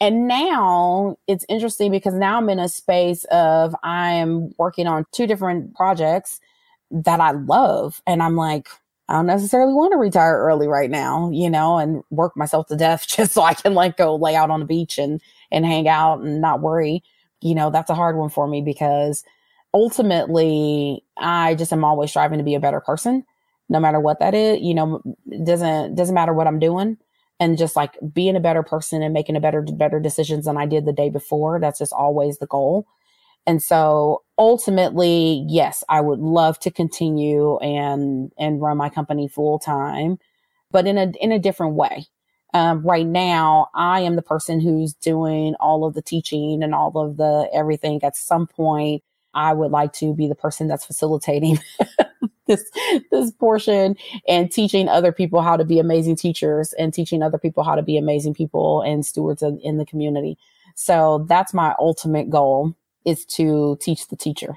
And 0.01 0.27
now 0.27 1.17
it's 1.27 1.45
interesting 1.49 1.91
because 1.91 2.15
now 2.15 2.39
I'm 2.39 2.49
in 2.49 2.59
a 2.59 2.69
space 2.69 3.25
of 3.25 3.75
I'm 3.83 4.53
working 4.57 4.87
on 4.87 5.05
two 5.13 5.27
different 5.27 5.75
projects 5.75 6.41
that 6.91 7.21
I 7.21 7.31
love. 7.31 8.01
And 8.07 8.23
I'm 8.23 8.35
like, 8.35 8.69
I 9.09 9.13
don't 9.13 9.27
necessarily 9.27 9.73
want 9.73 9.93
to 9.93 9.97
retire 9.97 10.37
early 10.39 10.67
right 10.67 10.89
now, 10.89 11.29
you 11.31 11.49
know, 11.51 11.77
and 11.77 12.03
work 12.11 12.37
myself 12.37 12.67
to 12.67 12.75
death 12.75 13.07
just 13.09 13.33
so 13.33 13.43
I 13.43 13.53
can 13.53 13.75
like 13.75 13.97
go 13.97 14.15
lay 14.15 14.35
out 14.35 14.49
on 14.51 14.61
the 14.61 14.67
beach 14.67 14.97
and, 14.97 15.21
and 15.51 15.65
hang 15.65 15.87
out 15.87 16.21
and 16.21 16.41
not 16.41 16.61
worry. 16.61 17.03
You 17.41 17.55
know, 17.55 17.69
that's 17.71 17.91
a 17.91 17.95
hard 17.95 18.17
one 18.17 18.29
for 18.29 18.47
me 18.47 18.61
because 18.61 19.23
ultimately 19.73 21.03
I 21.17 21.55
just 21.55 21.73
am 21.73 21.85
always 21.85 22.09
striving 22.11 22.39
to 22.39 22.43
be 22.43 22.55
a 22.55 22.59
better 22.59 22.81
person, 22.81 23.25
no 23.69 23.79
matter 23.79 23.99
what 23.99 24.19
that 24.19 24.33
is. 24.33 24.61
You 24.61 24.73
know, 24.75 25.03
doesn't 25.43 25.95
doesn't 25.95 26.15
matter 26.15 26.33
what 26.33 26.47
I'm 26.47 26.59
doing, 26.59 26.97
and 27.41 27.57
just 27.57 27.75
like 27.75 27.97
being 28.13 28.35
a 28.35 28.39
better 28.39 28.61
person 28.61 29.01
and 29.01 29.13
making 29.13 29.35
a 29.35 29.41
better 29.41 29.63
better 29.63 29.99
decisions 29.99 30.45
than 30.45 30.57
I 30.57 30.67
did 30.67 30.85
the 30.85 30.93
day 30.93 31.09
before. 31.09 31.59
That's 31.59 31.79
just 31.79 31.91
always 31.91 32.37
the 32.37 32.45
goal. 32.45 32.85
And 33.47 33.61
so 33.63 34.21
ultimately, 34.37 35.43
yes, 35.49 35.83
I 35.89 36.01
would 36.01 36.19
love 36.19 36.59
to 36.59 36.71
continue 36.71 37.57
and 37.57 38.31
and 38.37 38.61
run 38.61 38.77
my 38.77 38.89
company 38.89 39.27
full 39.27 39.57
time, 39.57 40.19
but 40.69 40.85
in 40.85 40.97
a 40.99 41.11
in 41.19 41.31
a 41.31 41.39
different 41.39 41.73
way. 41.73 42.05
Um, 42.53 42.83
right 42.85 43.07
now, 43.07 43.69
I 43.73 44.01
am 44.01 44.17
the 44.17 44.21
person 44.21 44.59
who's 44.59 44.93
doing 44.93 45.55
all 45.59 45.85
of 45.85 45.95
the 45.95 46.01
teaching 46.01 46.61
and 46.61 46.75
all 46.75 46.95
of 46.97 47.17
the 47.17 47.49
everything. 47.53 48.03
At 48.03 48.15
some 48.15 48.45
point, 48.45 49.03
I 49.33 49.53
would 49.53 49.71
like 49.71 49.93
to 49.93 50.13
be 50.13 50.27
the 50.27 50.35
person 50.35 50.67
that's 50.67 50.85
facilitating 50.85 51.57
this 52.51 52.69
this 53.11 53.31
portion 53.31 53.95
and 54.27 54.51
teaching 54.51 54.87
other 54.87 55.11
people 55.11 55.41
how 55.41 55.57
to 55.57 55.65
be 55.65 55.79
amazing 55.79 56.15
teachers 56.15 56.73
and 56.73 56.93
teaching 56.93 57.23
other 57.23 57.37
people 57.37 57.63
how 57.63 57.75
to 57.75 57.81
be 57.81 57.97
amazing 57.97 58.33
people 58.33 58.81
and 58.81 59.05
stewards 59.05 59.41
in, 59.41 59.59
in 59.59 59.77
the 59.77 59.85
community. 59.85 60.37
So 60.75 61.25
that's 61.27 61.53
my 61.53 61.75
ultimate 61.79 62.29
goal 62.29 62.75
is 63.05 63.25
to 63.25 63.77
teach 63.81 64.07
the 64.07 64.15
teacher. 64.15 64.55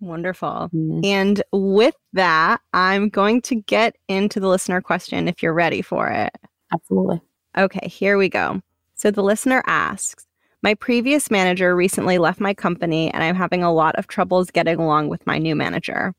Wonderful. 0.00 0.70
Mm-hmm. 0.74 1.00
And 1.04 1.42
with 1.52 1.94
that, 2.12 2.60
I'm 2.72 3.08
going 3.08 3.40
to 3.42 3.56
get 3.56 3.96
into 4.08 4.40
the 4.40 4.48
listener 4.48 4.80
question 4.80 5.26
if 5.26 5.42
you're 5.42 5.54
ready 5.54 5.82
for 5.82 6.08
it. 6.08 6.32
Absolutely. 6.72 7.20
Okay, 7.56 7.88
here 7.88 8.18
we 8.18 8.28
go. 8.28 8.60
So 8.94 9.10
the 9.10 9.22
listener 9.22 9.62
asks 9.66 10.26
my 10.62 10.74
previous 10.74 11.30
manager 11.30 11.76
recently 11.76 12.18
left 12.18 12.40
my 12.40 12.52
company, 12.52 13.12
and 13.12 13.22
I'm 13.22 13.36
having 13.36 13.62
a 13.62 13.72
lot 13.72 13.94
of 13.96 14.08
troubles 14.08 14.50
getting 14.50 14.78
along 14.78 15.08
with 15.08 15.26
my 15.26 15.38
new 15.38 15.54
manager. 15.54 16.14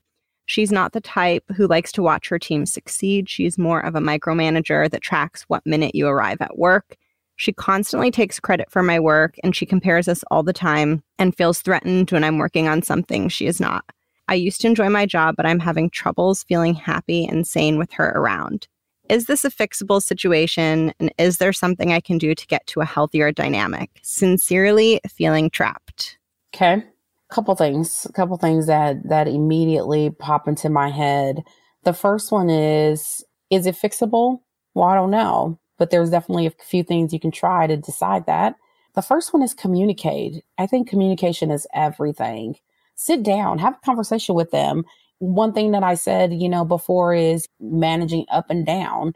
She's 0.47 0.71
not 0.71 0.93
the 0.93 1.01
type 1.01 1.43
who 1.55 1.67
likes 1.67 1.91
to 1.91 2.01
watch 2.01 2.29
her 2.29 2.39
team 2.39 2.65
succeed. 2.65 3.29
She's 3.29 3.57
more 3.57 3.81
of 3.81 3.95
a 3.95 3.99
micromanager 3.99 4.89
that 4.89 5.01
tracks 5.01 5.43
what 5.43 5.65
minute 5.65 5.93
you 5.93 6.07
arrive 6.07 6.41
at 6.41 6.57
work. 6.57 6.95
She 7.35 7.51
constantly 7.51 8.11
takes 8.11 8.39
credit 8.39 8.71
for 8.71 8.81
my 8.81 8.97
work 8.97 9.35
and 9.43 9.53
she 9.53 9.65
compares 9.65 10.07
us 10.07 10.23
all 10.31 10.43
the 10.43 10.53
time 10.53 11.03
and 11.19 11.35
feels 11.35 11.61
threatened 11.61 12.11
when 12.11 12.23
I'm 12.23 12.37
working 12.37 12.67
on 12.67 12.81
something 12.81 13.27
she 13.27 13.45
is 13.45 13.59
not. 13.59 13.83
I 14.29 14.35
used 14.35 14.61
to 14.61 14.67
enjoy 14.67 14.89
my 14.89 15.05
job, 15.05 15.35
but 15.35 15.45
I'm 15.45 15.59
having 15.59 15.89
troubles 15.89 16.43
feeling 16.43 16.73
happy 16.73 17.25
and 17.25 17.45
sane 17.45 17.77
with 17.77 17.91
her 17.93 18.09
around. 18.15 18.69
Is 19.09 19.25
this 19.25 19.43
a 19.43 19.51
fixable 19.51 20.01
situation? 20.01 20.93
And 20.99 21.13
is 21.17 21.37
there 21.37 21.53
something 21.53 21.91
I 21.91 21.99
can 21.99 22.17
do 22.17 22.33
to 22.33 22.47
get 22.47 22.65
to 22.67 22.81
a 22.81 22.85
healthier 22.85 23.33
dynamic? 23.33 23.89
Sincerely, 24.01 25.01
feeling 25.09 25.49
trapped. 25.49 26.17
Okay. 26.55 26.83
Couple 27.29 27.55
things, 27.55 28.05
a 28.09 28.13
couple 28.13 28.37
things 28.37 28.67
that 28.67 29.07
that 29.09 29.27
immediately 29.27 30.09
pop 30.11 30.47
into 30.47 30.69
my 30.69 30.89
head. 30.89 31.43
The 31.83 31.93
first 31.93 32.31
one 32.31 32.49
is 32.49 33.23
is 33.49 33.65
it 33.65 33.75
fixable? 33.75 34.39
Well, 34.73 34.87
I 34.87 34.95
don't 34.95 35.11
know, 35.11 35.59
but 35.77 35.89
there's 35.89 36.09
definitely 36.09 36.45
a 36.45 36.51
few 36.51 36.83
things 36.83 37.13
you 37.13 37.19
can 37.19 37.31
try 37.31 37.67
to 37.67 37.75
decide 37.77 38.25
that. 38.27 38.55
The 38.95 39.01
first 39.01 39.33
one 39.33 39.43
is 39.43 39.53
communicate. 39.53 40.43
I 40.57 40.67
think 40.67 40.89
communication 40.89 41.51
is 41.51 41.67
everything. 41.73 42.55
Sit 42.95 43.23
down, 43.23 43.59
have 43.59 43.75
a 43.75 43.85
conversation 43.85 44.33
with 44.33 44.51
them 44.51 44.85
one 45.19 45.53
thing 45.53 45.71
that 45.71 45.83
I 45.83 45.95
said, 45.95 46.33
you 46.33 46.49
know, 46.49 46.63
before 46.63 47.13
is 47.13 47.47
managing 47.59 48.25
up 48.29 48.49
and 48.49 48.65
down. 48.65 49.13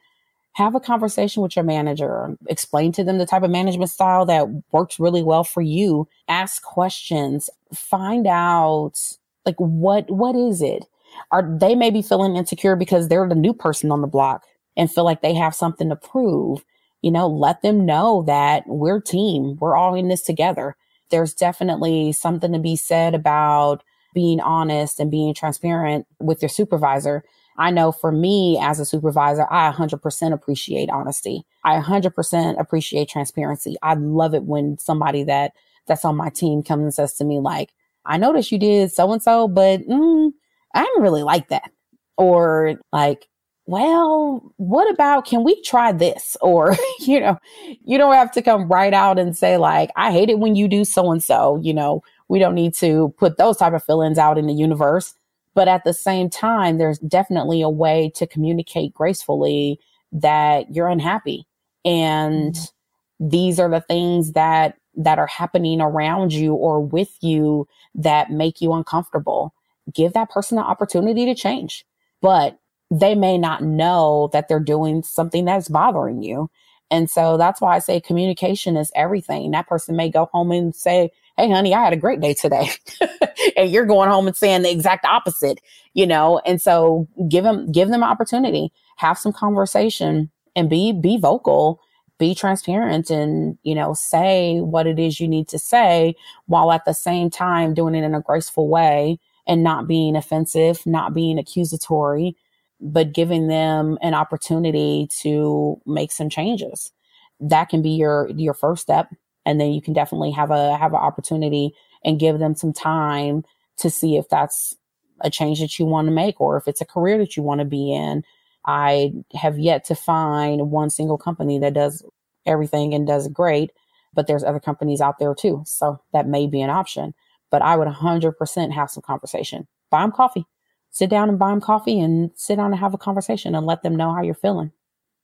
Have 0.53 0.75
a 0.75 0.79
conversation 0.79 1.41
with 1.41 1.55
your 1.55 1.63
manager. 1.63 2.35
Explain 2.47 2.91
to 2.93 3.03
them 3.03 3.17
the 3.17 3.25
type 3.25 3.43
of 3.43 3.51
management 3.51 3.89
style 3.89 4.25
that 4.25 4.47
works 4.71 4.99
really 4.99 5.23
well 5.23 5.43
for 5.43 5.61
you. 5.61 6.07
Ask 6.27 6.61
questions. 6.61 7.49
Find 7.73 8.27
out 8.27 8.99
like 9.45 9.55
what 9.57 10.09
what 10.11 10.35
is 10.35 10.61
it? 10.61 10.85
Are 11.31 11.57
they 11.57 11.75
may 11.75 11.89
be 11.89 12.01
feeling 12.01 12.35
insecure 12.35 12.75
because 12.75 13.07
they're 13.07 13.27
the 13.27 13.35
new 13.35 13.53
person 13.53 13.91
on 13.91 14.01
the 14.01 14.07
block 14.07 14.45
and 14.77 14.91
feel 14.91 15.03
like 15.03 15.21
they 15.21 15.33
have 15.33 15.55
something 15.55 15.89
to 15.89 15.95
prove. 15.95 16.63
You 17.01 17.11
know, 17.11 17.27
let 17.27 17.61
them 17.61 17.85
know 17.85 18.23
that 18.27 18.63
we're 18.67 19.01
team. 19.01 19.57
We're 19.59 19.75
all 19.75 19.95
in 19.95 20.07
this 20.07 20.21
together. 20.21 20.75
There's 21.09 21.33
definitely 21.33 22.11
something 22.11 22.53
to 22.53 22.59
be 22.59 22.75
said 22.75 23.15
about 23.15 23.83
being 24.13 24.39
honest 24.39 24.99
and 24.99 25.09
being 25.09 25.33
transparent 25.33 26.05
with 26.19 26.41
your 26.41 26.49
supervisor. 26.49 27.23
I 27.61 27.69
know 27.69 27.91
for 27.91 28.11
me 28.11 28.57
as 28.59 28.79
a 28.79 28.85
supervisor, 28.85 29.45
I 29.51 29.71
100% 29.71 30.33
appreciate 30.33 30.89
honesty. 30.89 31.43
I 31.63 31.79
100% 31.79 32.59
appreciate 32.59 33.07
transparency. 33.07 33.75
I 33.83 33.93
love 33.93 34.33
it 34.33 34.45
when 34.45 34.79
somebody 34.79 35.23
that 35.25 35.51
that's 35.85 36.03
on 36.03 36.15
my 36.15 36.29
team 36.29 36.63
comes 36.63 36.81
and 36.81 36.93
says 36.93 37.13
to 37.13 37.23
me 37.23 37.39
like, 37.39 37.69
I 38.03 38.17
noticed 38.17 38.51
you 38.51 38.57
did 38.57 38.91
so 38.91 39.11
and 39.13 39.21
so, 39.21 39.47
but 39.47 39.81
mm, 39.87 40.31
I 40.73 40.83
didn't 40.83 41.03
really 41.03 41.21
like 41.21 41.49
that. 41.49 41.69
Or 42.17 42.79
like, 42.91 43.27
well, 43.67 44.41
what 44.57 44.91
about 44.91 45.25
can 45.25 45.43
we 45.43 45.61
try 45.61 45.91
this? 45.91 46.35
Or, 46.41 46.75
you 47.01 47.19
know, 47.19 47.37
you 47.85 47.99
don't 47.99 48.15
have 48.15 48.31
to 48.31 48.41
come 48.41 48.69
right 48.69 48.93
out 48.93 49.19
and 49.19 49.37
say 49.37 49.57
like, 49.57 49.91
I 49.95 50.11
hate 50.11 50.31
it 50.31 50.39
when 50.39 50.55
you 50.55 50.67
do 50.67 50.83
so 50.83 51.11
and 51.11 51.21
so, 51.21 51.59
you 51.61 51.75
know, 51.75 52.01
we 52.27 52.39
don't 52.39 52.55
need 52.55 52.73
to 52.77 53.13
put 53.19 53.37
those 53.37 53.57
type 53.57 53.73
of 53.73 53.83
feelings 53.83 54.17
out 54.17 54.39
in 54.39 54.47
the 54.47 54.53
universe. 54.53 55.13
But 55.53 55.67
at 55.67 55.83
the 55.83 55.93
same 55.93 56.29
time, 56.29 56.77
there's 56.77 56.99
definitely 56.99 57.61
a 57.61 57.69
way 57.69 58.11
to 58.15 58.25
communicate 58.25 58.93
gracefully 58.93 59.79
that 60.11 60.73
you're 60.73 60.87
unhappy. 60.87 61.45
And 61.83 62.53
mm-hmm. 62.53 63.29
these 63.29 63.59
are 63.59 63.69
the 63.69 63.81
things 63.81 64.33
that 64.33 64.77
that 64.95 65.19
are 65.19 65.27
happening 65.27 65.79
around 65.79 66.33
you 66.33 66.53
or 66.53 66.81
with 66.81 67.15
you 67.21 67.65
that 67.95 68.29
make 68.29 68.59
you 68.59 68.73
uncomfortable. 68.73 69.53
Give 69.93 70.11
that 70.13 70.29
person 70.29 70.57
the 70.57 70.63
opportunity 70.63 71.25
to 71.25 71.33
change. 71.33 71.85
But 72.21 72.59
they 72.89 73.15
may 73.15 73.37
not 73.37 73.63
know 73.63 74.29
that 74.33 74.49
they're 74.49 74.59
doing 74.59 75.01
something 75.01 75.45
that's 75.45 75.69
bothering 75.69 76.21
you. 76.21 76.49
And 76.91 77.09
so 77.09 77.37
that's 77.37 77.61
why 77.61 77.75
I 77.75 77.79
say 77.79 78.01
communication 78.01 78.75
is 78.75 78.91
everything. 78.95 79.51
That 79.51 79.67
person 79.67 79.95
may 79.95 80.09
go 80.09 80.29
home 80.33 80.51
and 80.51 80.75
say, 80.75 81.11
Hey, 81.41 81.49
honey, 81.49 81.73
I 81.73 81.83
had 81.83 81.91
a 81.91 81.97
great 81.97 82.21
day 82.21 82.35
today. 82.35 82.69
and 83.57 83.71
you're 83.71 83.87
going 83.87 84.11
home 84.11 84.27
and 84.27 84.37
saying 84.37 84.61
the 84.61 84.69
exact 84.69 85.05
opposite, 85.05 85.59
you 85.95 86.05
know? 86.05 86.39
And 86.45 86.61
so 86.61 87.07
give 87.27 87.43
them, 87.43 87.71
give 87.71 87.89
them 87.89 88.03
opportunity, 88.03 88.71
have 88.97 89.17
some 89.17 89.33
conversation 89.33 90.29
and 90.55 90.69
be, 90.69 90.93
be 90.93 91.17
vocal, 91.17 91.81
be 92.19 92.35
transparent 92.35 93.09
and, 93.09 93.57
you 93.63 93.73
know, 93.73 93.95
say 93.95 94.59
what 94.59 94.85
it 94.85 94.99
is 94.99 95.19
you 95.19 95.27
need 95.27 95.47
to 95.47 95.57
say 95.57 96.13
while 96.45 96.71
at 96.71 96.85
the 96.85 96.93
same 96.93 97.31
time 97.31 97.73
doing 97.73 97.95
it 97.95 98.03
in 98.03 98.13
a 98.13 98.21
graceful 98.21 98.67
way 98.67 99.17
and 99.47 99.63
not 99.63 99.87
being 99.87 100.15
offensive, 100.15 100.85
not 100.85 101.15
being 101.15 101.39
accusatory, 101.39 102.37
but 102.79 103.13
giving 103.13 103.47
them 103.47 103.97
an 104.03 104.13
opportunity 104.13 105.07
to 105.21 105.81
make 105.87 106.11
some 106.11 106.29
changes. 106.29 106.91
That 107.39 107.69
can 107.69 107.81
be 107.81 107.89
your, 107.89 108.29
your 108.35 108.53
first 108.53 108.83
step 108.83 109.07
and 109.45 109.59
then 109.59 109.71
you 109.71 109.81
can 109.81 109.93
definitely 109.93 110.31
have 110.31 110.51
a 110.51 110.77
have 110.77 110.93
an 110.93 110.99
opportunity 110.99 111.73
and 112.03 112.19
give 112.19 112.39
them 112.39 112.55
some 112.55 112.73
time 112.73 113.43
to 113.77 113.89
see 113.89 114.17
if 114.17 114.27
that's 114.29 114.75
a 115.21 115.29
change 115.29 115.59
that 115.59 115.77
you 115.77 115.85
want 115.85 116.07
to 116.07 116.11
make 116.11 116.39
or 116.41 116.57
if 116.57 116.67
it's 116.67 116.81
a 116.81 116.85
career 116.85 117.17
that 117.17 117.37
you 117.37 117.43
want 117.43 117.59
to 117.59 117.65
be 117.65 117.93
in. 117.93 118.23
I 118.65 119.13
have 119.33 119.57
yet 119.57 119.85
to 119.85 119.95
find 119.95 120.71
one 120.71 120.89
single 120.89 121.17
company 121.17 121.59
that 121.59 121.73
does 121.73 122.03
everything 122.45 122.93
and 122.93 123.07
does 123.07 123.27
great, 123.27 123.71
but 124.13 124.27
there's 124.27 124.43
other 124.43 124.59
companies 124.59 125.01
out 125.01 125.19
there 125.19 125.33
too. 125.33 125.63
So 125.65 125.99
that 126.13 126.27
may 126.27 126.47
be 126.47 126.61
an 126.61 126.69
option. 126.69 127.13
But 127.49 127.61
I 127.61 127.75
would 127.75 127.87
100% 127.87 128.71
have 128.71 128.89
some 128.89 129.03
conversation. 129.03 129.67
Buy 129.89 130.01
them 130.01 130.11
coffee. 130.11 130.45
Sit 130.91 131.09
down 131.09 131.29
and 131.29 131.39
buy 131.39 131.49
them 131.49 131.61
coffee 131.61 131.99
and 131.99 132.31
sit 132.35 132.57
down 132.57 132.71
and 132.71 132.79
have 132.79 132.93
a 132.93 132.97
conversation 132.97 133.55
and 133.55 133.65
let 133.65 133.81
them 133.81 133.95
know 133.95 134.13
how 134.13 134.21
you're 134.21 134.33
feeling. 134.33 134.71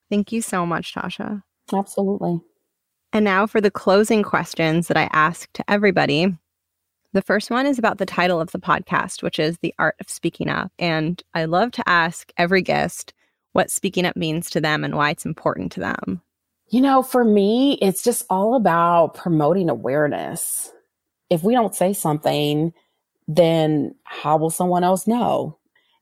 Thank 0.09 0.31
you 0.31 0.41
so 0.41 0.65
much, 0.65 0.93
Tasha. 0.93 1.43
Absolutely. 1.73 2.39
And 3.13 3.23
now 3.25 3.47
for 3.47 3.61
the 3.61 3.71
closing 3.71 4.23
questions 4.23 4.87
that 4.87 4.97
I 4.97 5.09
ask 5.11 5.51
to 5.53 5.63
everybody. 5.69 6.35
The 7.13 7.21
first 7.21 7.49
one 7.49 7.65
is 7.65 7.79
about 7.79 7.97
the 7.97 8.05
title 8.05 8.39
of 8.39 8.51
the 8.51 8.59
podcast, 8.59 9.23
which 9.23 9.39
is 9.39 9.57
The 9.59 9.73
Art 9.79 9.95
of 9.99 10.09
Speaking 10.09 10.49
Up. 10.49 10.71
And 10.77 11.21
I 11.33 11.45
love 11.45 11.71
to 11.71 11.89
ask 11.89 12.31
every 12.37 12.61
guest 12.61 13.13
what 13.53 13.71
speaking 13.71 14.05
up 14.05 14.15
means 14.15 14.49
to 14.51 14.61
them 14.61 14.83
and 14.83 14.95
why 14.95 15.11
it's 15.11 15.25
important 15.25 15.71
to 15.73 15.79
them. 15.79 16.21
You 16.69 16.81
know, 16.81 17.01
for 17.01 17.23
me, 17.23 17.79
it's 17.81 18.03
just 18.03 18.25
all 18.29 18.55
about 18.55 19.15
promoting 19.15 19.69
awareness. 19.69 20.71
If 21.29 21.43
we 21.43 21.53
don't 21.53 21.73
say 21.73 21.93
something, 21.93 22.73
then 23.27 23.95
how 24.03 24.37
will 24.37 24.49
someone 24.49 24.83
else 24.83 25.07
know? 25.07 25.57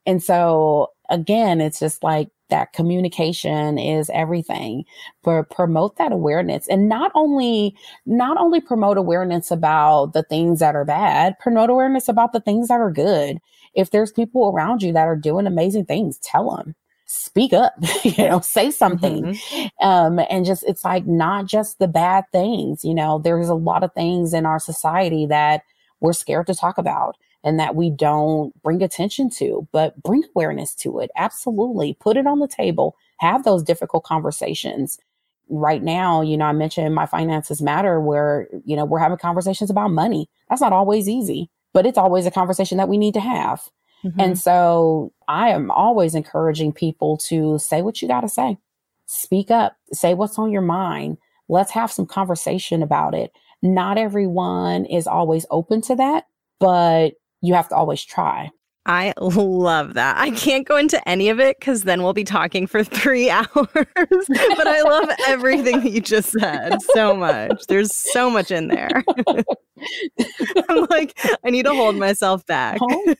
And 0.05 0.21
so 0.21 0.89
again, 1.09 1.61
it's 1.61 1.79
just 1.79 2.03
like 2.03 2.29
that 2.49 2.73
communication 2.73 3.77
is 3.77 4.09
everything 4.13 4.85
but 5.23 5.49
promote 5.49 5.97
that 5.97 6.11
awareness. 6.11 6.67
And 6.67 6.87
not 6.87 7.11
only 7.15 7.75
not 8.05 8.37
only 8.37 8.61
promote 8.61 8.97
awareness 8.97 9.51
about 9.51 10.13
the 10.13 10.23
things 10.23 10.59
that 10.59 10.75
are 10.75 10.85
bad 10.85 11.37
promote 11.39 11.69
awareness 11.69 12.07
about 12.07 12.33
the 12.33 12.39
things 12.39 12.67
that 12.67 12.79
are 12.79 12.91
good. 12.91 13.39
If 13.73 13.91
there's 13.91 14.11
people 14.11 14.47
around 14.49 14.83
you 14.83 14.93
that 14.93 15.07
are 15.07 15.15
doing 15.15 15.47
amazing 15.47 15.85
things 15.85 16.17
tell 16.19 16.55
them 16.55 16.75
speak 17.07 17.53
up 17.53 17.73
you 18.03 18.27
know 18.27 18.39
say 18.39 18.71
something. 18.71 19.23
Mm-hmm. 19.23 19.87
um 19.87 20.19
and 20.29 20.45
just 20.45 20.63
it's 20.63 20.83
like 20.83 21.05
not 21.05 21.45
just 21.45 21.79
the 21.79 21.87
bad 21.87 22.25
things 22.31 22.83
you 22.83 22.93
know 22.93 23.19
there's 23.19 23.49
a 23.49 23.55
lot 23.55 23.83
of 23.83 23.93
things 23.93 24.33
in 24.33 24.45
our 24.45 24.59
society 24.59 25.25
that 25.25 25.63
we're 25.99 26.13
scared 26.13 26.47
to 26.47 26.55
talk 26.55 26.77
about 26.77 27.15
and 27.45 27.59
that 27.59 27.75
we 27.75 27.89
don't 27.91 28.59
bring 28.63 28.81
attention 28.81 29.29
to, 29.29 29.65
but 29.71 30.01
bring 30.01 30.23
awareness 30.35 30.73
to 30.75 30.99
it. 30.99 31.11
Absolutely. 31.15 31.93
Put 31.93 32.17
it 32.17 32.27
on 32.27 32.39
the 32.39 32.47
table. 32.47 32.97
Have 33.19 33.45
those 33.45 33.63
difficult 33.63 34.03
conversations. 34.03 34.99
Right 35.47 35.83
now, 35.83 36.23
you 36.23 36.37
know, 36.37 36.45
I 36.45 36.53
mentioned 36.53 36.95
my 36.95 37.05
finances 37.05 37.61
matter 37.61 38.01
where, 38.01 38.47
you 38.65 38.75
know, 38.75 38.83
we're 38.83 38.99
having 38.99 39.19
conversations 39.19 39.69
about 39.69 39.91
money. 39.91 40.27
That's 40.49 40.61
not 40.61 40.73
always 40.73 41.07
easy, 41.07 41.51
but 41.71 41.85
it's 41.85 41.99
always 41.99 42.25
a 42.25 42.31
conversation 42.31 42.79
that 42.79 42.89
we 42.89 42.97
need 42.97 43.13
to 43.13 43.19
have. 43.19 43.69
Mm-hmm. 44.03 44.19
And 44.19 44.39
so 44.39 45.13
I 45.27 45.49
am 45.49 45.69
always 45.69 46.15
encouraging 46.15 46.73
people 46.73 47.17
to 47.29 47.59
say 47.59 47.83
what 47.83 48.01
you 48.01 48.07
got 48.07 48.21
to 48.21 48.29
say. 48.29 48.57
Speak 49.05 49.51
up, 49.51 49.77
say 49.93 50.15
what's 50.15 50.39
on 50.39 50.51
your 50.51 50.63
mind. 50.63 51.19
Let's 51.47 51.71
have 51.71 51.91
some 51.91 52.07
conversation 52.07 52.81
about 52.81 53.13
it. 53.13 53.31
Not 53.61 53.99
everyone 53.99 54.85
is 54.85 55.05
always 55.05 55.45
open 55.51 55.81
to 55.83 55.95
that, 55.95 56.25
but 56.59 57.13
you 57.47 57.53
have 57.53 57.69
to 57.69 57.75
always 57.75 58.03
try. 58.03 58.51
I 58.87 59.13
love 59.19 59.95
that. 59.95 60.15
I 60.17 60.29
can't 60.29 60.67
go 60.67 60.77
into 60.77 61.09
any 61.09 61.29
of 61.29 61.39
it 61.39 61.57
because 61.59 61.83
then 61.83 62.03
we'll 62.03 62.13
be 62.13 62.23
talking 62.23 62.67
for 62.67 62.83
three 62.83 63.31
hours. 63.31 63.47
but 63.55 64.67
I 64.67 64.81
love 64.83 65.09
everything 65.27 65.81
that 65.81 65.91
you 65.91 66.01
just 66.01 66.29
said 66.29 66.79
so 66.93 67.15
much. 67.15 67.65
There's 67.67 67.95
so 67.95 68.29
much 68.29 68.51
in 68.51 68.67
there. 68.67 69.03
I'm 70.69 70.85
like, 70.91 71.17
I 71.43 71.49
need 71.49 71.65
to 71.65 71.73
hold 71.73 71.95
myself 71.95 72.45
back. 72.45 72.77
Oh. 72.79 73.15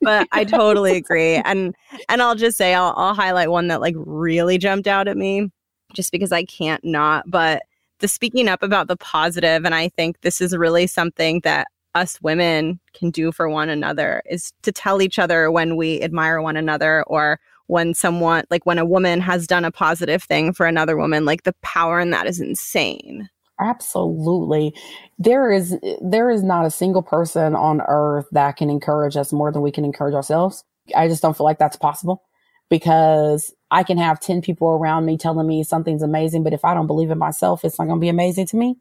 but 0.00 0.26
I 0.32 0.44
totally 0.44 0.96
agree. 0.96 1.36
And 1.36 1.74
and 2.08 2.22
I'll 2.22 2.34
just 2.34 2.56
say 2.56 2.74
I'll 2.74 2.94
I'll 2.96 3.14
highlight 3.14 3.50
one 3.50 3.68
that 3.68 3.82
like 3.82 3.94
really 3.98 4.56
jumped 4.56 4.88
out 4.88 5.06
at 5.06 5.18
me 5.18 5.50
just 5.92 6.12
because 6.12 6.32
I 6.32 6.44
can't 6.44 6.82
not. 6.82 7.24
But 7.28 7.62
the 7.98 8.08
speaking 8.08 8.48
up 8.48 8.62
about 8.62 8.88
the 8.88 8.96
positive, 8.96 9.66
and 9.66 9.74
I 9.74 9.90
think 9.90 10.22
this 10.22 10.40
is 10.40 10.56
really 10.56 10.86
something 10.86 11.40
that 11.44 11.68
us 11.94 12.20
women 12.22 12.80
can 12.94 13.10
do 13.10 13.32
for 13.32 13.48
one 13.48 13.68
another 13.68 14.22
is 14.26 14.52
to 14.62 14.72
tell 14.72 15.02
each 15.02 15.18
other 15.18 15.50
when 15.50 15.76
we 15.76 16.00
admire 16.02 16.40
one 16.40 16.56
another 16.56 17.02
or 17.04 17.40
when 17.66 17.94
someone 17.94 18.44
like 18.50 18.66
when 18.66 18.78
a 18.78 18.84
woman 18.84 19.20
has 19.20 19.46
done 19.46 19.64
a 19.64 19.70
positive 19.70 20.22
thing 20.22 20.52
for 20.52 20.66
another 20.66 20.96
woman 20.96 21.24
like 21.24 21.44
the 21.44 21.54
power 21.62 22.00
in 22.00 22.10
that 22.10 22.26
is 22.26 22.40
insane. 22.40 23.28
Absolutely. 23.60 24.74
There 25.18 25.52
is 25.52 25.76
there 26.00 26.30
is 26.30 26.42
not 26.42 26.64
a 26.64 26.70
single 26.70 27.02
person 27.02 27.54
on 27.54 27.82
earth 27.88 28.26
that 28.32 28.56
can 28.56 28.70
encourage 28.70 29.16
us 29.16 29.32
more 29.32 29.52
than 29.52 29.62
we 29.62 29.70
can 29.70 29.84
encourage 29.84 30.14
ourselves. 30.14 30.64
I 30.96 31.08
just 31.08 31.22
don't 31.22 31.36
feel 31.36 31.44
like 31.44 31.58
that's 31.58 31.76
possible 31.76 32.22
because 32.70 33.52
i 33.70 33.82
can 33.82 33.98
have 33.98 34.18
10 34.20 34.40
people 34.40 34.68
around 34.68 35.04
me 35.04 35.18
telling 35.18 35.46
me 35.46 35.62
something's 35.62 36.02
amazing 36.02 36.42
but 36.42 36.54
if 36.54 36.64
i 36.64 36.72
don't 36.72 36.86
believe 36.86 37.10
it 37.10 37.16
myself 37.16 37.64
it's 37.64 37.78
not 37.78 37.86
going 37.86 37.98
to 37.98 38.00
be 38.00 38.08
amazing 38.08 38.46
to 38.46 38.56
me 38.56 38.76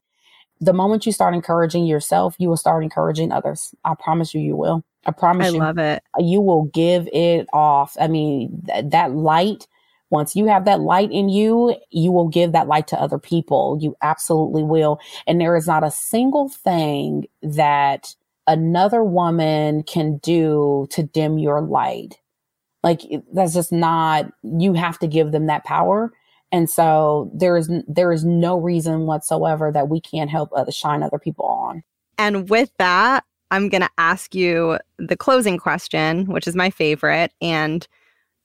the 0.60 0.74
moment 0.74 1.05
you 1.05 1.12
start 1.12 1.34
encouraging 1.34 1.86
yourself, 1.86 2.36
you 2.38 2.49
will 2.49 2.57
start 2.57 2.84
encouraging 2.84 3.32
others. 3.32 3.74
I 3.86 3.95
promise 3.95 4.34
you, 4.34 4.41
you 4.41 4.55
will. 4.55 4.84
I 5.05 5.12
promise 5.12 5.47
I 5.47 5.49
you. 5.51 5.62
I 5.62 5.66
love 5.66 5.78
it. 5.78 6.03
You 6.18 6.41
will 6.41 6.66
give 6.66 7.07
it 7.14 7.47
off. 7.53 7.95
I 7.99 8.07
mean, 8.07 8.64
th- 8.68 8.86
that 8.91 9.12
light, 9.14 9.68
once 10.10 10.36
you 10.36 10.45
have 10.47 10.66
that 10.66 10.82
light 10.82 11.12
in 11.12 11.30
you, 11.30 11.76
you 11.91 12.12
will 12.12 12.28
give 12.28 12.51
that 12.51 12.68
light 12.68 12.88
to 12.88 12.99
other 12.99 13.20
people. 13.20 13.78
You 13.80 13.95
absolutely 14.01 14.64
will. 14.64 14.99
And 15.28 15.39
there 15.39 15.55
is 15.55 15.68
not 15.68 15.84
a 15.84 15.91
single 15.91 16.49
thing 16.49 17.28
that 17.41 18.16
another 18.47 19.03
woman 19.03 19.84
can 19.84 20.18
do 20.18 20.88
to 20.89 21.03
dim 21.03 21.38
your 21.38 21.62
light. 21.62 22.20
Like 22.84 23.01
that's 23.34 23.53
just 23.53 23.72
not, 23.72 24.32
you 24.43 24.74
have 24.74 24.97
to 24.99 25.07
give 25.07 25.32
them 25.32 25.45
that 25.45 25.64
power. 25.64 26.12
And 26.52 26.70
so 26.70 27.32
there 27.34 27.58
is 27.58 27.70
there 27.88 28.12
is 28.12 28.26
no 28.26 28.58
reason 28.60 29.06
whatsoever 29.06 29.72
that 29.72 29.89
we 29.89 30.02
can't 30.02 30.30
help 30.30 30.50
other 30.54 30.72
shine 30.72 31.04
other 31.04 31.20
people 31.20 31.45
on. 31.45 31.84
And 32.18 32.50
with 32.50 32.72
that, 32.78 33.24
I'm 33.52 33.70
going 33.70 33.82
to 33.82 33.89
ask 33.97 34.36
you 34.36 34.78
the 34.97 35.18
closing 35.18 35.58
question, 35.58 36.26
which 36.26 36.47
is 36.47 36.56
my 36.56 36.70
favorite. 36.70 37.32
And 37.41 37.88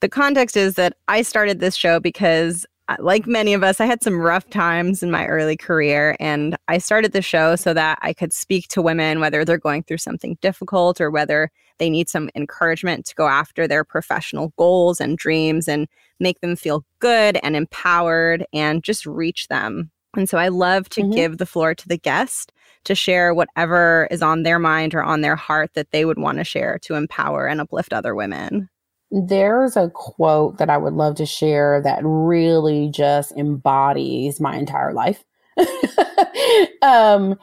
the 0.01 0.09
context 0.09 0.57
is 0.57 0.75
that 0.75 0.97
I 1.07 1.21
started 1.21 1.59
this 1.59 1.75
show 1.75 1.99
because, 1.99 2.65
like 2.99 3.25
many 3.25 3.53
of 3.53 3.63
us, 3.63 3.81
I 3.81 3.85
had 3.85 4.03
some 4.03 4.19
rough 4.19 4.49
times 4.49 5.01
in 5.01 5.09
my 5.09 5.25
early 5.25 5.57
career. 5.57 6.15
And 6.19 6.55
I 6.67 6.77
started 6.77 7.11
the 7.13 7.21
show 7.21 7.55
so 7.55 7.73
that 7.73 7.97
I 8.01 8.13
could 8.13 8.31
speak 8.31 8.67
to 8.69 8.81
women, 8.81 9.19
whether 9.19 9.43
they're 9.43 9.57
going 9.57 9.83
through 9.83 9.97
something 9.97 10.37
difficult 10.41 11.01
or 11.01 11.09
whether 11.09 11.51
they 11.77 11.89
need 11.89 12.09
some 12.09 12.29
encouragement 12.35 13.05
to 13.07 13.15
go 13.15 13.27
after 13.27 13.67
their 13.67 13.83
professional 13.83 14.53
goals 14.57 15.01
and 15.01 15.17
dreams 15.17 15.67
and 15.67 15.87
make 16.19 16.39
them 16.41 16.55
feel 16.55 16.85
good 16.99 17.37
and 17.43 17.55
empowered 17.55 18.45
and 18.53 18.83
just 18.83 19.05
reach 19.05 19.47
them. 19.47 19.91
And 20.15 20.29
so 20.29 20.37
I 20.37 20.47
love 20.47 20.87
to 20.89 21.01
mm-hmm. 21.01 21.11
give 21.11 21.37
the 21.37 21.45
floor 21.45 21.75
to 21.75 21.87
the 21.87 21.97
guest 21.97 22.53
to 22.85 22.95
share 22.95 23.33
whatever 23.33 24.07
is 24.11 24.21
on 24.21 24.43
their 24.43 24.59
mind 24.59 24.93
or 24.93 25.03
on 25.03 25.21
their 25.21 25.35
heart 25.35 25.71
that 25.73 25.91
they 25.91 26.05
would 26.05 26.19
want 26.19 26.37
to 26.37 26.43
share 26.43 26.79
to 26.83 26.95
empower 26.95 27.47
and 27.47 27.59
uplift 27.59 27.91
other 27.91 28.15
women. 28.15 28.69
There's 29.17 29.77
a 29.77 29.89
quote 29.91 30.57
that 30.57 30.69
I 30.69 30.77
would 30.77 30.93
love 30.93 31.15
to 31.15 31.25
share 31.25 31.81
that 31.81 32.01
really 32.03 32.89
just 32.89 33.31
embodies 33.37 34.41
my 34.41 34.57
entire 34.57 34.91
life. 34.91 35.23
um, 36.81 37.39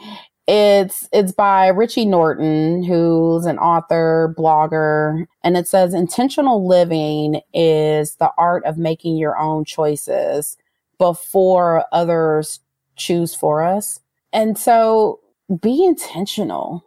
it's 0.47 1.09
it's 1.15 1.33
by 1.33 1.69
Richie 1.69 2.05
Norton, 2.05 2.83
who's 2.83 3.47
an 3.47 3.59
author, 3.59 4.35
blogger, 4.37 5.25
and 5.43 5.57
it 5.57 5.67
says 5.67 5.95
intentional 5.95 6.69
living 6.69 7.41
is 7.55 8.17
the 8.17 8.31
art 8.37 8.67
of 8.67 8.77
making 8.77 9.17
your 9.17 9.39
own 9.39 9.65
choices 9.65 10.59
before 10.99 11.87
others 11.91 12.61
choose 12.97 13.35
for 13.35 13.63
us. 13.63 13.99
And 14.31 14.59
so 14.59 15.21
be 15.63 15.83
intentional. 15.87 16.85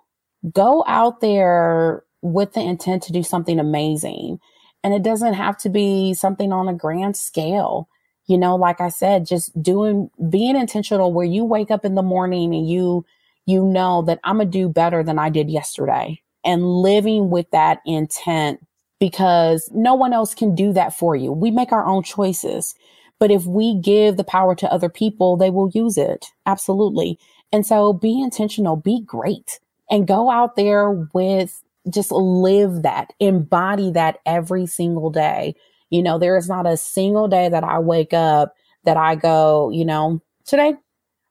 Go 0.53 0.83
out 0.85 1.21
there 1.21 2.03
with 2.21 2.53
the 2.53 2.61
intent 2.61 3.01
to 3.03 3.11
do 3.11 3.23
something 3.23 3.59
amazing. 3.59 4.39
And 4.85 4.93
it 4.93 5.01
doesn't 5.01 5.33
have 5.33 5.57
to 5.57 5.69
be 5.69 6.13
something 6.13 6.53
on 6.53 6.67
a 6.67 6.73
grand 6.75 7.17
scale. 7.17 7.89
You 8.27 8.37
know, 8.37 8.55
like 8.55 8.79
I 8.79 8.89
said, 8.89 9.25
just 9.25 9.59
doing, 9.59 10.11
being 10.29 10.55
intentional 10.55 11.11
where 11.11 11.25
you 11.25 11.43
wake 11.43 11.71
up 11.71 11.85
in 11.85 11.95
the 11.95 12.03
morning 12.03 12.53
and 12.53 12.69
you 12.69 13.03
you 13.47 13.65
know 13.65 14.03
that 14.03 14.19
I'm 14.23 14.37
going 14.37 14.51
to 14.51 14.51
do 14.51 14.69
better 14.69 15.01
than 15.01 15.17
I 15.17 15.31
did 15.31 15.49
yesterday 15.49 16.21
and 16.43 16.63
living 16.63 17.31
with 17.31 17.49
that 17.49 17.79
intent 17.87 18.63
because 18.99 19.71
no 19.73 19.95
one 19.95 20.13
else 20.13 20.35
can 20.35 20.53
do 20.53 20.71
that 20.73 20.95
for 20.95 21.15
you. 21.15 21.31
We 21.31 21.49
make 21.49 21.71
our 21.71 21.83
own 21.83 22.03
choices. 22.03 22.75
But 23.17 23.31
if 23.31 23.47
we 23.47 23.79
give 23.79 24.17
the 24.17 24.23
power 24.23 24.53
to 24.53 24.71
other 24.71 24.89
people, 24.89 25.35
they 25.35 25.49
will 25.49 25.71
use 25.73 25.97
it. 25.97 26.27
Absolutely. 26.45 27.17
And 27.51 27.65
so 27.65 27.91
be 27.91 28.21
intentional, 28.21 28.75
be 28.75 29.01
great 29.01 29.59
and 29.89 30.07
go 30.07 30.29
out 30.29 30.55
there 30.55 30.91
with 30.91 31.63
just 31.89 32.11
live 32.11 32.83
that, 32.83 33.13
embody 33.19 33.91
that 33.91 34.19
every 34.25 34.65
single 34.65 35.09
day. 35.09 35.55
You 35.89 36.01
know, 36.01 36.17
there 36.17 36.37
is 36.37 36.49
not 36.49 36.65
a 36.65 36.77
single 36.77 37.27
day 37.27 37.49
that 37.49 37.63
I 37.63 37.79
wake 37.79 38.13
up 38.13 38.55
that 38.85 38.97
I 38.97 39.15
go, 39.15 39.69
you 39.71 39.85
know, 39.85 40.21
today 40.45 40.75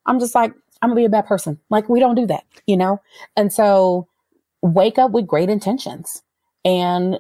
I'm 0.07 0.21
just 0.21 0.35
like, 0.35 0.53
I'm 0.83 0.91
gonna 0.91 1.01
be 1.01 1.05
a 1.05 1.11
bad 1.11 1.27
person. 1.27 1.59
Like 1.71 1.89
we 1.89 2.01
don't 2.01 2.15
do 2.15 2.27
that, 2.27 2.45
you 2.67 2.77
know? 2.77 3.01
And 3.37 3.53
so 3.53 4.07
wake 4.63 4.99
up 4.99 5.13
with 5.13 5.27
great 5.27 5.49
intentions 5.49 6.23
and 6.65 7.19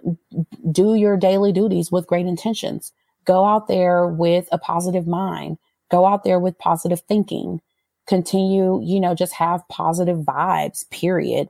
do 0.71 0.95
your 0.95 1.17
daily 1.17 1.53
duties 1.53 1.93
with 1.93 2.07
great 2.07 2.27
intentions. 2.27 2.93
Go 3.25 3.45
out 3.45 3.69
there 3.69 4.07
with 4.07 4.49
a 4.53 4.59
positive 4.59 5.07
mind. 5.07 5.59
Go 5.91 6.07
out 6.07 6.25
there 6.25 6.39
with 6.39 6.59
positive 6.59 7.01
thinking. 7.03 7.61
Continue, 8.07 8.81
you 8.83 9.01
know, 9.01 9.15
just 9.15 9.33
have 9.35 9.67
positive 9.69 10.19
vibes, 10.19 10.89
period. 10.91 11.49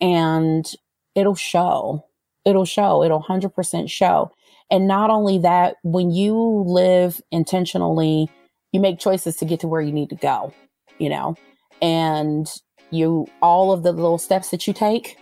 And 0.00 0.70
it'll 1.16 1.34
show. 1.34 2.04
It'll 2.44 2.64
show. 2.64 3.02
It'll 3.02 3.22
100% 3.22 3.90
show. 3.90 4.30
And 4.70 4.86
not 4.86 5.10
only 5.10 5.38
that, 5.38 5.76
when 5.82 6.12
you 6.12 6.64
live 6.66 7.20
intentionally, 7.32 8.30
you 8.72 8.80
make 8.80 9.00
choices 9.00 9.36
to 9.36 9.44
get 9.44 9.60
to 9.60 9.68
where 9.68 9.80
you 9.80 9.92
need 9.92 10.10
to 10.10 10.16
go, 10.16 10.52
you 10.98 11.08
know, 11.08 11.34
and 11.80 12.48
you, 12.90 13.26
all 13.42 13.72
of 13.72 13.82
the 13.82 13.92
little 13.92 14.18
steps 14.18 14.50
that 14.50 14.66
you 14.66 14.72
take, 14.72 15.16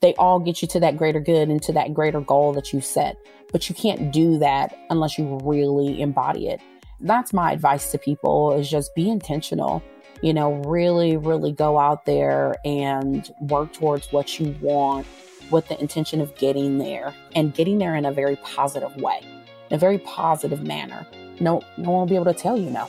they 0.00 0.14
all 0.14 0.38
get 0.38 0.62
you 0.62 0.68
to 0.68 0.80
that 0.80 0.96
greater 0.96 1.20
good 1.20 1.48
and 1.48 1.62
to 1.62 1.72
that 1.72 1.94
greater 1.94 2.20
goal 2.20 2.52
that 2.52 2.72
you 2.72 2.80
set. 2.80 3.16
But 3.52 3.68
you 3.68 3.74
can't 3.74 4.12
do 4.12 4.38
that 4.38 4.76
unless 4.90 5.18
you 5.18 5.38
really 5.42 6.00
embody 6.00 6.48
it. 6.48 6.60
That's 7.00 7.32
my 7.32 7.52
advice 7.52 7.90
to 7.92 7.98
people 7.98 8.52
is 8.52 8.70
just 8.70 8.94
be 8.94 9.08
intentional. 9.08 9.82
You 10.22 10.32
know, 10.34 10.54
really, 10.66 11.16
really 11.16 11.52
go 11.52 11.78
out 11.78 12.06
there 12.06 12.54
and 12.64 13.30
work 13.40 13.72
towards 13.72 14.12
what 14.12 14.38
you 14.38 14.56
want 14.60 15.06
with 15.50 15.68
the 15.68 15.80
intention 15.80 16.20
of 16.20 16.34
getting 16.36 16.78
there 16.78 17.14
and 17.34 17.54
getting 17.54 17.78
there 17.78 17.94
in 17.96 18.04
a 18.04 18.12
very 18.12 18.36
positive 18.36 18.94
way, 18.96 19.20
in 19.70 19.76
a 19.76 19.78
very 19.78 19.98
positive 19.98 20.62
manner. 20.62 21.06
No, 21.40 21.62
no 21.76 21.90
one 21.90 22.00
will 22.00 22.06
be 22.06 22.14
able 22.14 22.26
to 22.26 22.34
tell 22.34 22.56
you 22.56 22.70
no. 22.70 22.88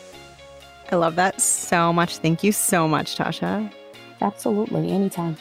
I 0.91 0.97
love 0.97 1.15
that 1.15 1.41
so 1.41 1.91
much. 1.91 2.17
Thank 2.17 2.43
you 2.43 2.51
so 2.51 2.87
much, 2.87 3.17
Tasha. 3.17 3.71
Absolutely. 4.21 4.91
Anytime. 4.91 5.35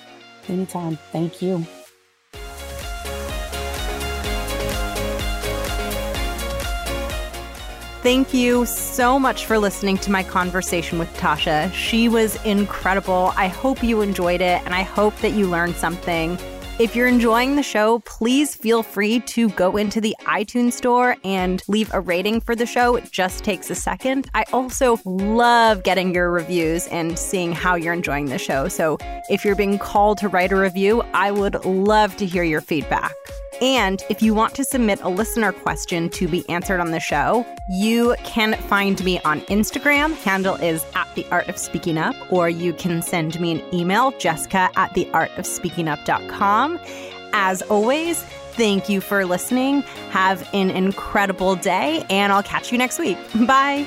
Anytime. 0.49 0.97
Thank 1.13 1.43
you. 1.43 1.67
Thank 8.05 8.35
you 8.35 8.67
so 8.67 9.19
much 9.19 9.47
for 9.47 9.59
listening 9.59 9.97
to 9.99 10.11
my 10.11 10.23
conversation 10.23 10.99
with 10.99 11.09
Tasha. 11.17 11.73
She 11.73 12.07
was 12.07 12.37
incredible. 12.45 13.33
I 13.35 13.49
hope 13.49 13.83
you 13.83 14.03
enjoyed 14.03 14.43
it 14.43 14.61
and 14.67 14.75
I 14.75 14.83
hope 14.83 15.17
that 15.21 15.33
you 15.33 15.47
learned 15.47 15.77
something. 15.77 16.37
If 16.81 16.97
you're 16.97 17.07
enjoying 17.07 17.55
the 17.55 17.63
show, 17.63 18.01
please 18.01 18.57
feel 18.57 18.83
free 18.83 19.21
to 19.21 19.49
go 19.51 19.77
into 19.77 20.01
the 20.01 20.17
iTunes 20.23 20.73
store 20.73 21.17
and 21.23 21.63
leave 21.69 21.89
a 21.95 22.01
rating 22.01 22.41
for 22.41 22.57
the 22.57 22.67
show. 22.67 22.97
It 22.97 23.13
just 23.13 23.45
takes 23.45 23.71
a 23.71 23.77
second. 23.77 24.29
I 24.35 24.45
also 24.53 24.99
love 25.05 25.85
getting 25.85 26.13
your 26.13 26.33
reviews 26.33 26.89
and 26.89 27.17
seeing 27.17 27.53
how 27.53 27.77
you're 27.77 27.93
enjoying 27.93 28.25
the 28.25 28.39
show. 28.39 28.67
So 28.67 28.99
if 29.31 29.45
you're 29.45 29.55
being 29.55 29.79
called 29.79 30.19
to 30.19 30.29
write 30.29 30.51
a 30.51 30.57
review, 30.57 31.05
I 31.15 31.31
would 31.31 31.65
love 31.65 32.17
to 32.17 32.27
hear 32.27 32.43
your 32.43 32.61
feedback. 32.61 33.15
And 33.61 34.03
if 34.09 34.23
you 34.23 34.35
want 34.35 34.55
to 34.55 34.65
submit 34.65 35.01
a 35.03 35.09
listener 35.09 35.53
question 35.53 36.09
to 36.11 36.29
be 36.29 36.49
answered 36.49 36.81
on 36.81 36.91
the 36.91 37.01
show, 37.01 37.47
you 37.69 38.15
can 38.25 38.55
find 38.55 39.03
me 39.05 39.21
on 39.21 39.41
Instagram. 39.43 40.15
Handle 40.23 40.57
is 40.57 40.85
at 40.95 41.09
the 41.15 41.27
art 41.31 41.49
of 41.49 41.57
speaking 41.57 41.99
up, 41.99 42.17
or 42.33 42.49
you 42.49 42.73
can 42.73 43.03
send 43.03 43.39
me 43.41 43.53
an 43.53 43.75
email, 43.75 44.13
jessica 44.19 44.71
at 44.77 44.93
the 44.95 45.09
art 45.13 45.31
of 45.37 45.47
speaking 45.47 45.89
up.com. 45.89 46.79
As 47.33 47.63
always, 47.63 48.23
thank 48.53 48.89
you 48.89 49.01
for 49.01 49.25
listening. 49.25 49.83
Have 50.11 50.49
an 50.55 50.71
incredible 50.71 51.57
day, 51.57 52.05
and 52.11 52.33
I'll 52.33 52.43
catch 52.43 52.71
you 52.71 52.79
next 52.79 52.99
week. 52.99 53.19
Bye. 53.47 53.87